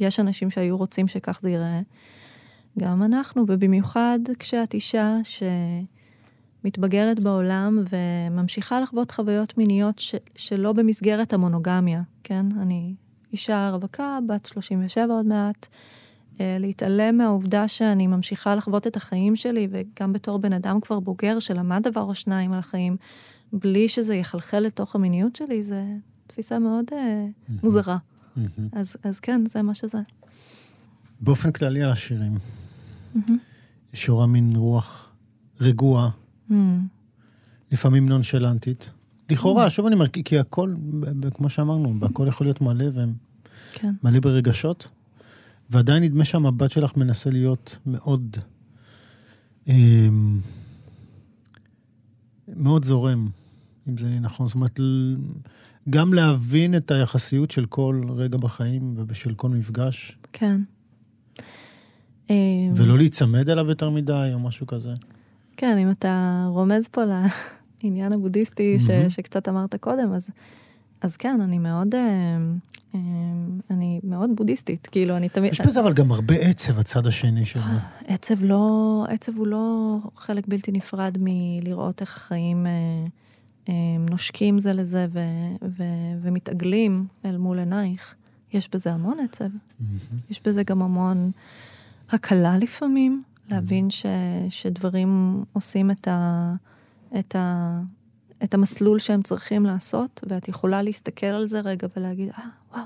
יש 0.01 0.21
אנשים 0.21 0.51
שהיו 0.51 0.77
רוצים 0.77 1.09
שכך 1.09 1.41
זה 1.41 1.51
ייראה. 1.51 1.81
גם 2.79 3.03
אנחנו, 3.03 3.45
ובמיוחד 3.49 4.19
כשאת 4.39 4.75
אישה 4.75 5.17
שמתבגרת 6.67 7.23
בעולם 7.23 7.85
וממשיכה 7.91 8.81
לחוות 8.81 9.11
חוויות 9.11 9.59
מיניות 9.59 9.99
ש, 9.99 10.15
שלא 10.37 10.73
במסגרת 10.73 11.33
המונוגמיה, 11.33 12.03
כן? 12.25 12.47
אני 12.61 12.95
אישה 13.33 13.71
רווקה, 13.73 14.19
בת 14.29 14.47
37 14.47 15.15
עוד 15.15 15.27
מעט. 15.27 15.67
אה, 16.41 16.57
להתעלם 16.61 17.17
מהעובדה 17.17 17.69
שאני 17.69 18.07
ממשיכה 18.07 18.55
לחוות 18.55 18.87
את 18.87 18.97
החיים 18.97 19.37
שלי, 19.37 19.69
וגם 19.71 20.13
בתור 20.13 20.39
בן 20.39 20.53
אדם 20.53 20.81
כבר 20.81 21.01
בוגר 21.01 21.39
שלמד 21.39 21.83
דבר 21.83 22.03
או 22.03 22.15
שניים 22.15 22.53
על 22.53 22.59
החיים, 22.59 22.97
בלי 23.53 23.89
שזה 23.89 24.15
יחלחל 24.15 24.61
לתוך 24.61 24.95
המיניות 24.95 25.37
שלי, 25.37 25.63
זו 25.63 25.75
תפיסה 26.27 26.59
מאוד 26.59 26.85
אה, 26.93 27.27
מוזרה. 27.63 27.97
מהמם. 28.37 28.69
אז, 28.73 28.97
אז 29.05 29.21
כן, 29.21 29.47
זה 29.47 29.63
מה 29.63 29.75
שזה. 29.75 29.99
באופן 31.21 31.53
כללי 31.53 31.83
על 31.83 31.91
השירים, 31.91 32.37
שורה 33.95 34.27
מין 34.27 34.57
רוח 34.57 35.09
רגועה, 35.61 36.11
Mm, 36.51 36.55
לפעמים 37.73 38.09
נונשלנטית. 38.09 38.91
לכאורה, 39.31 39.71
שוב 39.71 39.87
אני 39.87 39.95
אומר, 39.95 40.09
כי- 40.09 40.39
הכל, 40.39 40.75
כמו 41.35 41.51
שאמרנו, 41.51 41.95
הכל 42.07 42.27
יכול 42.29 42.47
להיות 42.47 42.61
מלא 42.61 42.85
כן, 43.73 43.95
ומלא 44.05 44.21
ברגשות, 44.21 44.89
ועדיין 45.71 46.03
נדמה 46.03 46.25
שהמבט 46.25 46.71
שלך 46.71 46.97
מנסה 46.97 47.31
להיות 47.31 47.79
מאוד, 47.87 48.37
אמ, 49.67 50.39
מאוד 52.57 52.85
זורם, 52.85 53.29
אם 53.89 53.97
זה 53.97 54.19
נכון. 54.21 54.47
זאת 54.47 54.55
אומרת, 54.55 54.81
גם 55.91 56.15
להבין 56.15 56.77
את 56.77 56.91
היחסיות 56.91 57.51
של 57.51 57.65
כל 57.67 58.03
רגע 58.09 58.39
בחיים 58.39 58.95
ושל 59.09 59.35
כל 59.35 59.49
מפגש, 59.49 60.17
כן. 60.33 60.61
אה, 62.31 62.35
ולא 62.77 62.99
להיצמד 62.99 63.49
אליו 63.51 63.69
יותר 63.69 63.91
מדי 63.91 64.31
או 64.35 64.39
משהו 64.41 64.67
כזה. 64.67 64.95
כן, 65.57 65.79
אם 65.79 65.91
אתה 65.91 66.45
רומז 66.49 66.89
פה 66.89 67.03
לעניין 67.83 68.13
הבודהיסטי 68.13 68.79
ש, 68.79 68.91
מהמם. 68.91 69.09
שקצת 69.09 69.49
אמרת 69.49 69.75
קודם, 69.75 70.13
אז, 70.13 70.31
אז 71.01 71.17
כן, 71.17 71.41
אני 71.41 71.59
מאוד, 71.59 71.95
אה, 71.95 72.01
אה, 72.95 73.01
אני 73.71 74.01
מאוד 74.05 74.31
בודהיסטית. 74.35 74.87
כאילו, 74.87 75.17
אני 75.17 75.29
תמיד... 75.29 75.53
יש 75.53 75.61
בזה 75.61 75.81
אבל 75.81 75.93
גם 75.93 76.13
הרבה 76.13 76.35
עצב, 76.35 76.79
הצד 76.79 77.07
השני 77.07 77.45
של 77.45 77.61
זה. 77.61 77.67
עצב 78.07 78.45
לא, 78.45 79.05
עצב 79.09 79.37
הוא 79.37 79.47
לא 79.47 79.97
חלק 80.17 80.45
בלתי 80.49 80.73
נפרד 80.73 81.17
מלראות 81.21 82.01
איך 82.01 82.17
החיים 82.17 82.67
אה, 82.67 82.73
אה, 83.69 83.75
נושקים 84.11 84.59
זה 84.59 84.73
לזה 84.73 85.07
ו, 85.13 85.21
ו, 85.63 85.83
ומתעגלים 86.23 87.07
אל 87.25 87.37
מול 87.37 87.59
עינייך. 87.59 88.15
יש 88.53 88.69
בזה 88.75 88.93
המון 88.93 89.19
עצב. 89.21 89.49
יש 90.31 90.41
בזה 90.45 90.63
גם 90.63 90.83
המון 90.83 91.31
הקלה 92.11 92.59
לפעמים, 92.59 93.23
להבין 93.51 93.91
ש, 93.91 94.07
שדברים 94.51 95.45
עושים 95.53 95.91
את, 95.91 96.09
ה, 96.09 96.53
את, 97.19 97.37
ה, 97.37 97.81
את 98.45 98.55
המסלול 98.55 98.99
שהם 98.99 99.23
צריכים 99.23 99.67
לעשות, 99.67 100.25
ואת 100.29 100.49
יכולה 100.49 100.83
להסתכל 100.83 101.27
על 101.27 101.47
זה 101.47 101.61
רגע 101.61 101.89
ולהגיד, 101.97 102.29
אה, 102.29 102.45
וואו, 102.73 102.85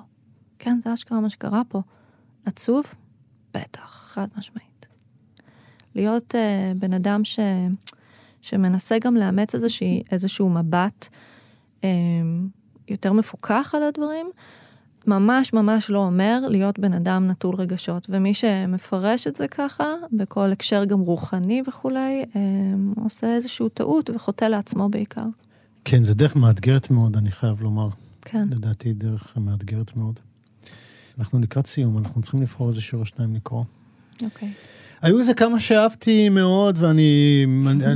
כן, 0.58 0.80
זה 0.84 0.94
אשכרה 0.94 1.20
מה 1.20 1.30
שקרה 1.30 1.62
פה. 1.68 1.80
עצוב? 2.44 2.84
בטח, 3.54 4.10
חד 4.12 4.28
משמעית. 4.38 4.86
להיות 5.94 6.34
uh, 6.34 6.78
בן 6.78 6.92
אדם 6.92 7.24
ש, 7.24 7.40
שמנסה 8.40 8.98
גם 8.98 9.16
לאמץ 9.16 9.54
איזושהי, 9.54 10.02
איזשהו 10.10 10.50
מבט 10.50 11.08
um, 11.80 11.84
יותר 12.88 13.12
מפוקח 13.12 13.72
על 13.76 13.82
הדברים, 13.82 14.30
ממש 15.06 15.52
ממש 15.52 15.90
לא 15.90 15.98
אומר 15.98 16.40
להיות 16.48 16.78
בן 16.78 16.92
אדם 16.92 17.28
נטול 17.28 17.54
רגשות. 17.54 18.06
ומי 18.10 18.34
שמפרש 18.34 19.26
את 19.26 19.36
זה 19.36 19.48
ככה, 19.48 19.94
בכל 20.12 20.52
הקשר 20.52 20.84
גם 20.84 21.00
רוחני 21.00 21.62
וכולי, 21.66 22.22
um, 22.22 23.00
עושה 23.04 23.34
איזושהי 23.34 23.68
טעות 23.74 24.10
וחוטא 24.10 24.44
לעצמו 24.44 24.88
בעיקר. 24.88 25.26
כן, 25.84 26.02
זה 26.02 26.14
דרך 26.14 26.36
מאתגרת 26.36 26.90
מאוד, 26.90 27.16
אני 27.16 27.30
חייב 27.30 27.60
לומר. 27.60 27.88
כן. 28.22 28.48
לדעתי 28.50 28.92
דרך 28.92 29.36
מאתגרת 29.36 29.96
מאוד. 29.96 30.20
אנחנו 31.18 31.40
לקראת 31.40 31.66
סיום, 31.66 31.98
אנחנו 31.98 32.22
צריכים 32.22 32.42
לבחור 32.42 32.68
איזה 32.68 32.80
שיר 32.80 32.98
או 32.98 33.06
שניים 33.06 33.34
לקרוא. 33.34 33.64
אוקיי. 34.22 34.52
היו 35.02 35.18
איזה 35.18 35.34
כמה 35.34 35.60
שאהבתי 35.60 36.28
מאוד, 36.28 36.78
ואני... 36.80 37.44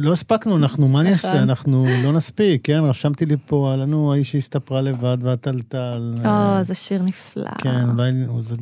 לא 0.00 0.12
הספקנו, 0.12 0.56
אנחנו, 0.56 0.88
מה 0.88 1.00
אני 1.00 1.12
אעשה? 1.12 1.28
נכון. 1.28 1.38
אנחנו 1.38 1.86
לא 2.04 2.12
נספיק, 2.12 2.60
כן? 2.64 2.80
רשמתי 2.82 3.26
לי 3.26 3.36
פה, 3.36 3.68
היה 3.68 3.76
לנו 3.76 4.12
האיש 4.12 4.32
שהסתפרה 4.32 4.80
לבד 4.80 5.18
והטלטל. 5.20 6.14
או, 6.24 6.62
זה 6.62 6.74
שיר 6.74 7.02
נפלא. 7.02 7.50
כן, 7.58 7.88
אולי, 7.90 8.12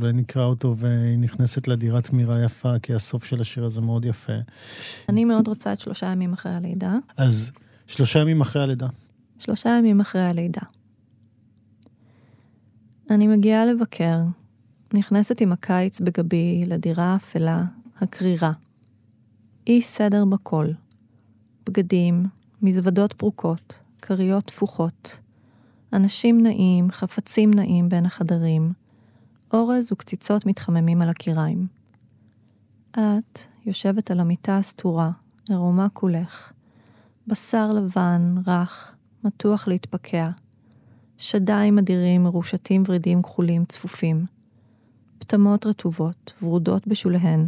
אולי 0.00 0.12
נקרא 0.12 0.44
אותו, 0.44 0.76
והיא 0.76 1.18
נכנסת 1.18 1.68
לדירת 1.68 2.04
תמירה 2.04 2.44
יפה, 2.44 2.78
כי 2.78 2.94
הסוף 2.94 3.24
של 3.24 3.40
השיר 3.40 3.64
הזה 3.64 3.80
מאוד 3.80 4.04
יפה. 4.04 4.32
אני 5.08 5.24
מאוד 5.24 5.48
רוצה 5.48 5.72
את 5.72 5.80
שלושה 5.80 6.06
ימים 6.06 6.32
אחרי 6.32 6.52
הלידה. 6.52 6.94
אז 7.16 7.52
שלושה 7.86 8.18
ימים 8.18 8.40
אחרי 8.40 8.62
הלידה. 8.62 8.86
שלושה 9.38 9.68
ימים 9.78 10.00
אחרי 10.00 10.22
הלידה. 10.22 10.62
אני 13.10 13.26
מגיעה 13.26 13.66
לבקר, 13.66 14.18
נכנסת 14.94 15.40
עם 15.40 15.52
הקיץ 15.52 16.00
בגבי 16.00 16.64
לדירה 16.66 17.04
האפלה, 17.04 17.64
הקרירה. 18.02 18.52
אי 19.66 19.82
סדר 19.82 20.24
בכל. 20.24 20.66
בגדים, 21.66 22.26
מזוודות 22.62 23.12
פרוקות, 23.12 23.80
כריות 24.02 24.44
תפוחות. 24.44 25.18
אנשים 25.92 26.42
נעים, 26.42 26.90
חפצים 26.90 27.54
נעים 27.54 27.88
בין 27.88 28.06
החדרים. 28.06 28.72
אורז 29.52 29.92
וקציצות 29.92 30.46
מתחממים 30.46 31.02
על 31.02 31.08
הקיריים. 31.08 31.66
את 32.90 33.38
יושבת 33.66 34.10
על 34.10 34.20
המיטה 34.20 34.58
הסתורה, 34.58 35.10
עירומה 35.48 35.88
כולך. 35.88 36.52
בשר 37.26 37.70
לבן, 37.70 38.34
רך, 38.46 38.94
מתוח 39.24 39.68
להתפקע. 39.68 40.30
שדיים 41.18 41.78
אדירים, 41.78 42.22
מרושתים 42.22 42.82
ורידים 42.86 43.22
כחולים 43.22 43.64
צפופים. 43.64 44.26
פטמות 45.18 45.66
רטובות, 45.66 46.32
ורודות 46.42 46.86
בשוליהן, 46.86 47.44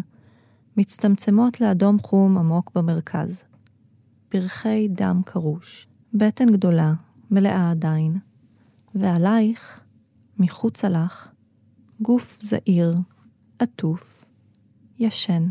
מצטמצמות 0.76 1.60
לאדום 1.60 1.98
חום 1.98 2.38
עמוק 2.38 2.70
במרכז. 2.74 3.44
פרחי 4.28 4.88
דם 4.88 5.20
קרוש, 5.24 5.86
בטן 6.14 6.52
גדולה, 6.52 6.92
מלאה 7.30 7.70
עדיין, 7.70 8.18
ועלייך, 8.94 9.80
מחוצה 10.38 10.88
לך, 10.88 11.30
גוף 12.00 12.38
זעיר, 12.40 12.96
עטוף, 13.58 14.24
ישן. 14.98 15.48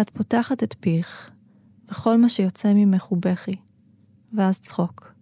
את 0.00 0.10
פותחת 0.10 0.62
את 0.62 0.74
פיך, 0.80 1.30
וכל 1.90 2.16
מה 2.16 2.28
שיוצא 2.28 2.72
ממך 2.74 3.04
הוא 3.04 3.18
בכי, 3.20 3.56
ואז 4.32 4.60
צחוק, 4.60 5.12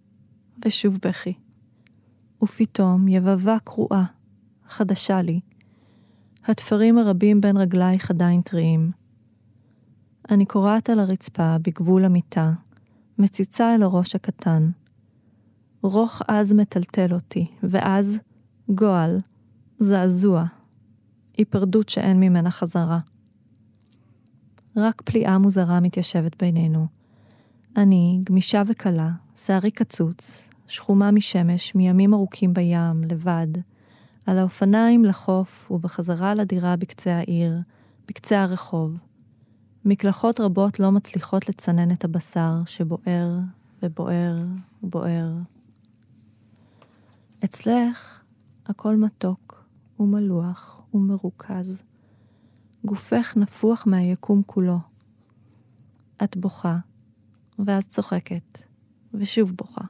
ושוב 0.64 0.98
בכי. 1.02 1.34
ופתאום 2.42 3.08
יבבה 3.08 3.56
קרועה, 3.64 4.04
חדשה 4.68 5.22
לי. 5.22 5.40
התפרים 6.46 6.98
הרבים 6.98 7.40
בין 7.40 7.56
רגלייך 7.56 8.10
עדיין 8.10 8.40
טריים. 8.40 8.90
אני 10.30 10.46
קורעת 10.46 10.90
על 10.90 11.00
הרצפה 11.00 11.56
בגבול 11.62 12.04
המיטה, 12.04 12.52
מציצה 13.18 13.74
אל 13.74 13.82
הראש 13.82 14.14
הקטן. 14.14 14.70
רוך 15.82 16.22
עז 16.28 16.52
מטלטל 16.52 17.14
אותי, 17.14 17.46
ואז 17.62 18.18
גועל, 18.68 19.20
זעזוע, 19.78 20.44
היפרדות 21.36 21.88
שאין 21.88 22.20
ממנה 22.20 22.50
חזרה. 22.50 22.98
רק 24.76 25.02
פליאה 25.02 25.38
מוזרה 25.38 25.80
מתיישבת 25.80 26.42
בינינו. 26.42 26.86
אני, 27.76 28.20
גמישה 28.24 28.62
וקלה, 28.66 29.10
שערי 29.36 29.70
קצוץ, 29.70 30.48
שחומה 30.68 31.10
משמש, 31.10 31.74
מימים 31.74 32.14
ארוכים 32.14 32.54
בים, 32.54 33.04
לבד, 33.10 33.48
על 34.26 34.38
האופניים 34.38 35.04
לחוף 35.04 35.70
ובחזרה 35.70 36.34
לדירה 36.34 36.76
בקצה 36.76 37.16
העיר, 37.16 37.58
בקצה 38.08 38.42
הרחוב. 38.42 38.98
מקלחות 39.84 40.40
רבות 40.40 40.80
לא 40.80 40.92
מצליחות 40.92 41.48
לצנן 41.48 41.90
את 41.90 42.04
הבשר 42.04 42.62
שבוער 42.66 43.38
ובוער 43.82 44.36
ובוער. 44.82 45.28
אצלך 47.44 48.20
הכל 48.66 48.96
מתוק 48.96 49.64
ומלוח 50.00 50.82
ומרוכז. 50.94 51.82
גופך 52.84 53.36
נפוח 53.36 53.86
מהיקום 53.86 54.42
כולו. 54.46 54.78
את 56.24 56.36
בוכה, 56.36 56.78
ואז 57.58 57.88
צוחקת, 57.88 58.58
ושוב 59.14 59.52
בוכה. 59.56 59.84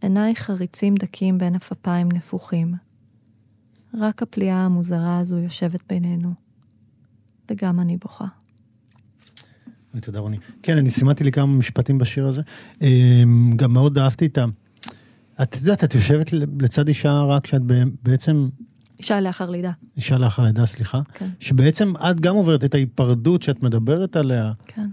עינייך 0.00 0.38
חריצים 0.38 0.94
דקים 0.94 1.38
בין 1.38 1.54
אפפיים 1.54 2.08
נפוחים. 2.12 2.85
רק 3.96 4.22
הפליאה 4.22 4.64
המוזרה 4.64 5.18
הזו 5.18 5.38
יושבת 5.38 5.82
בינינו, 5.88 6.32
וגם 7.50 7.80
אני 7.80 7.96
בוכה. 7.96 8.26
תודה 10.00 10.18
רוני. 10.18 10.38
כן, 10.62 10.76
אני 10.78 10.90
סימנתי 10.90 11.24
לי 11.24 11.32
כמה 11.32 11.46
משפטים 11.46 11.98
בשיר 11.98 12.26
הזה. 12.26 12.42
אמ, 12.80 13.52
גם 13.56 13.72
מאוד 13.72 13.98
אהבתי 13.98 14.26
את 14.26 14.38
ה... 14.38 14.44
את 15.42 15.56
יודעת, 15.56 15.84
את 15.84 15.94
יושבת 15.94 16.32
לצד 16.32 16.88
אישה 16.88 17.20
רק 17.22 17.44
כשאת 17.44 17.62
בעצם... 18.02 18.48
אישה 18.98 19.20
לאחר 19.20 19.50
לידה. 19.50 19.72
אישה 19.96 20.18
לאחר 20.18 20.42
לידה, 20.42 20.66
סליחה. 20.66 21.00
כן. 21.14 21.28
שבעצם 21.40 21.92
את 21.96 22.20
גם 22.20 22.34
עוברת 22.34 22.64
את 22.64 22.74
ההיפרדות 22.74 23.42
שאת 23.42 23.62
מדברת 23.62 24.16
עליה. 24.16 24.52
כן. 24.66 24.88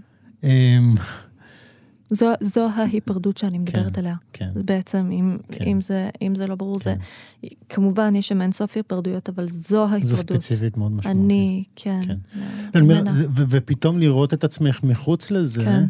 זו, 2.14 2.26
זו 2.40 2.68
ההיפרדות 2.74 3.36
שאני 3.36 3.58
מדברת 3.58 3.94
כן, 3.94 4.00
עליה. 4.00 4.14
כן. 4.32 4.48
זה 4.54 4.62
בעצם, 4.62 5.10
אם, 5.12 5.38
כן. 5.52 5.64
אם, 5.64 5.80
זה, 5.80 6.10
אם 6.22 6.34
זה 6.34 6.46
לא 6.46 6.54
ברור, 6.54 6.78
זה... 6.78 6.94
כן. 7.42 7.48
כמובן, 7.68 8.14
יש 8.16 8.28
שם 8.28 8.42
אינסוף 8.42 8.76
היפרדויות, 8.76 9.28
אבל 9.28 9.48
זו 9.48 9.84
ההיפרדות. 9.84 10.08
זו 10.08 10.16
ספציפית 10.16 10.76
מאוד 10.76 10.92
משמעותית. 10.92 11.22
אני, 11.24 11.64
כן. 11.76 12.00
כן. 12.06 12.16
ל- 12.34 12.76
אני 12.78 12.84
ממנה. 12.84 13.12
ו- 13.12 13.24
ו- 13.34 13.44
ופתאום 13.48 13.98
לראות 13.98 14.34
את 14.34 14.44
עצמך 14.44 14.80
מחוץ 14.82 15.30
לזה, 15.30 15.60
כן. 15.62 15.84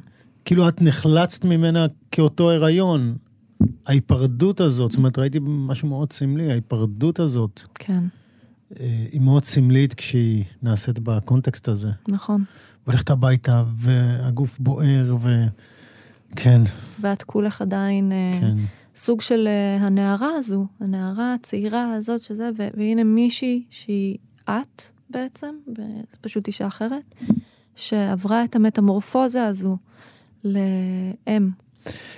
כאילו 0.44 0.68
את 0.68 0.82
נחלצת 0.82 1.44
ממנה 1.44 1.86
כאותו 2.10 2.50
הריון. 2.50 3.16
ההיפרדות 3.86 4.60
הזאת, 4.60 4.90
זאת 4.90 4.98
אומרת, 4.98 5.18
ראיתי 5.18 5.38
משהו 5.42 5.88
מאוד 5.88 6.12
סמלי, 6.12 6.50
ההיפרדות 6.50 7.20
הזאת, 7.20 7.60
כן, 7.74 8.04
אה, 8.80 9.06
היא 9.12 9.20
מאוד 9.20 9.44
סמלית 9.44 9.94
כשהיא 9.94 10.44
נעשית 10.62 10.98
בקונטקסט 10.98 11.68
הזה. 11.68 11.90
נכון. 12.08 12.44
והולכת 12.86 13.10
הביתה, 13.10 13.64
והגוף 13.74 14.58
בוער, 14.58 15.16
ו... 15.20 15.44
כן, 16.36 16.60
ואת 17.00 17.22
כולך 17.22 17.62
עדיין 17.62 18.12
אה, 18.12 18.40
כן. 18.40 18.56
סוג 18.96 19.20
של 19.20 19.48
אה, 19.48 19.86
הנערה 19.86 20.30
הזו, 20.36 20.66
הנערה 20.80 21.34
הצעירה 21.34 21.94
הזאת 21.94 22.20
שזה, 22.20 22.50
והנה 22.76 23.04
מישהי 23.04 23.64
שהיא 23.70 24.16
את 24.44 24.82
בעצם, 25.10 25.54
פשוט 26.20 26.46
אישה 26.46 26.66
אחרת, 26.66 27.14
שעברה 27.76 28.44
את 28.44 28.56
המטמורפוזה 28.56 29.46
הזו 29.46 29.76
לאם. 30.44 31.50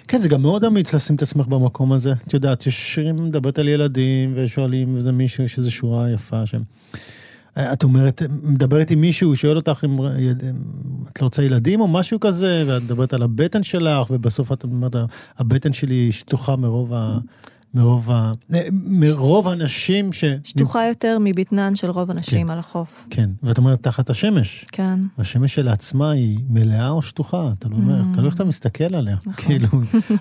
כן, 0.09 0.19
זה 0.19 0.29
גם 0.29 0.43
מאוד 0.43 0.65
אמיץ 0.65 0.95
לשים 0.95 1.17
את 1.17 1.23
עצמך 1.23 1.47
במקום 1.47 1.93
הזה. 1.93 2.13
את 2.13 2.35
יודעת, 2.35 2.67
יש 2.67 2.95
שירים 2.95 3.25
מדברת 3.25 3.59
על 3.59 3.69
ילדים, 3.69 4.33
ושואלים, 4.37 4.95
וזה 4.97 5.13
מישהו, 5.13 5.45
יש 5.45 5.59
איזו 5.59 5.71
שורה 5.71 6.11
יפה 6.11 6.47
שם. 6.47 6.63
את 7.59 7.83
אומרת, 7.83 8.23
מדברת 8.43 8.91
עם 8.91 9.01
מישהו, 9.01 9.37
שואל 9.37 9.57
אותך 9.57 9.85
אם 9.85 9.99
את 11.09 11.21
לא 11.21 11.27
רוצה 11.27 11.43
ילדים 11.43 11.81
או 11.81 11.89
משהו 11.89 12.21
כזה, 12.21 12.65
ואת 12.67 12.83
מדברת 12.83 13.13
על 13.13 13.23
הבטן 13.23 13.63
שלך, 13.63 14.11
ובסוף 14.11 14.53
את 14.53 14.65
אומרת, 14.65 14.97
הבטן 15.39 15.73
שלי 15.73 16.13
שטוחה 16.13 16.57
מרוב 16.57 16.95
ה... 16.95 17.19
מרוב 17.75 18.11
ה... 18.11 18.33
אה, 18.55 18.69
מרוב 18.73 19.49
הנשים 19.49 20.13
ש... 20.13 20.25
שטוחה 20.45 20.87
יותר 20.89 21.19
מבטנן 21.21 21.77
של 21.77 21.91
רוב 21.91 22.11
הנשים 22.11 22.47
כן. 22.47 22.53
על 22.53 22.59
החוף. 22.59 23.07
כן, 23.11 23.31
ואת 23.43 23.59
אומרת 23.59 23.83
תחת 23.83 24.11
השמש. 24.11 24.67
כן, 24.73 24.99
השמש 25.19 25.55
שלעצמה 25.55 26.11
היא 26.11 26.39
מלאה 26.49 26.89
או 26.89 27.03
שטוחה, 27.03 27.51
אתה 27.59 27.69
לא 27.69 27.77
אומר, 27.77 28.03
תלוי 28.15 28.27
איך 28.27 28.35
אתה 28.35 28.45
מסתכל 28.45 28.95
עליה. 28.95 29.17
כאילו, 29.37 29.69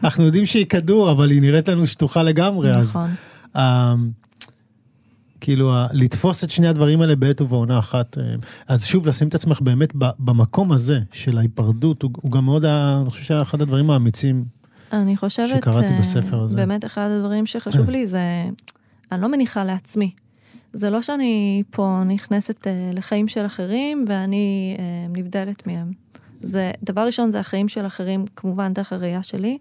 אנחנו 0.03 0.23
יודעים 0.23 0.45
שהיא 0.45 0.65
כדור, 0.65 1.11
אבל 1.11 1.31
היא 1.31 1.41
נראית 1.41 1.69
לנו 1.69 1.87
שטוחה 1.87 2.23
לגמרי, 2.23 2.71
אז 2.71 2.89
נכון. 2.89 3.09
אה, 3.55 3.95
כאילו, 5.45 5.73
לתפוס 5.91 6.43
את 6.43 6.49
שני 6.49 6.67
הדברים 6.67 7.01
האלה 7.01 7.15
בעת 7.15 7.41
ובעונה 7.41 7.79
אחת. 7.79 8.17
אה, 8.17 8.23
אז 8.67 8.85
שוב, 8.85 9.07
לשים 9.07 9.27
את 9.27 9.35
עצמך 9.35 9.61
באמת 9.61 9.93
במקום 9.95 10.71
הזה 10.71 10.99
של 11.11 11.37
ההיפרדות, 11.37 12.01
הוא, 12.01 12.11
הוא 12.21 12.31
גם 12.31 12.45
מאוד, 12.45 12.65
אני 12.65 13.09
חושב 13.09 13.23
שהיה 13.23 13.41
אחד 13.41 13.61
הדברים 13.61 13.89
האמיצים. 13.91 14.45
אני 14.93 15.17
חושבת, 15.17 15.57
שקראתי 15.57 15.87
אה, 15.87 15.99
בספר 15.99 16.41
הזה. 16.41 16.55
באמת 16.55 16.85
אחד 16.85 17.09
הדברים 17.11 17.45
שחשוב 17.45 17.89
לי 17.89 18.07
זה, 18.07 18.49
אני 19.11 19.21
לא 19.21 19.27
מניחה 19.27 19.63
לעצמי. 19.63 20.11
זה 20.73 20.89
לא 20.89 21.01
שאני 21.01 21.63
פה 21.71 22.01
נכנסת 22.05 22.67
אה, 22.67 22.91
לחיים 22.93 23.27
של 23.27 23.45
אחרים 23.45 24.05
ואני 24.07 24.77
נבדלת 25.09 25.67
מהם. 25.67 25.91
זה, 26.41 26.71
דבר 26.83 27.05
ראשון 27.05 27.31
זה 27.31 27.39
החיים 27.39 27.67
של 27.67 27.85
אחרים, 27.85 28.25
כמובן 28.35 28.73
דרך 28.73 28.93
הראייה 28.93 29.23
שלי, 29.23 29.57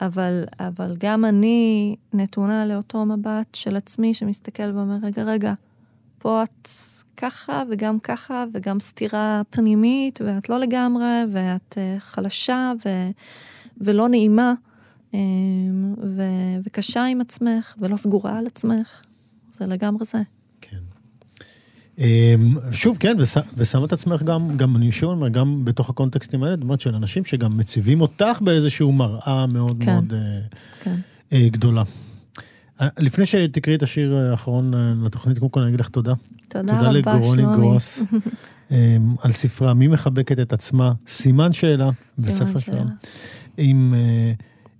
אבל, 0.00 0.44
אבל 0.60 0.92
גם 0.98 1.24
אני 1.24 1.96
נתונה 2.12 2.66
לאותו 2.66 3.06
מבט 3.06 3.54
של 3.54 3.76
עצמי 3.76 4.14
שמסתכל 4.14 4.76
ואומר, 4.76 4.96
רגע, 5.02 5.22
רגע, 5.22 5.54
פה 6.18 6.42
את 6.42 6.68
ככה 7.16 7.62
וגם 7.70 7.98
ככה 7.98 8.44
וגם 8.52 8.80
סתירה 8.80 9.42
פנימית 9.50 10.20
ואת 10.24 10.48
לא 10.48 10.58
לגמרי 10.58 11.22
ואת 11.30 11.78
אה, 11.78 11.96
חלשה 11.98 12.72
ו... 12.84 12.88
ולא 13.80 14.08
נעימה, 14.08 14.54
אמ, 15.14 15.94
ו- 16.16 16.56
וקשה 16.64 17.04
עם 17.04 17.20
עצמך, 17.20 17.74
ולא 17.78 17.96
סגורה 17.96 18.38
על 18.38 18.46
עצמך. 18.46 19.02
זה 19.50 19.66
לגמרי 19.66 20.04
זה. 20.04 20.18
אמ, 22.00 22.54
שוב, 22.72 22.96
כן, 23.00 23.16
ושם 23.56 23.84
את 23.84 23.92
עצמך 23.92 24.22
גם, 24.22 24.56
גם 24.56 24.76
אני 24.76 24.92
שוב 24.92 25.10
אומר, 25.10 25.28
גם 25.28 25.64
בתוך 25.64 25.90
הקונטקסטים 25.90 26.42
האלה, 26.42 26.56
דמות 26.56 26.80
של 26.80 26.94
אנשים 26.94 27.24
שגם 27.24 27.56
מציבים 27.56 28.00
אותך 28.00 28.38
באיזשהו 28.40 28.92
מראה 28.92 29.46
מאוד 29.46 29.76
כן, 29.80 29.92
מאוד 29.92 30.12
אה, 30.12 30.40
כן. 30.82 30.94
אה, 31.32 31.48
גדולה. 31.50 31.82
אה, 32.80 32.88
לפני 32.98 33.26
שתקראי 33.26 33.76
את 33.76 33.82
השיר 33.82 34.16
האחרון 34.16 34.74
לתוכנית, 35.04 35.38
קודם 35.38 35.50
כל 35.50 35.60
אני 35.60 35.68
אגיד 35.68 35.80
לך 35.80 35.88
תודה. 35.88 36.12
תודה, 36.48 36.72
תודה 36.72 36.90
רבה, 36.90 37.00
שלומי. 37.00 37.02
תודה 37.02 37.18
לגרוני 37.18 37.42
גרוס 37.42 38.02
אמ, 38.70 38.76
על 39.22 39.32
ספרה 39.32 39.74
"מי 39.74 39.88
מחבקת 39.88 40.40
את 40.40 40.52
עצמה", 40.52 40.92
סימן 41.06 41.52
שאלה, 41.52 41.90
בספר 42.18 42.58
שלה. 42.58 42.82
עם, 43.56 43.94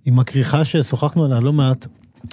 עם 0.05 0.19
הכריכה 0.19 0.65
ששוחחנו 0.65 1.25
עליה 1.25 1.39
לא 1.39 1.53
מעט. 1.53 1.87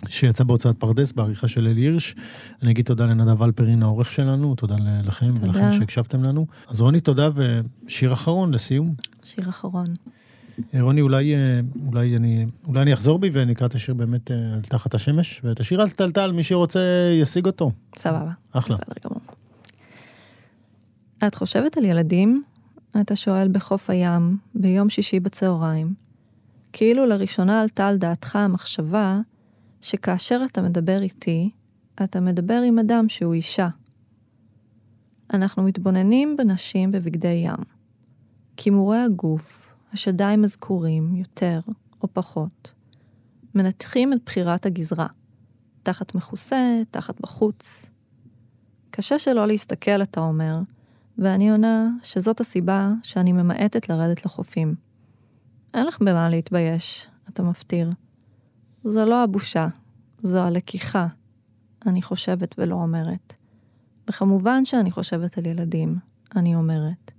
שיצא 0.08 0.44
בהוצאת 0.44 0.76
פרדס 0.76 1.12
בעריכה 1.12 1.48
של 1.48 1.66
אלי 1.66 1.80
הירש. 1.80 2.14
אני 2.62 2.70
אגיד 2.70 2.84
תודה 2.84 3.06
לנדב 3.06 3.42
אלפרין 3.42 3.82
העורך 3.82 4.12
שלנו, 4.12 4.54
תודה 4.54 4.76
לכם 5.04 5.28
תודה. 5.28 5.46
ולכם 5.46 5.72
שהקשבתם 5.72 6.22
לנו. 6.22 6.46
אז 6.68 6.80
רוני, 6.80 7.00
תודה, 7.00 7.28
ושיר 7.34 8.12
אחרון 8.12 8.54
לסיום. 8.54 8.94
שיר 9.24 9.48
אחרון. 9.48 9.86
אה, 10.74 10.82
רוני, 10.82 11.00
אולי, 11.00 11.34
אה, 11.34 11.60
אולי, 11.86 12.16
אני, 12.16 12.46
אולי 12.66 12.82
אני 12.82 12.94
אחזור 12.94 13.18
בי 13.18 13.30
ונקרא 13.32 13.66
את 13.66 13.74
השיר 13.74 13.94
באמת 13.94 14.30
אה, 14.30 14.36
על 14.54 14.60
תחת 14.60 14.94
השמש, 14.94 15.40
ואת 15.44 15.60
השיר 15.60 15.80
על 15.80 15.90
טלטל, 15.90 16.32
מי 16.32 16.42
שרוצה 16.42 16.80
ישיג 17.22 17.46
אותו. 17.46 17.70
סבבה. 17.96 18.30
אחלה. 18.52 18.76
בסדר 18.76 18.94
גמור. 19.04 19.20
את 21.26 21.34
חושבת 21.34 21.76
על 21.76 21.84
ילדים? 21.84 22.42
אתה 23.00 23.16
שואל 23.16 23.48
בחוף 23.52 23.90
הים, 23.90 24.36
ביום 24.54 24.88
שישי 24.88 25.20
בצהריים. 25.20 25.94
כאילו 26.72 27.06
לראשונה 27.06 27.60
עלתה 27.60 27.86
על 27.86 27.96
דעתך 27.96 28.36
המחשבה 28.36 29.20
שכאשר 29.80 30.42
אתה 30.46 30.62
מדבר 30.62 31.02
איתי, 31.02 31.50
אתה 32.04 32.20
מדבר 32.20 32.62
עם 32.66 32.78
אדם 32.78 33.08
שהוא 33.08 33.34
אישה. 33.34 33.68
אנחנו 35.32 35.62
מתבוננים 35.62 36.36
בנשים 36.36 36.92
בבגדי 36.92 37.42
ים. 37.46 37.64
כימורי 38.56 38.98
הגוף, 38.98 39.72
השדיים 39.92 40.44
הזכורים, 40.44 41.14
יותר 41.16 41.60
או 42.02 42.08
פחות, 42.12 42.74
מנתחים 43.54 44.12
את 44.12 44.18
בחירת 44.26 44.66
הגזרה, 44.66 45.06
תחת 45.82 46.14
מכוסה, 46.14 46.80
תחת 46.90 47.20
בחוץ. 47.20 47.86
קשה 48.90 49.18
שלא 49.18 49.46
להסתכל, 49.46 50.02
אתה 50.02 50.20
אומר, 50.20 50.58
ואני 51.18 51.50
עונה 51.50 51.88
שזאת 52.02 52.40
הסיבה 52.40 52.92
שאני 53.02 53.32
ממעטת 53.32 53.88
לרדת 53.88 54.26
לחופים. 54.26 54.74
אין 55.74 55.86
לך 55.86 55.98
במה 56.00 56.28
להתבייש, 56.28 57.08
אתה 57.28 57.42
מפטיר. 57.42 57.90
זו 58.84 59.04
לא 59.04 59.24
הבושה, 59.24 59.68
זו 60.18 60.38
הלקיחה, 60.38 61.06
אני 61.86 62.02
חושבת 62.02 62.54
ולא 62.58 62.74
אומרת. 62.74 63.34
וכמובן 64.08 64.64
שאני 64.64 64.90
חושבת 64.90 65.38
על 65.38 65.46
ילדים, 65.46 65.96
אני 66.36 66.54
אומרת. 66.54 67.10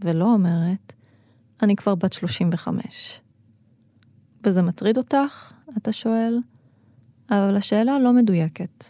ולא 0.00 0.32
אומרת, 0.32 0.92
אני 1.62 1.76
כבר 1.76 1.94
בת 1.94 2.12
35. 2.12 3.20
וזה 4.46 4.62
מטריד 4.62 4.96
אותך? 4.96 5.52
אתה 5.76 5.92
שואל. 5.92 6.38
אבל 7.30 7.56
השאלה 7.56 7.98
לא 7.98 8.12
מדויקת. 8.12 8.84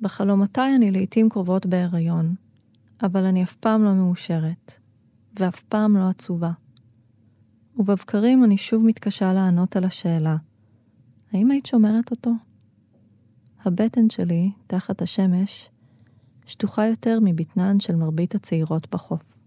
בחלומותיי 0.00 0.76
אני 0.76 0.90
לעתים 0.90 1.28
קרובות 1.28 1.66
בהיריון, 1.66 2.34
אבל 3.02 3.24
אני 3.24 3.42
אף 3.42 3.56
פעם 3.56 3.84
לא 3.84 3.92
מאושרת, 3.92 4.72
ואף 5.38 5.62
פעם 5.62 5.96
לא 5.96 6.08
עצובה. 6.08 6.50
ובבקרים 7.76 8.44
אני 8.44 8.56
שוב 8.56 8.84
מתקשה 8.86 9.32
לענות 9.32 9.76
על 9.76 9.84
השאלה, 9.84 10.36
האם 11.32 11.50
היית 11.50 11.66
שומרת 11.66 12.10
אותו? 12.10 12.30
הבטן 13.64 14.10
שלי, 14.10 14.50
תחת 14.66 15.02
השמש, 15.02 15.70
שטוחה 16.46 16.86
יותר 16.86 17.18
מבטנן 17.22 17.80
של 17.80 17.96
מרבית 17.96 18.34
הצעירות 18.34 18.90
בחוף. 18.90 19.39